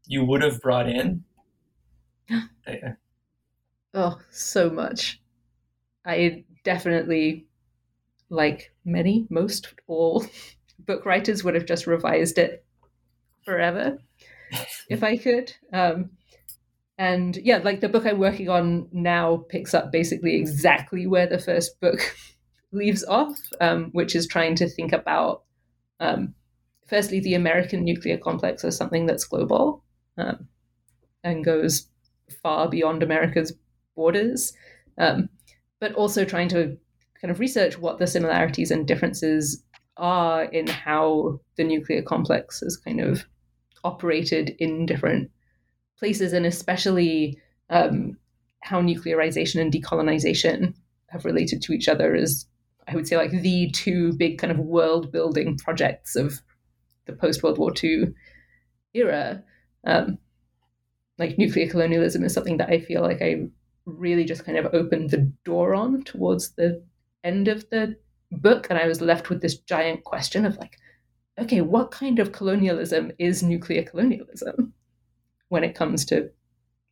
you 0.06 0.24
would 0.24 0.40
have 0.42 0.60
brought 0.60 0.88
in? 0.88 1.24
oh, 3.94 4.20
so 4.30 4.70
much. 4.70 5.20
I 6.06 6.44
definitely, 6.62 7.44
like 8.28 8.72
many, 8.84 9.26
most, 9.30 9.74
all 9.88 10.24
book 10.78 11.04
writers, 11.04 11.42
would 11.42 11.56
have 11.56 11.66
just 11.66 11.88
revised 11.88 12.38
it 12.38 12.64
forever 13.44 13.98
if 14.88 15.02
I 15.02 15.16
could. 15.16 15.52
Um, 15.72 16.10
and 16.98 17.36
yeah, 17.36 17.58
like 17.58 17.80
the 17.80 17.88
book 17.88 18.06
I'm 18.06 18.18
working 18.18 18.48
on 18.48 18.88
now 18.92 19.44
picks 19.48 19.74
up 19.74 19.90
basically 19.90 20.36
exactly 20.36 21.06
where 21.06 21.26
the 21.26 21.38
first 21.38 21.80
book 21.80 21.98
leaves 22.72 23.04
off, 23.04 23.36
um, 23.60 23.90
which 23.92 24.14
is 24.14 24.26
trying 24.26 24.54
to 24.56 24.68
think 24.68 24.92
about, 24.92 25.42
um, 26.00 26.34
firstly, 26.86 27.20
the 27.20 27.34
American 27.34 27.84
nuclear 27.84 28.16
complex 28.16 28.64
as 28.64 28.76
something 28.76 29.06
that's 29.06 29.24
global 29.24 29.84
um, 30.18 30.46
and 31.24 31.44
goes 31.44 31.88
far 32.42 32.68
beyond 32.68 33.02
America's 33.02 33.52
borders. 33.96 34.52
Um, 34.96 35.28
but 35.80 35.94
also 35.94 36.24
trying 36.24 36.48
to 36.48 36.76
kind 37.20 37.30
of 37.30 37.40
research 37.40 37.78
what 37.78 37.98
the 37.98 38.06
similarities 38.06 38.70
and 38.70 38.86
differences 38.86 39.62
are 39.96 40.44
in 40.44 40.66
how 40.66 41.40
the 41.56 41.64
nuclear 41.64 42.02
complex 42.02 42.60
has 42.60 42.76
kind 42.76 43.00
of 43.00 43.24
operated 43.82 44.54
in 44.58 44.86
different 44.86 45.30
places, 46.04 46.34
and 46.34 46.44
especially 46.44 47.38
um, 47.70 48.18
how 48.60 48.82
nuclearization 48.82 49.58
and 49.58 49.72
decolonization 49.72 50.74
have 51.08 51.24
related 51.24 51.62
to 51.62 51.72
each 51.72 51.88
other 51.88 52.14
as 52.14 52.46
I 52.86 52.94
would 52.94 53.08
say 53.08 53.16
like 53.16 53.30
the 53.30 53.70
two 53.70 54.12
big 54.12 54.36
kind 54.36 54.50
of 54.50 54.58
world 54.58 55.10
building 55.10 55.56
projects 55.56 56.14
of 56.14 56.42
the 57.06 57.14
post 57.14 57.42
World 57.42 57.56
War 57.56 57.72
II 57.82 58.12
era. 58.92 59.42
Um, 59.84 60.18
like 61.16 61.38
nuclear 61.38 61.70
colonialism 61.70 62.22
is 62.22 62.34
something 62.34 62.58
that 62.58 62.68
I 62.68 62.80
feel 62.80 63.00
like 63.00 63.22
I 63.22 63.46
really 63.86 64.24
just 64.24 64.44
kind 64.44 64.58
of 64.58 64.74
opened 64.74 65.08
the 65.08 65.32
door 65.46 65.74
on 65.74 66.02
towards 66.02 66.50
the 66.50 66.82
end 67.22 67.48
of 67.48 67.70
the 67.70 67.96
book 68.30 68.66
and 68.68 68.78
i 68.78 68.86
was 68.86 69.00
left 69.00 69.28
with 69.28 69.40
this 69.40 69.58
giant 69.58 70.02
question 70.02 70.44
of 70.44 70.56
like 70.56 70.76
okay, 71.38 71.60
what 71.60 71.90
kind 71.90 72.18
of 72.18 72.32
colonialism 72.32 73.10
is 73.18 73.42
nuclear 73.42 73.82
colonialism 73.82 74.72
when 75.54 75.64
it 75.64 75.76
comes 75.76 76.04
to 76.04 76.28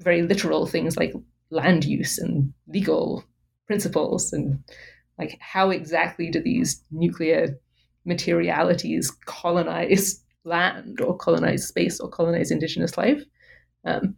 very 0.01 0.23
literal 0.23 0.67
things 0.67 0.97
like 0.97 1.13
land 1.51 1.85
use 1.85 2.17
and 2.17 2.55
legal 2.69 3.25
principles 3.67 4.33
and 4.33 4.63
like 5.19 5.37
how 5.41 5.71
exactly 5.71 6.31
do 6.31 6.41
these 6.41 6.85
nuclear 6.93 7.59
materialities 8.05 9.11
colonize 9.27 10.23
land 10.45 11.01
or 11.01 11.17
colonize 11.17 11.67
space 11.67 11.99
or 11.99 12.09
colonize 12.09 12.53
indigenous 12.53 12.97
life? 12.97 13.23
Um, 13.85 14.15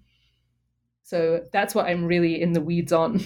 so 1.05 1.41
that's 1.53 1.75
what 1.75 1.87
i'm 1.87 2.05
really 2.05 2.41
in 2.41 2.53
the 2.53 2.61
weeds 2.61 2.93
on 2.93 3.25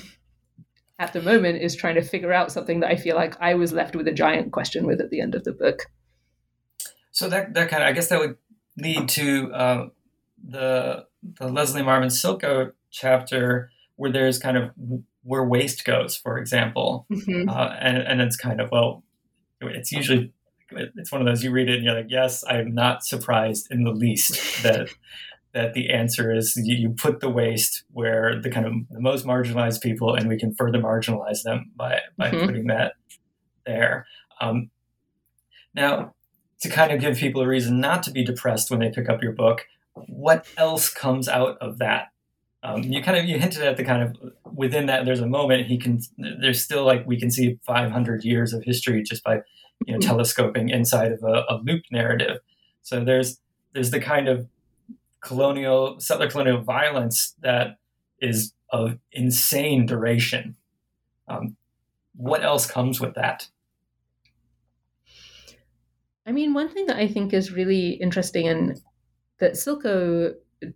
at 1.01 1.12
the 1.12 1.23
moment 1.23 1.62
is 1.62 1.75
trying 1.75 1.95
to 1.97 2.03
figure 2.03 2.33
out 2.33 2.53
something 2.53 2.81
that 2.81 2.91
i 2.91 2.97
feel 2.97 3.16
like 3.16 3.35
i 3.41 3.55
was 3.55 3.73
left 3.73 3.97
with 3.97 4.07
a 4.07 4.12
giant 4.12 4.53
question 4.53 4.87
with 4.87 5.01
at 5.01 5.11
the 5.11 5.21
end 5.21 5.35
of 5.35 5.43
the 5.45 5.53
book. 5.53 5.87
So 7.11 7.29
that, 7.29 7.55
that 7.55 7.71
kind 7.71 7.83
of 7.83 7.89
i 7.89 7.93
guess 7.93 8.09
that 8.09 8.21
would 8.21 8.37
lead 8.77 9.09
to 9.09 9.53
uh, 9.53 9.87
the 10.47 11.07
the 11.23 11.49
leslie 11.49 11.83
marmon 11.83 12.07
silko 12.07 12.73
chapter 12.91 13.71
where 13.97 14.12
there's 14.12 14.39
kind 14.39 14.57
of 14.57 14.71
where 15.23 15.45
waste 15.45 15.85
goes, 15.85 16.16
for 16.16 16.39
example, 16.39 17.07
mm-hmm. 17.12 17.49
uh, 17.49 17.75
and 17.81 17.99
and 17.99 18.21
it's 18.21 18.37
kind 18.37 18.61
of 18.61 18.71
well, 18.71 19.05
it's 19.61 19.93
usually 19.93 20.33
it's 20.71 21.12
one 21.12 21.21
of 21.21 21.27
those 21.27 21.43
you 21.43 21.51
read 21.51 21.69
it 21.69 21.77
and 21.77 21.85
you're 21.85 21.95
like, 21.95 22.07
yes, 22.09 22.45
I 22.45 22.59
am 22.59 22.75
not 22.75 23.05
surprised 23.05 23.69
in 23.71 23.85
the 23.85 23.93
least 23.93 24.62
that 24.62 24.89
that 25.53 25.75
the 25.75 25.91
answer 25.91 26.35
is 26.35 26.57
you, 26.57 26.77
you, 26.77 26.91
put 26.91 27.21
the 27.21 27.29
waste 27.29 27.85
where 27.93 28.41
the 28.41 28.51
kind 28.51 28.66
of 28.66 28.73
the 28.91 29.01
most 29.01 29.27
marginalized 29.27 29.81
people, 29.83 30.14
and 30.14 30.29
we 30.29 30.39
can 30.39 30.55
further 30.55 30.79
marginalize 30.79 31.43
them 31.43 31.73
by 31.77 32.01
by 32.16 32.31
mm-hmm. 32.31 32.47
putting 32.47 32.66
that 32.69 32.95
there. 33.66 34.07
Um, 34.41 34.71
now, 35.75 36.14
to 36.61 36.69
kind 36.69 36.93
of 36.93 37.01
give 37.01 37.19
people 37.19 37.43
a 37.43 37.47
reason 37.47 37.81
not 37.81 38.03
to 38.05 38.11
be 38.11 38.25
depressed 38.25 38.71
when 38.71 38.81
they 38.81 38.91
pick 38.91 39.09
up 39.09 39.23
your 39.23 39.33
book, 39.33 39.66
what 40.09 40.46
else 40.57 40.90
comes 40.90 41.28
out 41.28 41.59
of 41.61 41.78
that? 41.78 42.09
Um, 42.62 42.82
you 42.82 43.03
kind 43.03 43.16
of 43.16 43.24
you 43.24 43.38
hinted 43.38 43.62
at 43.62 43.76
the 43.76 43.84
kind 43.84 44.03
of 44.03 44.32
within 44.53 44.86
that 44.86 45.05
there's 45.05 45.20
a 45.20 45.26
moment 45.26 45.66
he 45.66 45.78
can 45.78 46.01
there's 46.18 46.62
still 46.62 46.84
like 46.84 47.07
we 47.07 47.18
can 47.18 47.30
see 47.30 47.59
500 47.64 48.24
years 48.24 48.53
of 48.53 48.64
history 48.64 49.03
just 49.03 49.22
by 49.22 49.42
you 49.86 49.92
know 49.94 50.01
telescoping 50.01 50.68
inside 50.68 51.12
of 51.12 51.22
a, 51.22 51.44
a 51.49 51.61
loop 51.62 51.84
narrative. 51.92 52.38
So 52.82 53.05
there's 53.05 53.38
there's 53.74 53.90
the 53.90 54.01
kind 54.01 54.28
of 54.28 54.49
colonial 55.20 56.01
settler 56.01 56.28
colonial 56.28 56.61
violence 56.61 57.34
that 57.42 57.78
is 58.20 58.53
of 58.70 58.99
insane 59.12 59.86
duration. 59.86 60.57
Um, 61.28 61.57
what 62.16 62.42
else 62.42 62.66
comes 62.66 63.01
with 63.01 63.14
that? 63.14 63.49
I 66.26 66.32
mean 66.32 66.53
one 66.53 66.68
thing 66.68 66.84
that 66.86 66.96
i 66.96 67.09
think 67.09 67.32
is 67.32 67.53
really 67.53 67.92
interesting 67.92 68.49
and 68.49 68.78
that 69.39 69.53
silko 69.53 70.34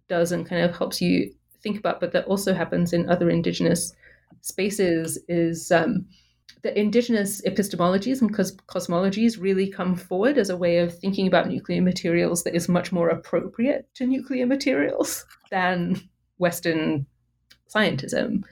does 0.08 0.32
and 0.32 0.48
kind 0.48 0.64
of 0.64 0.76
helps 0.76 1.00
you 1.00 1.32
think 1.62 1.78
about, 1.78 2.00
but 2.00 2.12
that 2.12 2.26
also 2.26 2.54
happens 2.54 2.92
in 2.92 3.08
other 3.08 3.30
indigenous 3.30 3.92
spaces, 4.40 5.18
is 5.28 5.70
um, 5.70 6.06
that 6.62 6.78
indigenous 6.78 7.42
epistemologies 7.42 8.20
and 8.20 8.34
cos- 8.34 8.56
cosmologies 8.68 9.40
really 9.40 9.68
come 9.68 9.96
forward 9.96 10.38
as 10.38 10.50
a 10.50 10.56
way 10.56 10.78
of 10.78 10.96
thinking 10.98 11.26
about 11.26 11.48
nuclear 11.48 11.82
materials 11.82 12.44
that 12.44 12.54
is 12.54 12.68
much 12.68 12.92
more 12.92 13.08
appropriate 13.08 13.88
to 13.94 14.06
nuclear 14.06 14.46
materials 14.46 15.24
than 15.50 16.00
Western 16.38 17.06
scientism. 17.74 18.42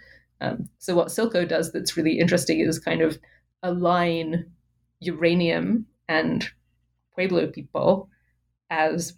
Um, 0.41 0.69
so 0.79 0.95
what 0.95 1.09
Silko 1.09 1.47
does 1.47 1.73
that's 1.73 1.97
really 1.97 2.19
interesting 2.19 2.61
is 2.61 2.79
kind 2.79 3.03
of 3.03 3.19
align 3.63 4.51
uranium 5.01 5.87
and 6.09 6.49
Pueblo 7.15 7.47
people 7.47 8.09
as 8.71 9.15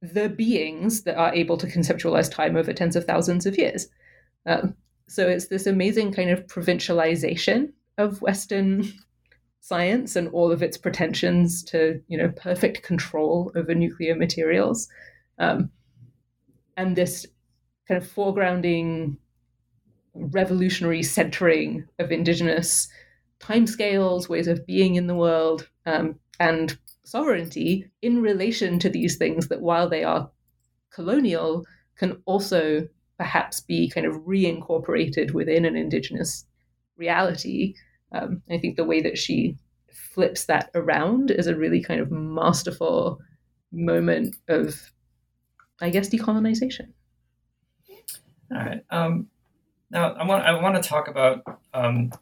the 0.00 0.28
beings 0.28 1.02
that 1.02 1.16
are 1.16 1.34
able 1.34 1.56
to 1.56 1.66
conceptualize 1.66 2.30
time 2.30 2.56
over 2.56 2.72
tens 2.72 2.96
of 2.96 3.04
thousands 3.04 3.46
of 3.46 3.58
years. 3.58 3.88
Um, 4.46 4.74
so 5.08 5.26
it's 5.28 5.48
this 5.48 5.66
amazing 5.66 6.12
kind 6.12 6.30
of 6.30 6.46
provincialization 6.46 7.72
of 7.96 8.22
Western 8.22 8.92
science 9.60 10.16
and 10.16 10.28
all 10.28 10.52
of 10.52 10.62
its 10.62 10.78
pretensions 10.78 11.62
to, 11.64 12.00
you 12.08 12.16
know, 12.16 12.28
perfect 12.36 12.82
control 12.82 13.52
over 13.56 13.74
nuclear 13.74 14.14
materials, 14.14 14.88
um, 15.38 15.70
and 16.76 16.94
this 16.94 17.26
kind 17.88 18.00
of 18.00 18.08
foregrounding, 18.08 19.16
revolutionary 20.14 21.02
centering 21.02 21.84
of 21.98 22.12
indigenous 22.12 22.88
timescales, 23.40 24.28
ways 24.28 24.46
of 24.46 24.66
being 24.66 24.94
in 24.94 25.06
the 25.06 25.14
world, 25.14 25.68
um, 25.86 26.18
and 26.38 26.78
sovereignty 27.08 27.90
in 28.02 28.20
relation 28.20 28.78
to 28.78 28.90
these 28.90 29.16
things 29.16 29.48
that, 29.48 29.62
while 29.62 29.88
they 29.88 30.04
are 30.04 30.30
colonial, 30.90 31.64
can 31.96 32.20
also 32.26 32.86
perhaps 33.16 33.60
be 33.60 33.88
kind 33.88 34.06
of 34.06 34.14
reincorporated 34.26 35.32
within 35.32 35.64
an 35.64 35.76
indigenous 35.76 36.46
reality. 36.96 37.74
Um, 38.12 38.42
I 38.50 38.58
think 38.58 38.76
the 38.76 38.84
way 38.84 39.00
that 39.00 39.18
she 39.18 39.56
flips 40.12 40.44
that 40.44 40.70
around 40.74 41.30
is 41.30 41.46
a 41.46 41.56
really 41.56 41.82
kind 41.82 42.00
of 42.00 42.10
masterful 42.10 43.18
moment 43.72 44.36
of, 44.48 44.92
I 45.80 45.90
guess, 45.90 46.08
decolonization. 46.08 46.92
All 48.50 48.58
right. 48.58 48.82
Um, 48.90 49.28
now 49.90 50.12
I 50.12 50.24
want 50.24 50.44
I 50.44 50.60
want 50.62 50.82
to 50.82 50.88
talk 50.88 51.08
about 51.08 51.42
um, 51.74 52.12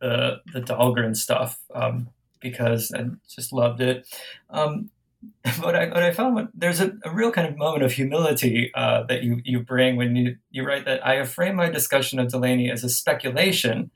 the 0.00 0.40
the 0.52 0.60
Dhalgren 0.60 1.16
stuff. 1.16 1.58
Um, 1.74 2.08
because 2.44 2.92
I 2.92 3.06
just 3.28 3.52
loved 3.52 3.80
it. 3.80 4.06
Um, 4.50 4.90
what 5.60 5.74
I 5.74 5.86
what 5.86 6.02
I 6.02 6.10
found 6.10 6.48
there's 6.52 6.80
a, 6.80 6.92
a, 7.02 7.10
real 7.10 7.32
kind 7.32 7.48
of 7.48 7.56
moment 7.56 7.82
of 7.82 7.92
humility 7.92 8.70
uh, 8.74 9.04
that 9.04 9.22
you 9.22 9.40
you 9.42 9.60
bring 9.60 9.96
when 9.96 10.14
you 10.14 10.36
you 10.50 10.66
write 10.66 10.84
that 10.84 11.04
I 11.04 11.14
have 11.14 11.30
framed 11.30 11.56
my 11.56 11.70
discussion 11.70 12.18
of 12.18 12.28
Delany 12.28 12.70
as 12.70 12.84
a 12.84 12.90
speculation 12.90 13.90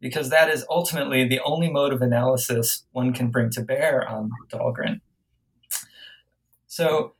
because 0.00 0.30
that 0.30 0.50
is 0.50 0.66
ultimately 0.68 1.26
the 1.26 1.40
only 1.44 1.70
mode 1.70 1.92
of 1.92 2.02
analysis 2.02 2.84
one 2.90 3.12
can 3.12 3.30
bring 3.30 3.48
to 3.50 3.62
bear 3.62 4.06
on 4.08 4.32
Dhalgren. 4.52 5.00
So, 6.66 7.14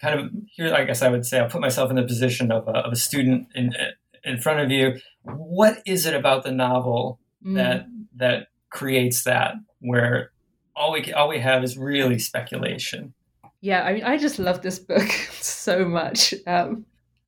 kind 0.00 0.20
of 0.20 0.30
here, 0.52 0.72
I 0.72 0.84
guess 0.84 1.02
I 1.02 1.08
would 1.08 1.26
say 1.26 1.40
I'll 1.40 1.48
put 1.48 1.60
myself 1.60 1.90
in 1.90 1.96
the 1.96 2.04
position 2.04 2.52
of 2.52 2.68
a, 2.68 2.78
of 2.78 2.92
a 2.92 2.96
student 2.96 3.48
in 3.56 3.74
in 4.22 4.38
front 4.38 4.60
of 4.60 4.70
you. 4.70 5.00
What 5.24 5.82
is 5.84 6.06
it 6.06 6.14
about 6.14 6.44
the 6.44 6.52
novel 6.52 7.18
mm. 7.44 7.56
that 7.56 7.86
that 8.14 8.46
creates 8.72 9.24
that 9.24 9.54
where 9.80 10.30
all 10.74 10.92
we 10.92 11.12
all 11.12 11.28
we 11.28 11.38
have 11.38 11.62
is 11.62 11.76
really 11.76 12.18
speculation. 12.18 13.14
Yeah, 13.60 13.82
I 13.82 13.92
mean, 13.92 14.04
I 14.04 14.18
just 14.18 14.38
love 14.38 14.62
this 14.62 14.78
book 14.78 15.08
so 15.40 15.84
much, 15.84 16.34
um, 16.46 16.84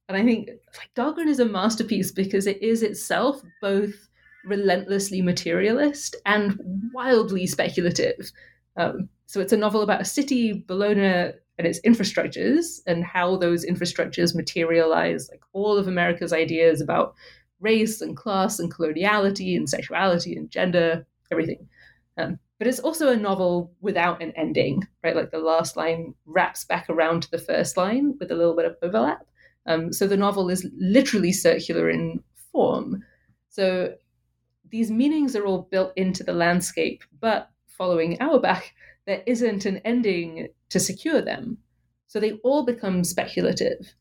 and 0.09 0.17
I 0.17 0.25
think 0.25 0.49
like 0.49 0.93
Dhalgren 0.97 1.29
is 1.29 1.41
a 1.41 1.45
masterpiece 1.45 2.11
because 2.11 2.47
it 2.47 2.63
is 2.63 2.83
itself 2.83 3.43
both 3.61 4.09
relentlessly 4.45 5.23
materialist 5.23 6.17
and 6.27 6.59
wildly 6.93 7.47
speculative. 7.47 8.31
Um, 8.77 9.09
so 9.27 9.41
it's 9.41 9.53
a 9.53 9.57
novel 9.57 9.83
about 9.83 10.03
a 10.03 10.05
city, 10.05 10.65
Bellona, 10.69 11.35
and 11.59 11.67
its 11.67 11.81
infrastructures 11.83 12.81
and 12.87 13.05
how 13.05 13.37
those 13.37 13.65
infrastructures 13.65 14.35
materialize 14.35 15.29
like 15.31 15.43
all 15.53 15.77
of 15.77 15.89
America's 15.89 16.33
ideas 16.33 16.81
about 16.81 17.15
race 17.61 18.01
and 18.01 18.17
class 18.17 18.59
and 18.59 18.73
coloniality 18.73 19.57
and 19.57 19.69
sexuality 19.69 20.37
and 20.37 20.51
gender, 20.51 21.07
everything. 21.31 21.69
Um, 22.17 22.39
but 22.59 22.69
it's 22.69 22.81
also 22.81 23.11
a 23.11 23.17
novel 23.17 23.73
without 23.81 24.23
an 24.23 24.33
ending, 24.37 24.87
right? 25.03 25.17
Like 25.17 25.31
the 25.31 25.39
last 25.39 25.77
line 25.77 26.15
wraps 26.25 26.65
back 26.65 26.89
around 26.89 27.23
to 27.23 27.31
the 27.31 27.39
first 27.39 27.77
line 27.77 28.15
with 28.21 28.31
a 28.31 28.35
little 28.35 28.55
bit 28.55 28.67
of 28.67 28.77
overlap. 28.83 29.27
Um, 29.67 29.93
so 29.93 30.07
the 30.07 30.17
novel 30.17 30.51
is 30.51 30.69
literally 30.79 31.33
circular 31.33 31.91
in 31.91 32.23
form. 32.53 33.03
So 33.49 33.95
these 34.71 34.91
meanings 34.91 35.35
are 35.35 35.45
all 35.45 35.69
built 35.71 35.93
into 35.97 36.23
the 36.23 36.33
landscape, 36.33 37.03
but 37.21 37.51
following 37.67 38.21
Auerbach, 38.21 38.65
there 39.07 39.23
isn't 39.27 39.65
an 39.67 39.79
ending 39.85 40.49
to 40.71 40.81
secure 40.81 41.21
them. 41.21 41.59
So 42.07 42.21
they 42.21 42.33
all 42.45 42.65
become 42.65 43.05
speculative. 43.05 43.95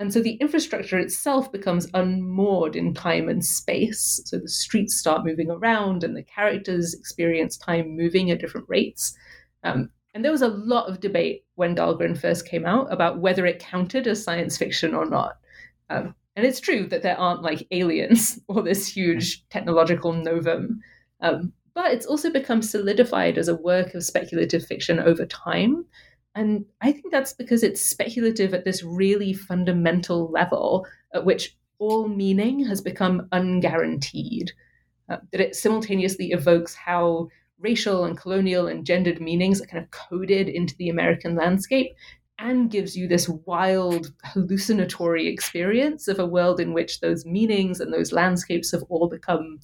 And 0.00 0.10
so 0.14 0.22
the 0.22 0.36
infrastructure 0.36 0.98
itself 0.98 1.52
becomes 1.52 1.86
unmoored 1.92 2.74
in 2.74 2.94
time 2.94 3.28
and 3.28 3.44
space. 3.44 4.18
So 4.24 4.38
the 4.38 4.48
streets 4.48 4.96
start 4.96 5.26
moving 5.26 5.50
around 5.50 6.02
and 6.02 6.16
the 6.16 6.22
characters 6.22 6.94
experience 6.94 7.58
time 7.58 7.98
moving 7.98 8.30
at 8.30 8.40
different 8.40 8.66
rates. 8.66 9.14
Um, 9.62 9.90
and 10.14 10.24
there 10.24 10.32
was 10.32 10.40
a 10.40 10.48
lot 10.48 10.88
of 10.88 11.00
debate 11.00 11.44
when 11.56 11.76
Dhalgren 11.76 12.18
first 12.18 12.48
came 12.48 12.64
out 12.64 12.90
about 12.90 13.20
whether 13.20 13.44
it 13.44 13.58
counted 13.58 14.06
as 14.06 14.24
science 14.24 14.56
fiction 14.56 14.94
or 14.94 15.04
not. 15.04 15.36
Um, 15.90 16.14
and 16.34 16.46
it's 16.46 16.60
true 16.60 16.86
that 16.86 17.02
there 17.02 17.20
aren't 17.20 17.42
like 17.42 17.68
aliens 17.70 18.40
or 18.48 18.62
this 18.62 18.88
huge 18.88 19.46
technological 19.50 20.14
novum. 20.14 20.80
Um, 21.20 21.52
but 21.74 21.92
it's 21.92 22.06
also 22.06 22.30
become 22.30 22.62
solidified 22.62 23.36
as 23.36 23.48
a 23.48 23.54
work 23.54 23.94
of 23.94 24.02
speculative 24.02 24.64
fiction 24.64 24.98
over 24.98 25.26
time. 25.26 25.84
And 26.34 26.64
I 26.80 26.92
think 26.92 27.10
that's 27.10 27.32
because 27.32 27.62
it's 27.62 27.80
speculative 27.80 28.54
at 28.54 28.64
this 28.64 28.82
really 28.82 29.32
fundamental 29.32 30.30
level 30.30 30.86
at 31.14 31.24
which 31.24 31.56
all 31.78 32.06
meaning 32.08 32.64
has 32.66 32.80
become 32.80 33.28
unguaranteed. 33.32 34.50
Uh, 35.08 35.16
that 35.32 35.40
it 35.40 35.56
simultaneously 35.56 36.30
evokes 36.30 36.74
how 36.74 37.28
racial 37.58 38.04
and 38.04 38.16
colonial 38.16 38.68
and 38.68 38.86
gendered 38.86 39.20
meanings 39.20 39.60
are 39.60 39.66
kind 39.66 39.82
of 39.82 39.90
coded 39.90 40.48
into 40.48 40.76
the 40.76 40.88
American 40.88 41.34
landscape 41.34 41.92
and 42.38 42.70
gives 42.70 42.96
you 42.96 43.08
this 43.08 43.28
wild 43.28 44.12
hallucinatory 44.24 45.26
experience 45.26 46.08
of 46.08 46.18
a 46.18 46.26
world 46.26 46.60
in 46.60 46.72
which 46.72 47.00
those 47.00 47.26
meanings 47.26 47.80
and 47.80 47.92
those 47.92 48.12
landscapes 48.12 48.70
have 48.70 48.82
all 48.88 49.08
become 49.08 49.58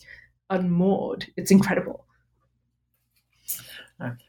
unmoored. 0.51 1.27
It's 1.37 1.51
incredible. 1.51 2.06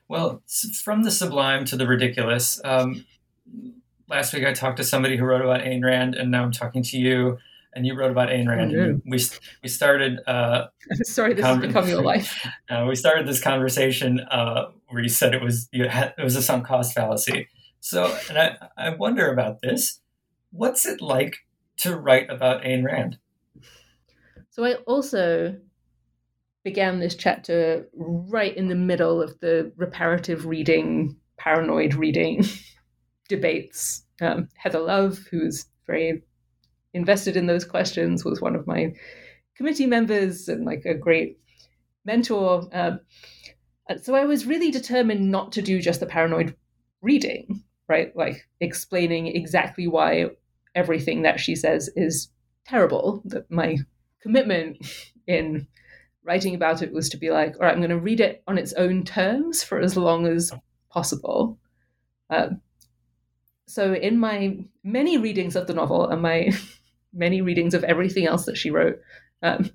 Well, 0.08 0.42
from 0.84 1.04
the 1.04 1.12
sublime 1.12 1.66
to 1.66 1.76
the 1.76 1.88
ridiculous. 1.88 2.62
Um, 2.64 3.06
last 4.08 4.34
week 4.34 4.46
I 4.46 4.54
talked 4.54 4.78
to 4.78 4.84
somebody 4.84 5.18
who 5.18 5.26
wrote 5.26 5.42
about 5.42 5.62
Ayn 5.62 5.84
Rand, 5.84 6.16
and 6.16 6.32
now 6.32 6.44
I'm 6.44 6.52
talking 6.52 6.84
to 6.84 6.98
you, 6.98 7.38
and 7.74 7.86
you 7.86 7.96
wrote 7.96 8.12
about 8.12 8.30
Ayn 8.30 8.48
Rand. 8.48 8.76
Oh, 8.76 9.02
we 9.06 9.20
we 9.62 9.70
started. 9.70 10.20
Uh, 10.26 10.68
Sorry, 11.04 11.34
this 11.34 11.44
con- 11.44 11.60
has 11.60 11.68
become 11.68 11.88
your 11.90 12.02
life. 12.02 12.46
Uh, 12.70 12.86
we 12.86 12.96
started 12.96 13.26
this 13.26 13.42
conversation 13.42 14.20
uh, 14.20 14.70
where 14.90 15.02
you 15.02 15.08
said 15.08 15.34
it 15.34 15.42
was 15.42 15.70
you 15.72 15.88
had, 15.88 16.14
it 16.18 16.24
was 16.24 16.36
a 16.36 16.42
sunk 16.42 16.66
cost 16.66 16.94
fallacy. 16.94 17.48
So, 17.80 18.14
and 18.28 18.38
I 18.38 18.58
I 18.78 18.90
wonder 18.90 19.32
about 19.32 19.62
this. 19.62 20.02
What's 20.52 20.86
it 20.86 21.00
like 21.00 21.38
to 21.78 21.96
write 21.96 22.30
about 22.30 22.64
Ayn 22.64 22.84
Rand? 22.84 23.20
So 24.50 24.66
I 24.66 24.74
also 24.86 25.56
began 26.68 27.00
this 27.00 27.16
chapter 27.16 27.88
right 27.94 28.58
in 28.58 28.68
the 28.68 28.76
middle 28.76 29.22
of 29.22 29.40
the 29.40 29.72
reparative 29.78 30.46
reading, 30.46 31.16
paranoid 31.38 31.94
reading 31.94 32.44
debates. 33.30 34.04
Um, 34.20 34.50
Heather 34.58 34.82
Love, 34.82 35.18
who's 35.32 35.66
very 35.88 36.24
invested 36.94 37.38
in 37.38 37.48
those 37.48 37.64
questions, 37.64 38.26
was 38.26 38.42
one 38.42 38.54
of 38.54 38.68
my 38.68 38.92
committee 39.56 39.86
members 39.86 40.50
and 40.50 40.66
like 40.66 40.84
a 40.84 40.94
great 40.94 41.38
mentor. 42.04 42.68
Um, 42.74 43.00
so 44.02 44.14
I 44.14 44.26
was 44.26 44.46
really 44.46 44.70
determined 44.70 45.32
not 45.32 45.54
to 45.54 45.62
do 45.62 45.82
just 45.82 46.02
the 46.02 46.06
paranoid 46.06 46.54
reading, 47.02 47.64
right? 47.88 48.14
Like 48.14 48.46
explaining 48.60 49.28
exactly 49.28 49.88
why 49.88 50.32
everything 50.76 51.22
that 51.22 51.40
she 51.40 51.56
says 51.56 51.90
is 51.96 52.30
terrible. 52.66 53.22
That 53.24 53.50
my 53.50 53.78
commitment 54.22 54.86
in 55.28 55.66
writing 56.28 56.54
about 56.54 56.82
it 56.82 56.92
was 56.92 57.10
to 57.10 57.18
be 57.18 57.32
like, 57.32 57.56
all 57.56 57.62
right, 57.62 57.72
I'm 57.72 57.80
going 57.80 57.90
to 57.90 58.00
read 58.00 58.20
it 58.20 58.44
on 58.48 58.58
its 58.58 58.74
own 58.74 59.06
terms 59.06 59.64
for 59.64 59.80
as 59.80 59.96
long 59.96 60.28
as 60.28 60.52
possible. 60.90 61.58
Um, 62.30 62.62
so, 63.68 63.94
in 63.94 64.20
my 64.20 64.60
many 64.84 65.18
readings 65.18 65.56
of 65.56 65.68
the 65.68 65.74
novel 65.74 66.08
and 66.08 66.22
my 66.22 66.52
many 67.14 67.42
readings 67.42 67.74
of 67.74 67.84
everything 67.86 68.28
else 68.28 68.46
that 68.46 68.58
she 68.58 68.70
wrote, 68.70 69.00
um, 69.42 69.72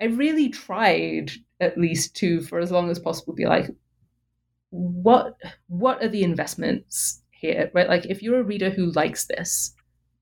I 0.00 0.06
really 0.06 0.48
tried 0.48 1.30
at 1.60 1.78
least 1.78 2.14
to, 2.16 2.40
for 2.40 2.58
as 2.58 2.70
long 2.70 2.90
as 2.90 2.98
possible, 2.98 3.34
be 3.34 3.46
like, 3.46 3.70
what 4.70 5.36
what 5.68 6.02
are 6.02 6.08
the 6.08 6.24
investments 6.24 7.22
here? 7.30 7.70
Right? 7.72 7.88
Like, 7.88 8.06
if 8.06 8.22
you're 8.22 8.40
a 8.40 8.44
reader 8.44 8.70
who 8.70 8.90
likes 8.92 9.26
this, 9.26 9.74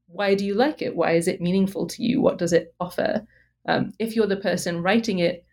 why 0.07 0.35
do 0.35 0.45
you 0.45 0.55
like 0.55 0.83
it? 0.83 0.95
Why 0.95 1.13
is 1.13 1.29
it 1.29 1.41
meaningful 1.41 1.87
to 1.89 2.03
you? 2.03 2.21
What 2.21 2.39
does 2.39 2.53
it 2.53 2.75
offer? 2.79 3.27
Um, 3.67 3.93
if 3.99 4.15
you're 4.15 4.29
the 4.29 4.37
person 4.37 4.83
writing 4.83 5.19
it, 5.19 5.46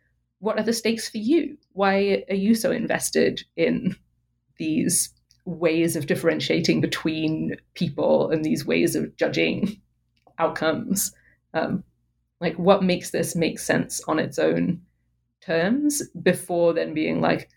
what 0.43 0.59
are 0.59 0.63
the 0.63 0.73
stakes 0.73 1.07
for 1.07 1.19
you? 1.19 1.57
Why 1.71 2.25
are 2.29 2.35
you 2.35 2.53
so 2.53 2.69
invested 2.69 3.41
in 3.55 3.95
these 4.57 5.09
ways 5.45 5.95
of 5.95 6.05
differentiating 6.05 6.81
between 6.81 7.55
people 7.75 8.29
and 8.29 8.43
these 8.43 8.65
ways 8.65 8.97
of 8.97 9.15
judging 9.15 9.79
outcomes? 10.37 11.13
Um, 11.53 11.85
like, 12.41 12.59
what 12.59 12.83
makes 12.83 13.11
this 13.11 13.37
make 13.37 13.57
sense 13.57 14.01
on 14.05 14.19
its 14.19 14.37
own 14.37 14.81
terms 15.39 16.03
before 16.21 16.73
then 16.73 16.93
being 16.93 17.21
like, 17.21 17.47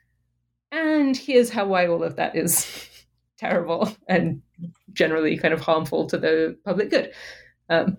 and 0.70 1.16
here's 1.16 1.51
how 1.51 1.66
why 1.66 1.89
all 1.89 2.05
of 2.05 2.14
that 2.14 2.37
is 2.37 2.89
terrible 3.37 3.91
and 4.09 4.43
generally 4.93 5.37
kind 5.37 5.53
of 5.53 5.61
harmful 5.61 6.07
to 6.07 6.18
the 6.18 6.57
public 6.64 6.91
good. 6.91 7.12
Um, 7.68 7.97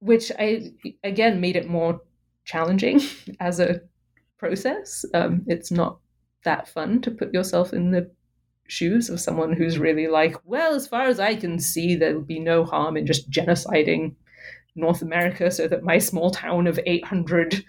which 0.00 0.32
I 0.36 0.72
again 1.04 1.40
made 1.40 1.54
it 1.54 1.68
more 1.68 2.00
challenging 2.44 3.00
as 3.40 3.60
a 3.60 3.80
process. 4.38 5.04
Um, 5.14 5.44
it's 5.46 5.70
not 5.70 5.98
that 6.44 6.68
fun 6.68 7.00
to 7.02 7.10
put 7.10 7.32
yourself 7.32 7.72
in 7.72 7.90
the 7.92 8.10
shoes 8.68 9.10
of 9.10 9.20
someone 9.20 9.52
who's 9.52 9.78
really 9.78 10.08
like, 10.08 10.36
well, 10.44 10.74
as 10.74 10.86
far 10.86 11.02
as 11.02 11.20
I 11.20 11.34
can 11.34 11.58
see, 11.58 11.94
there'll 11.94 12.22
be 12.22 12.40
no 12.40 12.64
harm 12.64 12.96
in 12.96 13.06
just 13.06 13.30
genociding 13.30 14.14
North 14.74 15.02
America 15.02 15.50
so 15.50 15.68
that 15.68 15.84
my 15.84 15.98
small 15.98 16.30
town 16.30 16.66
of 16.66 16.80
800 16.86 17.64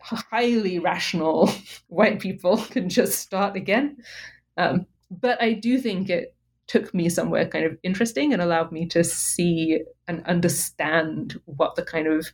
highly 0.00 0.78
rational 0.78 1.50
white 1.88 2.20
people 2.20 2.56
can 2.70 2.88
just 2.88 3.18
start 3.18 3.56
again. 3.56 3.96
Um, 4.56 4.86
but 5.10 5.42
I 5.42 5.54
do 5.54 5.78
think 5.78 6.10
it 6.10 6.34
took 6.66 6.94
me 6.94 7.08
somewhere 7.08 7.46
kind 7.46 7.64
of 7.66 7.78
interesting 7.82 8.32
and 8.32 8.40
allowed 8.40 8.72
me 8.72 8.86
to 8.86 9.04
see 9.04 9.80
and 10.08 10.24
understand 10.26 11.40
what 11.44 11.74
the 11.74 11.82
kind 11.82 12.06
of 12.06 12.26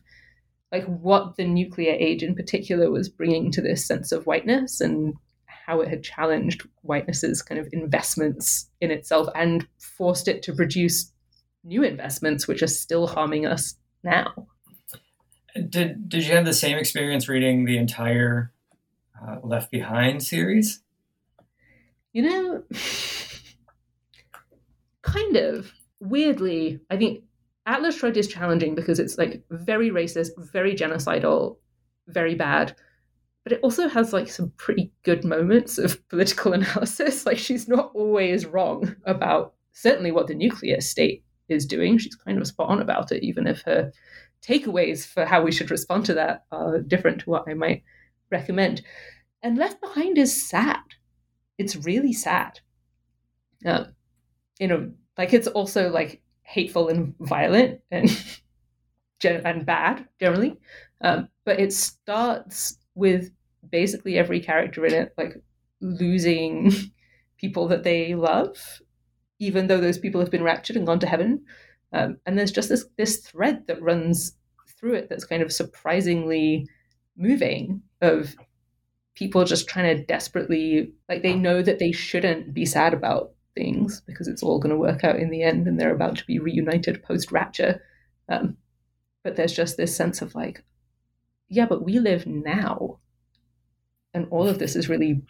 like 0.71 0.85
what 0.85 1.35
the 1.35 1.45
nuclear 1.45 1.93
age 1.93 2.23
in 2.23 2.35
particular 2.35 2.89
was 2.89 3.09
bringing 3.09 3.51
to 3.51 3.61
this 3.61 3.85
sense 3.85 4.11
of 4.11 4.25
whiteness 4.25 4.79
and 4.79 5.15
how 5.45 5.81
it 5.81 5.89
had 5.89 6.03
challenged 6.03 6.67
whiteness's 6.81 7.41
kind 7.41 7.59
of 7.59 7.67
investments 7.71 8.69
in 8.79 8.91
itself 8.91 9.27
and 9.35 9.67
forced 9.79 10.27
it 10.27 10.41
to 10.43 10.53
produce 10.53 11.11
new 11.63 11.83
investments 11.83 12.47
which 12.47 12.63
are 12.63 12.67
still 12.67 13.07
harming 13.07 13.45
us 13.45 13.75
now. 14.03 14.47
Did 15.69 16.09
did 16.09 16.25
you 16.25 16.33
have 16.33 16.45
the 16.45 16.53
same 16.53 16.77
experience 16.77 17.27
reading 17.27 17.65
the 17.65 17.77
entire 17.77 18.53
uh, 19.21 19.37
left 19.43 19.69
behind 19.69 20.23
series? 20.23 20.81
You 22.13 22.23
know 22.23 22.63
kind 25.01 25.35
of. 25.35 25.73
Weirdly 26.03 26.79
i 26.89 26.97
think 26.97 27.25
Atlas 27.65 27.97
Shrugged 27.97 28.17
is 28.17 28.27
challenging 28.27 28.75
because 28.75 28.99
it's 28.99 29.17
like 29.17 29.43
very 29.49 29.89
racist, 29.89 30.31
very 30.51 30.75
genocidal, 30.75 31.57
very 32.07 32.35
bad. 32.35 32.75
But 33.43 33.53
it 33.53 33.59
also 33.63 33.87
has 33.87 34.13
like 34.13 34.29
some 34.29 34.51
pretty 34.57 34.91
good 35.03 35.23
moments 35.23 35.77
of 35.77 36.07
political 36.09 36.53
analysis. 36.53 37.25
Like 37.31 37.37
she's 37.37 37.67
not 37.67 37.91
always 37.93 38.45
wrong 38.45 38.95
about 39.05 39.53
certainly 39.73 40.11
what 40.11 40.27
the 40.27 40.35
nuclear 40.35 40.81
state 40.81 41.23
is 41.49 41.65
doing. 41.65 41.97
She's 41.97 42.15
kind 42.15 42.37
of 42.37 42.47
spot 42.47 42.69
on 42.69 42.81
about 42.81 43.11
it, 43.11 43.23
even 43.23 43.47
if 43.47 43.61
her 43.63 43.91
takeaways 44.41 45.05
for 45.05 45.25
how 45.25 45.41
we 45.43 45.51
should 45.51 45.71
respond 45.71 46.05
to 46.05 46.13
that 46.15 46.45
are 46.51 46.79
different 46.79 47.19
to 47.21 47.29
what 47.29 47.45
I 47.47 47.53
might 47.53 47.83
recommend. 48.31 48.81
And 49.43 49.57
Left 49.57 49.81
Behind 49.81 50.17
is 50.17 50.49
sad. 50.49 50.79
It's 51.57 51.75
really 51.75 52.13
sad. 52.13 52.59
Um, 53.65 53.93
you 54.59 54.67
know, 54.67 54.91
like 55.17 55.33
it's 55.33 55.47
also 55.47 55.89
like 55.89 56.21
hateful 56.51 56.89
and 56.89 57.15
violent 57.19 57.79
and 57.91 58.09
and 59.23 59.65
bad 59.65 60.07
generally. 60.19 60.57
Um, 61.01 61.29
but 61.45 61.59
it 61.59 61.73
starts 61.73 62.77
with 62.95 63.31
basically 63.69 64.17
every 64.17 64.39
character 64.39 64.85
in 64.85 64.93
it 64.93 65.13
like 65.17 65.35
losing 65.79 66.71
people 67.37 67.67
that 67.69 67.83
they 67.83 68.15
love, 68.15 68.81
even 69.39 69.67
though 69.67 69.79
those 69.79 69.97
people 69.97 70.19
have 70.19 70.31
been 70.31 70.43
raptured 70.43 70.75
and 70.75 70.85
gone 70.85 70.99
to 70.99 71.07
heaven. 71.07 71.43
Um, 71.93 72.17
and 72.25 72.37
there's 72.37 72.51
just 72.51 72.69
this 72.69 72.85
this 72.97 73.19
thread 73.19 73.67
that 73.67 73.81
runs 73.81 74.33
through 74.79 74.95
it 74.95 75.09
that's 75.09 75.25
kind 75.25 75.43
of 75.43 75.53
surprisingly 75.53 76.67
moving 77.17 77.81
of 78.01 78.35
people 79.15 79.43
just 79.45 79.67
trying 79.67 79.95
to 79.95 80.03
desperately 80.05 80.93
like 81.07 81.21
they 81.21 81.35
know 81.35 81.61
that 81.61 81.79
they 81.79 81.91
shouldn't 81.91 82.53
be 82.53 82.65
sad 82.65 82.93
about 82.93 83.31
things 83.55 84.01
because 84.05 84.27
it's 84.27 84.43
all 84.43 84.59
going 84.59 84.71
to 84.71 84.79
work 84.79 85.03
out 85.03 85.17
in 85.17 85.29
the 85.29 85.43
end 85.43 85.67
and 85.67 85.79
they're 85.79 85.93
about 85.93 86.17
to 86.17 86.25
be 86.25 86.39
reunited 86.39 87.03
post 87.03 87.31
rapture. 87.31 87.81
Um, 88.29 88.57
but 89.23 89.35
there's 89.35 89.53
just 89.53 89.77
this 89.77 89.95
sense 89.95 90.21
of 90.21 90.35
like, 90.35 90.63
yeah, 91.49 91.65
but 91.65 91.83
we 91.83 91.99
live 91.99 92.25
now. 92.25 92.99
And 94.13 94.27
all 94.29 94.47
of 94.47 94.59
this 94.59 94.75
is 94.75 94.89
really 94.89 95.21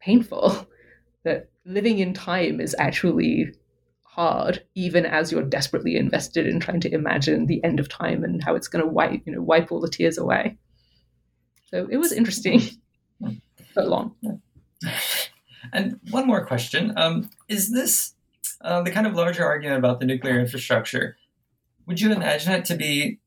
painful. 0.00 0.66
that 1.24 1.50
living 1.64 1.98
in 1.98 2.14
time 2.14 2.60
is 2.60 2.74
actually 2.78 3.54
hard, 4.02 4.62
even 4.74 5.06
as 5.06 5.32
you're 5.32 5.42
desperately 5.42 5.96
invested 5.96 6.46
in 6.46 6.60
trying 6.60 6.80
to 6.80 6.92
imagine 6.92 7.46
the 7.46 7.62
end 7.64 7.80
of 7.80 7.88
time 7.88 8.24
and 8.24 8.42
how 8.42 8.54
it's 8.54 8.68
going 8.68 8.84
to 8.84 8.90
wipe, 8.90 9.22
you 9.24 9.32
know, 9.32 9.40
wipe 9.40 9.70
all 9.70 9.80
the 9.80 9.88
tears 9.88 10.18
away. 10.18 10.58
So 11.70 11.88
it 11.90 11.96
was 11.96 12.12
interesting, 12.12 12.62
but 13.74 13.88
long. 13.88 14.14
And 15.72 16.00
one 16.10 16.26
more 16.26 16.44
question: 16.44 16.92
um, 16.96 17.30
Is 17.48 17.72
this 17.72 18.14
uh, 18.62 18.82
the 18.82 18.90
kind 18.90 19.06
of 19.06 19.14
larger 19.14 19.44
argument 19.44 19.78
about 19.78 20.00
the 20.00 20.06
nuclear 20.06 20.38
infrastructure? 20.38 21.16
Would 21.86 22.00
you 22.00 22.12
imagine 22.12 22.52
it 22.52 22.64
to 22.66 22.76
be 22.76 23.18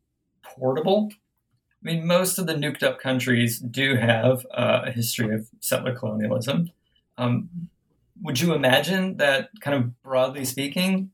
portable? 0.44 1.12
I 1.12 1.92
mean, 1.92 2.08
most 2.08 2.40
of 2.40 2.48
the 2.48 2.56
nuked 2.56 2.84
up 2.84 3.00
countries 3.00 3.60
do 3.60 3.96
have 3.96 4.46
uh, 4.54 4.84
a 4.86 4.92
history 4.92 5.36
of 5.36 5.48
settler 5.60 5.94
colonialism. 5.96 6.72
Um, 7.18 7.70
would 8.22 8.40
you 8.40 8.54
imagine 8.54 9.18
that, 9.18 9.50
kind 9.62 9.76
of 9.76 10.02
broadly 10.02 10.46
speaking, 10.46 11.12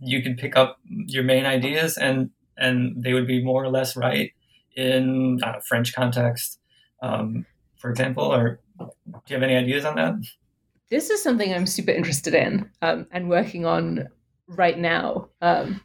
you 0.00 0.22
could 0.22 0.36
pick 0.36 0.56
up 0.56 0.78
your 0.84 1.22
main 1.22 1.46
ideas 1.46 1.96
and 1.96 2.30
and 2.58 3.02
they 3.02 3.14
would 3.14 3.26
be 3.26 3.42
more 3.42 3.64
or 3.64 3.70
less 3.70 3.96
right 3.96 4.32
in 4.76 5.40
uh, 5.42 5.60
French 5.66 5.94
context, 5.94 6.58
um, 7.00 7.46
for 7.78 7.90
example? 7.90 8.24
Or 8.24 8.60
do 8.78 8.86
you 9.28 9.34
have 9.34 9.42
any 9.42 9.56
ideas 9.56 9.84
on 9.84 9.96
that? 9.96 10.14
This 10.92 11.08
is 11.08 11.22
something 11.22 11.54
I'm 11.54 11.64
super 11.64 11.90
interested 11.90 12.34
in 12.34 12.68
um, 12.82 13.06
and 13.12 13.30
working 13.30 13.64
on 13.64 14.08
right 14.46 14.78
now. 14.78 15.30
Um, 15.40 15.80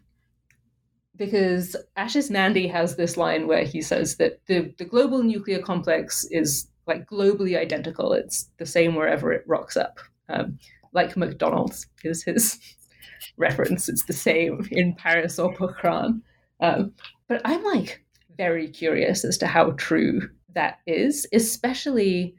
because 1.15 1.77
Ashis 1.97 2.29
Nandy 2.29 2.67
has 2.67 2.97
this 2.97 3.15
line 3.15 3.47
where 3.47 3.63
he 3.63 3.81
says 3.81 4.17
that 4.17 4.45
the, 4.47 4.73
the 4.77 4.83
global 4.83 5.23
nuclear 5.23 5.59
complex 5.59 6.25
is 6.29 6.67
like 6.87 7.07
globally 7.07 7.57
identical. 7.57 8.11
It's 8.11 8.49
the 8.57 8.65
same 8.65 8.95
wherever 8.95 9.31
it 9.31 9.45
rocks 9.47 9.77
up. 9.77 9.97
Um, 10.27 10.59
like 10.91 11.15
McDonald's 11.15 11.87
is 12.03 12.23
his 12.23 12.59
reference. 13.37 13.87
It's 13.87 14.03
the 14.03 14.11
same 14.11 14.67
in 14.71 14.93
Paris 14.93 15.39
or 15.39 15.53
Pokhran. 15.53 16.19
Um, 16.59 16.91
but 17.29 17.39
I'm 17.45 17.63
like 17.63 18.03
very 18.35 18.67
curious 18.67 19.23
as 19.23 19.37
to 19.37 19.47
how 19.47 19.71
true 19.77 20.29
that 20.53 20.79
is, 20.85 21.25
especially, 21.31 22.35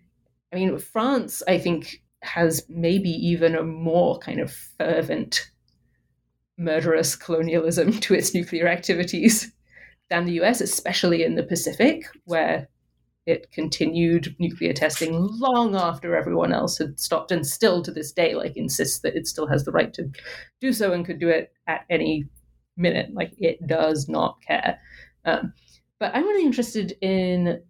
I 0.52 0.56
mean, 0.56 0.76
France, 0.76 1.42
I 1.48 1.56
think, 1.56 2.02
has 2.22 2.62
maybe 2.68 3.10
even 3.10 3.54
a 3.54 3.62
more 3.62 4.18
kind 4.18 4.40
of 4.40 4.52
fervent 4.78 5.50
murderous 6.56 7.14
colonialism 7.14 7.92
to 8.00 8.14
its 8.14 8.34
nuclear 8.34 8.66
activities 8.66 9.52
than 10.10 10.24
the 10.24 10.40
US, 10.40 10.60
especially 10.60 11.22
in 11.22 11.34
the 11.34 11.42
Pacific, 11.42 12.04
where 12.24 12.68
it 13.26 13.52
continued 13.52 14.34
nuclear 14.38 14.72
testing 14.72 15.12
long 15.12 15.76
after 15.76 16.16
everyone 16.16 16.52
else 16.52 16.78
had 16.78 16.98
stopped 16.98 17.30
and 17.30 17.46
still 17.46 17.82
to 17.82 17.90
this 17.90 18.10
day 18.10 18.34
like 18.34 18.56
insists 18.56 19.00
that 19.00 19.14
it 19.14 19.26
still 19.26 19.46
has 19.46 19.64
the 19.64 19.70
right 19.70 19.92
to 19.92 20.10
do 20.62 20.72
so 20.72 20.92
and 20.92 21.04
could 21.04 21.20
do 21.20 21.28
it 21.28 21.52
at 21.66 21.84
any 21.90 22.24
minute. 22.76 23.10
Like 23.12 23.34
it 23.36 23.66
does 23.66 24.08
not 24.08 24.38
care. 24.46 24.78
Um, 25.26 25.52
but 25.98 26.14
i'm 26.14 26.24
really 26.24 26.44
interested 26.44 26.96
in 27.00 27.62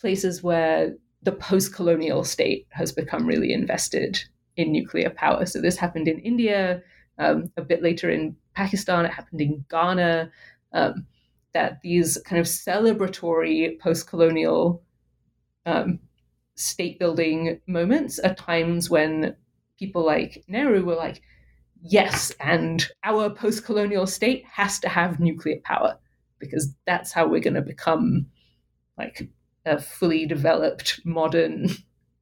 places 0.00 0.42
where 0.42 0.94
the 1.26 1.32
post-colonial 1.32 2.22
state 2.22 2.68
has 2.70 2.92
become 2.92 3.26
really 3.26 3.52
invested 3.52 4.22
in 4.56 4.70
nuclear 4.70 5.10
power. 5.10 5.44
So 5.44 5.60
this 5.60 5.76
happened 5.76 6.08
in 6.08 6.20
india 6.20 6.82
um, 7.18 7.50
a 7.56 7.62
bit 7.62 7.82
later 7.82 8.08
in 8.10 8.36
pakistan 8.54 9.04
it 9.04 9.12
happened 9.12 9.40
in 9.40 9.64
ghana 9.68 10.30
um, 10.72 11.06
that 11.52 11.80
these 11.82 12.18
kind 12.24 12.38
of 12.38 12.46
celebratory 12.46 13.78
post 13.80 14.06
colonial 14.06 14.82
um, 15.64 15.98
state 16.54 16.98
building 16.98 17.60
moments 17.66 18.18
are 18.18 18.34
times 18.34 18.88
when 18.88 19.34
people 19.78 20.04
like 20.04 20.44
Nehru 20.48 20.84
were 20.84 20.94
like, 20.94 21.22
yes, 21.82 22.32
and 22.40 22.86
our 23.04 23.30
post 23.30 23.64
colonial 23.64 24.06
state 24.06 24.44
has 24.50 24.78
to 24.80 24.88
have 24.88 25.20
nuclear 25.20 25.58
power 25.64 25.98
because 26.38 26.74
that's 26.86 27.12
how 27.12 27.26
we're 27.26 27.40
going 27.40 27.54
to 27.54 27.62
become 27.62 28.26
like 28.98 29.28
a 29.66 29.80
fully 29.80 30.24
developed 30.24 31.00
modern 31.04 31.68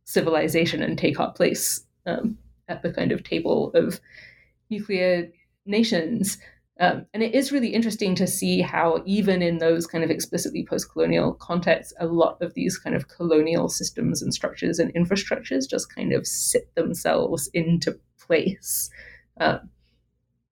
civilization 0.04 0.82
and 0.82 0.98
take 0.98 1.20
our 1.20 1.32
place 1.32 1.84
um, 2.06 2.36
at 2.68 2.82
the 2.82 2.92
kind 2.92 3.12
of 3.12 3.22
table 3.22 3.70
of 3.74 4.00
nuclear 4.70 5.30
nations. 5.66 6.38
Um, 6.80 7.06
and 7.14 7.22
it 7.22 7.34
is 7.34 7.52
really 7.52 7.68
interesting 7.68 8.16
to 8.16 8.26
see 8.26 8.60
how, 8.60 9.02
even 9.06 9.42
in 9.42 9.58
those 9.58 9.86
kind 9.86 10.02
of 10.02 10.10
explicitly 10.10 10.66
post 10.68 10.90
colonial 10.90 11.34
contexts, 11.34 11.94
a 12.00 12.06
lot 12.06 12.40
of 12.42 12.54
these 12.54 12.78
kind 12.78 12.96
of 12.96 13.08
colonial 13.08 13.68
systems 13.68 14.22
and 14.22 14.34
structures 14.34 14.78
and 14.80 14.92
infrastructures 14.94 15.68
just 15.68 15.94
kind 15.94 16.12
of 16.12 16.26
sit 16.26 16.74
themselves 16.74 17.48
into 17.54 17.98
place. 18.18 18.90
Um, 19.38 19.70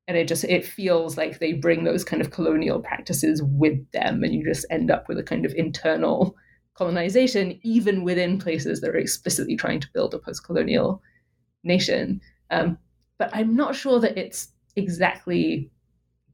and 0.07 0.17
it 0.17 0.29
just 0.29 0.45
it 0.45 0.65
feels 0.67 1.17
like 1.17 1.39
they 1.39 1.53
bring 1.53 1.85
those 1.85 2.05
kind 2.05 2.21
of 2.21 2.31
colonial 2.31 2.81
practices 2.81 3.43
with 3.43 3.91
them 3.93 4.23
and 4.23 4.35
you 4.35 4.45
just 4.45 4.67
end 4.71 4.91
up 4.91 5.09
with 5.09 5.19
a 5.19 5.23
kind 5.23 5.47
of 5.47 5.55
internal 5.55 6.37
colonization 6.75 7.59
even 7.63 8.03
within 8.03 8.39
places 8.39 8.81
that 8.81 8.91
are 8.91 8.97
explicitly 8.97 9.57
trying 9.57 9.81
to 9.81 9.89
build 9.93 10.15
a 10.15 10.19
post-colonial 10.19 11.03
nation 11.65 12.21
um, 12.51 12.79
but 13.19 13.31
i'm 13.35 13.55
not 13.55 13.75
sure 13.75 14.01
that 14.01 14.17
it's 14.17 14.49
exactly 14.77 15.71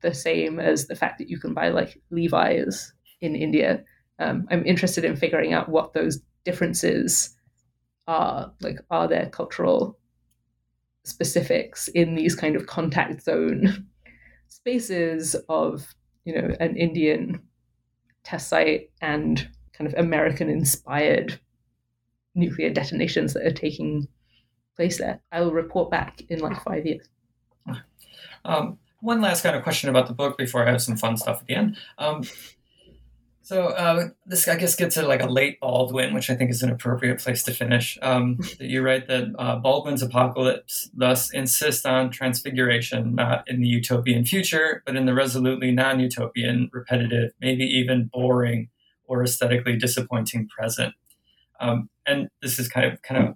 the 0.01 0.14
same 0.14 0.61
as 0.61 0.86
the 0.86 0.97
fact 0.97 1.18
that 1.18 1.28
you 1.28 1.39
can 1.39 1.55
buy 1.55 1.68
like 1.68 2.01
Levi's 2.11 2.93
in 3.20 3.34
India. 3.34 3.84
Um, 4.18 4.47
I'm 4.51 4.64
interested 4.64 5.05
in 5.05 5.16
figuring 5.16 5.53
out 5.53 5.68
what 5.68 5.93
those 5.93 6.20
differences 6.45 7.36
are. 8.07 8.53
Like, 8.61 8.78
are 8.91 9.09
there 9.09 9.28
cultural 9.30 9.99
specifics 11.05 11.89
in 11.89 12.14
these 12.14 12.34
kind 12.34 12.57
of 12.57 12.66
contact 12.66 13.22
zone 13.22 13.86
spaces 14.49 15.34
of, 15.49 15.95
you 16.24 16.34
know, 16.34 16.55
an 16.61 16.76
Indian 16.76 17.43
test 18.24 18.49
site 18.49 18.91
and 19.01 19.49
kind 19.78 19.88
of 19.88 19.98
American 19.98 20.50
inspired 20.50 21.40
nuclear 22.34 22.70
detonations 22.70 23.32
that 23.34 23.46
are 23.46 23.52
taking 23.52 24.08
place 24.76 24.98
there? 24.98 25.20
I'll 25.32 25.52
report 25.52 25.90
back 25.90 26.20
in 26.28 26.40
like 26.40 26.62
five 26.62 26.84
years. 26.84 27.08
Um, 28.44 28.78
one 29.00 29.20
last 29.20 29.42
kind 29.42 29.56
of 29.56 29.62
question 29.62 29.88
about 29.88 30.06
the 30.06 30.14
book 30.14 30.36
before 30.36 30.66
I 30.66 30.70
have 30.70 30.82
some 30.82 30.96
fun 30.96 31.16
stuff 31.16 31.40
at 31.40 31.46
the 31.46 31.54
end. 31.54 31.76
Um, 31.98 32.24
so 33.48 33.68
uh, 33.68 34.08
this, 34.26 34.46
I 34.46 34.56
guess, 34.56 34.74
gets 34.74 34.96
to 34.96 35.06
like 35.06 35.22
a 35.22 35.26
late 35.26 35.58
Baldwin, 35.58 36.12
which 36.12 36.28
I 36.28 36.34
think 36.34 36.50
is 36.50 36.62
an 36.62 36.70
appropriate 36.70 37.18
place 37.18 37.42
to 37.44 37.54
finish. 37.54 37.96
Um, 38.02 38.36
that 38.58 38.60
you 38.68 38.82
write 38.82 39.08
that 39.08 39.34
uh, 39.38 39.56
Baldwin's 39.56 40.02
apocalypse 40.02 40.90
thus 40.92 41.32
insists 41.32 41.86
on 41.86 42.10
transfiguration, 42.10 43.14
not 43.14 43.48
in 43.48 43.62
the 43.62 43.66
utopian 43.66 44.26
future, 44.26 44.82
but 44.84 44.96
in 44.96 45.06
the 45.06 45.14
resolutely 45.14 45.70
non-utopian, 45.70 46.68
repetitive, 46.74 47.32
maybe 47.40 47.64
even 47.64 48.10
boring 48.12 48.68
or 49.09 49.22
aesthetically 49.22 49.76
disappointing 49.76 50.48
present. 50.48 50.94
Um, 51.61 51.90
and 52.06 52.28
this 52.40 52.59
is 52.59 52.68
kind 52.68 52.86
of 52.86 53.02
kind 53.02 53.28
of 53.28 53.34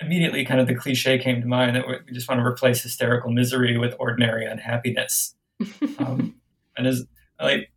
immediately 0.00 0.44
kind 0.44 0.60
of 0.60 0.66
the 0.66 0.74
cliche 0.74 1.18
came 1.18 1.40
to 1.40 1.46
mind 1.46 1.76
that 1.76 1.86
we 1.86 2.12
just 2.12 2.28
want 2.28 2.40
to 2.40 2.44
replace 2.44 2.82
hysterical 2.82 3.30
misery 3.30 3.78
with 3.78 3.94
ordinary 3.98 4.44
unhappiness. 4.44 5.34
um, 5.98 6.34
and 6.76 6.86
is 6.86 7.06
like 7.40 7.70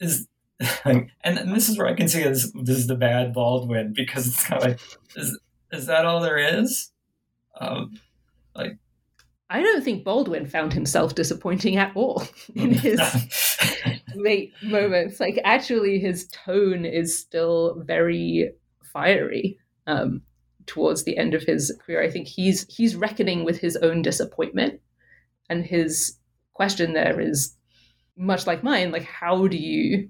is 0.00 0.26
like, 0.84 1.08
and, 1.22 1.38
and, 1.38 1.54
this 1.54 1.68
is 1.68 1.78
where 1.78 1.88
I 1.88 1.94
can 1.94 2.08
see 2.08 2.22
this, 2.22 2.52
this 2.52 2.76
is 2.76 2.86
the 2.86 2.94
bad 2.94 3.32
Baldwin 3.32 3.92
because 3.92 4.26
it's 4.28 4.44
kind 4.44 4.62
of 4.62 4.68
like 4.68 4.80
is 5.16 5.38
is 5.72 5.86
that 5.86 6.04
all 6.04 6.20
there 6.20 6.38
is? 6.38 6.90
Um, 7.58 7.98
like 8.54 8.78
I 9.48 9.62
don't 9.62 9.84
think 9.84 10.04
Baldwin 10.04 10.46
found 10.46 10.72
himself 10.72 11.14
disappointing 11.14 11.76
at 11.76 11.92
all 11.94 12.22
in 12.54 12.72
his 12.72 13.00
late 14.14 14.52
moments. 14.62 15.20
Like 15.20 15.40
actually, 15.44 15.98
his 15.98 16.26
tone 16.28 16.84
is 16.84 17.18
still 17.18 17.82
very 17.84 18.52
fiery. 18.92 19.58
Um, 19.86 20.22
towards 20.66 21.04
the 21.04 21.16
end 21.16 21.34
of 21.34 21.42
his 21.42 21.76
career. 21.84 22.02
I 22.02 22.10
think 22.10 22.28
he's 22.28 22.66
he's 22.74 22.96
reckoning 22.96 23.44
with 23.44 23.58
his 23.58 23.76
own 23.76 24.02
disappointment, 24.02 24.80
and 25.48 25.64
his 25.64 26.18
question 26.52 26.92
there 26.92 27.20
is 27.20 27.56
much 28.16 28.46
like 28.46 28.62
mine. 28.62 28.92
Like, 28.92 29.04
how 29.04 29.46
do 29.46 29.56
you 29.56 30.08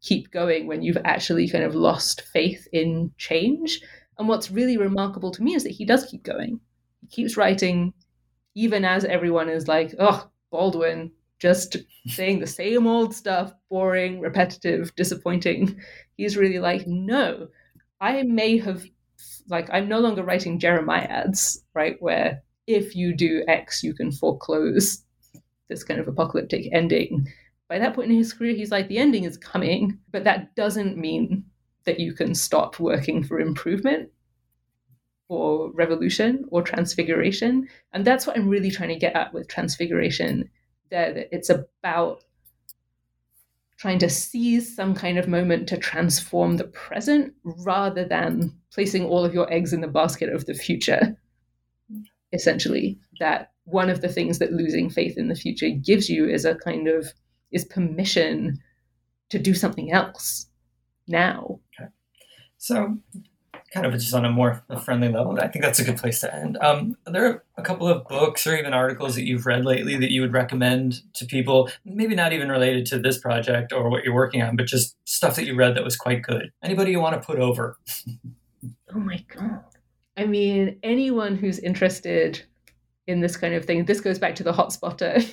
keep 0.00 0.30
going 0.30 0.66
when 0.66 0.82
you've 0.82 0.98
actually 1.04 1.48
kind 1.48 1.64
of 1.64 1.74
lost 1.74 2.22
faith 2.32 2.66
in 2.72 3.12
change? 3.18 3.80
And 4.18 4.28
what's 4.28 4.50
really 4.50 4.76
remarkable 4.76 5.30
to 5.32 5.42
me 5.42 5.54
is 5.54 5.64
that 5.64 5.72
he 5.72 5.84
does 5.84 6.06
keep 6.06 6.22
going. 6.22 6.60
He 7.00 7.08
keeps 7.08 7.36
writing, 7.36 7.92
even 8.54 8.84
as 8.84 9.04
everyone 9.04 9.48
is 9.48 9.68
like, 9.68 9.94
"Oh, 9.98 10.30
Baldwin." 10.50 11.12
Just 11.38 11.76
saying 12.06 12.40
the 12.40 12.46
same 12.46 12.86
old 12.86 13.14
stuff, 13.14 13.52
boring, 13.68 14.20
repetitive, 14.20 14.94
disappointing. 14.96 15.78
He's 16.16 16.36
really 16.36 16.58
like, 16.58 16.86
no, 16.86 17.48
I 18.00 18.22
may 18.22 18.58
have 18.58 18.84
like 19.48 19.68
I'm 19.72 19.88
no 19.88 20.00
longer 20.00 20.22
writing 20.22 20.58
Jeremiads, 20.58 21.58
right? 21.74 21.96
Where 22.00 22.42
if 22.66 22.96
you 22.96 23.14
do 23.14 23.44
X, 23.48 23.82
you 23.82 23.94
can 23.94 24.10
foreclose 24.12 25.04
this 25.68 25.84
kind 25.84 26.00
of 26.00 26.08
apocalyptic 26.08 26.68
ending. 26.72 27.28
By 27.68 27.78
that 27.78 27.94
point 27.94 28.10
in 28.10 28.16
his 28.16 28.32
career, 28.32 28.54
he's 28.54 28.70
like, 28.70 28.88
the 28.88 28.98
ending 28.98 29.24
is 29.24 29.36
coming, 29.36 29.98
but 30.12 30.24
that 30.24 30.54
doesn't 30.54 30.96
mean 30.96 31.44
that 31.84 32.00
you 32.00 32.12
can 32.12 32.34
stop 32.34 32.78
working 32.78 33.22
for 33.24 33.40
improvement 33.40 34.10
or 35.28 35.72
revolution 35.72 36.44
or 36.50 36.62
transfiguration. 36.62 37.68
And 37.92 38.04
that's 38.04 38.26
what 38.26 38.36
I'm 38.36 38.48
really 38.48 38.70
trying 38.70 38.90
to 38.90 38.98
get 38.98 39.16
at 39.16 39.32
with 39.32 39.48
transfiguration. 39.48 40.48
That 40.90 41.28
it's 41.32 41.50
about 41.50 42.24
trying 43.76 43.98
to 43.98 44.08
seize 44.08 44.74
some 44.74 44.94
kind 44.94 45.18
of 45.18 45.28
moment 45.28 45.68
to 45.68 45.76
transform 45.76 46.56
the 46.56 46.64
present 46.64 47.34
rather 47.44 48.04
than 48.04 48.52
placing 48.72 49.04
all 49.04 49.24
of 49.24 49.34
your 49.34 49.52
eggs 49.52 49.72
in 49.72 49.80
the 49.80 49.88
basket 49.88 50.32
of 50.32 50.46
the 50.46 50.54
future. 50.54 51.16
Essentially, 52.32 52.98
that 53.20 53.52
one 53.64 53.90
of 53.90 54.00
the 54.00 54.08
things 54.08 54.38
that 54.38 54.52
losing 54.52 54.88
faith 54.88 55.18
in 55.18 55.28
the 55.28 55.34
future 55.34 55.70
gives 55.70 56.08
you 56.08 56.28
is 56.28 56.44
a 56.44 56.54
kind 56.54 56.88
of 56.88 57.12
is 57.52 57.64
permission 57.64 58.58
to 59.30 59.38
do 59.38 59.54
something 59.54 59.92
else 59.92 60.46
now. 61.08 61.60
Okay. 61.78 61.90
So 62.58 62.96
kind 63.72 63.86
of 63.86 63.92
just 63.92 64.14
on 64.14 64.24
a 64.24 64.30
more 64.30 64.62
friendly 64.82 65.08
level. 65.08 65.38
I 65.40 65.48
think 65.48 65.64
that's 65.64 65.78
a 65.78 65.84
good 65.84 65.96
place 65.96 66.20
to 66.20 66.34
end. 66.34 66.56
Um, 66.60 66.96
are 67.06 67.12
there 67.12 67.44
a 67.56 67.62
couple 67.62 67.88
of 67.88 68.06
books 68.06 68.46
or 68.46 68.56
even 68.56 68.72
articles 68.72 69.14
that 69.16 69.24
you've 69.24 69.46
read 69.46 69.64
lately 69.64 69.96
that 69.96 70.10
you 70.10 70.20
would 70.20 70.32
recommend 70.32 71.02
to 71.14 71.26
people? 71.26 71.70
Maybe 71.84 72.14
not 72.14 72.32
even 72.32 72.48
related 72.48 72.86
to 72.86 72.98
this 72.98 73.18
project 73.18 73.72
or 73.72 73.90
what 73.90 74.04
you're 74.04 74.14
working 74.14 74.42
on, 74.42 74.56
but 74.56 74.66
just 74.66 74.96
stuff 75.04 75.36
that 75.36 75.46
you 75.46 75.54
read 75.54 75.74
that 75.74 75.84
was 75.84 75.96
quite 75.96 76.22
good. 76.22 76.52
Anybody 76.62 76.92
you 76.92 77.00
want 77.00 77.20
to 77.20 77.26
put 77.26 77.38
over? 77.38 77.76
oh 78.94 78.98
my 78.98 79.24
God. 79.28 79.64
I 80.16 80.24
mean, 80.24 80.78
anyone 80.82 81.36
who's 81.36 81.58
interested 81.58 82.42
in 83.06 83.20
this 83.20 83.36
kind 83.36 83.54
of 83.54 83.64
thing, 83.64 83.84
this 83.84 84.00
goes 84.00 84.18
back 84.18 84.34
to 84.36 84.42
the 84.42 84.52
hotspotter 84.52 85.28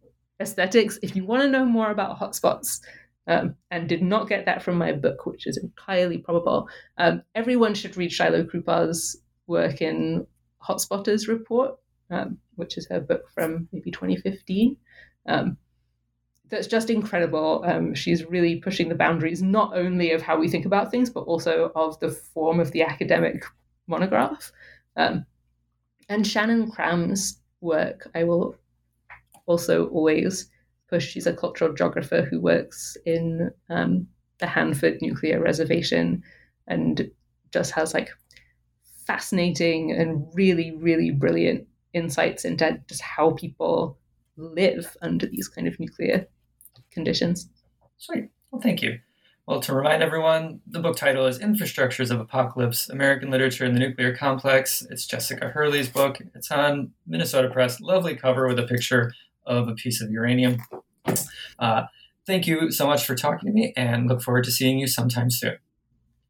aesthetics. 0.40 0.98
If 1.02 1.16
you 1.16 1.24
want 1.24 1.42
to 1.42 1.48
know 1.48 1.64
more 1.64 1.90
about 1.90 2.18
hotspots, 2.18 2.80
um, 3.28 3.54
and 3.70 3.88
did 3.88 4.02
not 4.02 4.28
get 4.28 4.46
that 4.46 4.62
from 4.62 4.76
my 4.76 4.92
book, 4.92 5.26
which 5.26 5.46
is 5.46 5.58
entirely 5.58 6.18
probable, 6.18 6.68
um, 6.96 7.22
everyone 7.34 7.74
should 7.74 7.96
read 7.96 8.10
Shiloh 8.10 8.44
Krupar's 8.44 9.16
work 9.46 9.80
in 9.82 10.26
Hotspotters 10.66 11.28
Report, 11.28 11.78
um, 12.10 12.38
which 12.56 12.78
is 12.78 12.88
her 12.88 13.00
book 13.00 13.28
from 13.30 13.68
maybe 13.70 13.90
2015. 13.90 14.76
Um, 15.26 15.58
that's 16.48 16.66
just 16.66 16.88
incredible. 16.88 17.62
Um, 17.66 17.94
she's 17.94 18.24
really 18.24 18.56
pushing 18.56 18.88
the 18.88 18.94
boundaries 18.94 19.42
not 19.42 19.76
only 19.76 20.12
of 20.12 20.22
how 20.22 20.38
we 20.38 20.48
think 20.48 20.64
about 20.64 20.90
things, 20.90 21.10
but 21.10 21.20
also 21.20 21.70
of 21.76 22.00
the 22.00 22.10
form 22.10 22.58
of 22.58 22.72
the 22.72 22.82
academic 22.82 23.44
monograph. 23.86 24.50
Um, 24.96 25.26
and 26.08 26.26
Shannon 26.26 26.70
Cram's 26.70 27.40
work, 27.60 28.08
I 28.14 28.24
will 28.24 28.56
also 29.46 29.88
always 29.88 30.50
push. 30.88 31.08
She's 31.08 31.26
a 31.26 31.32
cultural 31.32 31.72
geographer 31.72 32.22
who 32.22 32.40
works 32.40 32.96
in 33.04 33.50
um, 33.70 34.06
the 34.38 34.46
Hanford 34.46 34.98
Nuclear 35.00 35.40
Reservation 35.40 36.22
and 36.66 37.10
just 37.52 37.72
has 37.72 37.94
like 37.94 38.10
fascinating 39.06 39.92
and 39.92 40.26
really, 40.34 40.76
really 40.76 41.10
brilliant 41.10 41.66
insights 41.94 42.44
into 42.44 42.80
just 42.88 43.00
how 43.00 43.32
people 43.32 43.98
live 44.36 44.96
under 45.02 45.26
these 45.26 45.48
kind 45.48 45.66
of 45.66 45.78
nuclear 45.80 46.26
conditions. 46.90 47.48
Sweet. 47.96 48.28
Well, 48.50 48.60
thank 48.60 48.82
you. 48.82 48.98
Well, 49.46 49.60
to 49.60 49.74
remind 49.74 50.02
everyone, 50.02 50.60
the 50.66 50.78
book 50.78 50.96
title 50.96 51.24
is 51.24 51.38
Infrastructures 51.38 52.10
of 52.10 52.20
Apocalypse 52.20 52.90
American 52.90 53.30
Literature 53.30 53.64
in 53.64 53.72
the 53.72 53.80
Nuclear 53.80 54.14
Complex. 54.14 54.86
It's 54.90 55.06
Jessica 55.06 55.48
Hurley's 55.48 55.88
book. 55.88 56.18
It's 56.34 56.50
on 56.50 56.92
Minnesota 57.06 57.48
Press. 57.48 57.80
Lovely 57.80 58.14
cover 58.14 58.46
with 58.46 58.58
a 58.58 58.66
picture 58.66 59.14
of 59.48 59.68
a 59.68 59.74
piece 59.74 60.00
of 60.00 60.10
uranium. 60.10 60.58
Uh, 61.58 61.84
thank 62.26 62.46
you 62.46 62.70
so 62.70 62.86
much 62.86 63.04
for 63.04 63.14
talking 63.14 63.48
to 63.48 63.52
me 63.52 63.72
and 63.76 64.08
look 64.08 64.22
forward 64.22 64.44
to 64.44 64.52
seeing 64.52 64.78
you 64.78 64.86
sometime 64.86 65.30
soon. 65.30 65.56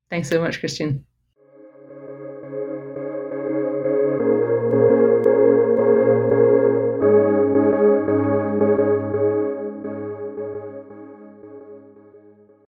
Thanks 0.08 0.30
so 0.30 0.40
much, 0.40 0.60
Christian. 0.60 1.04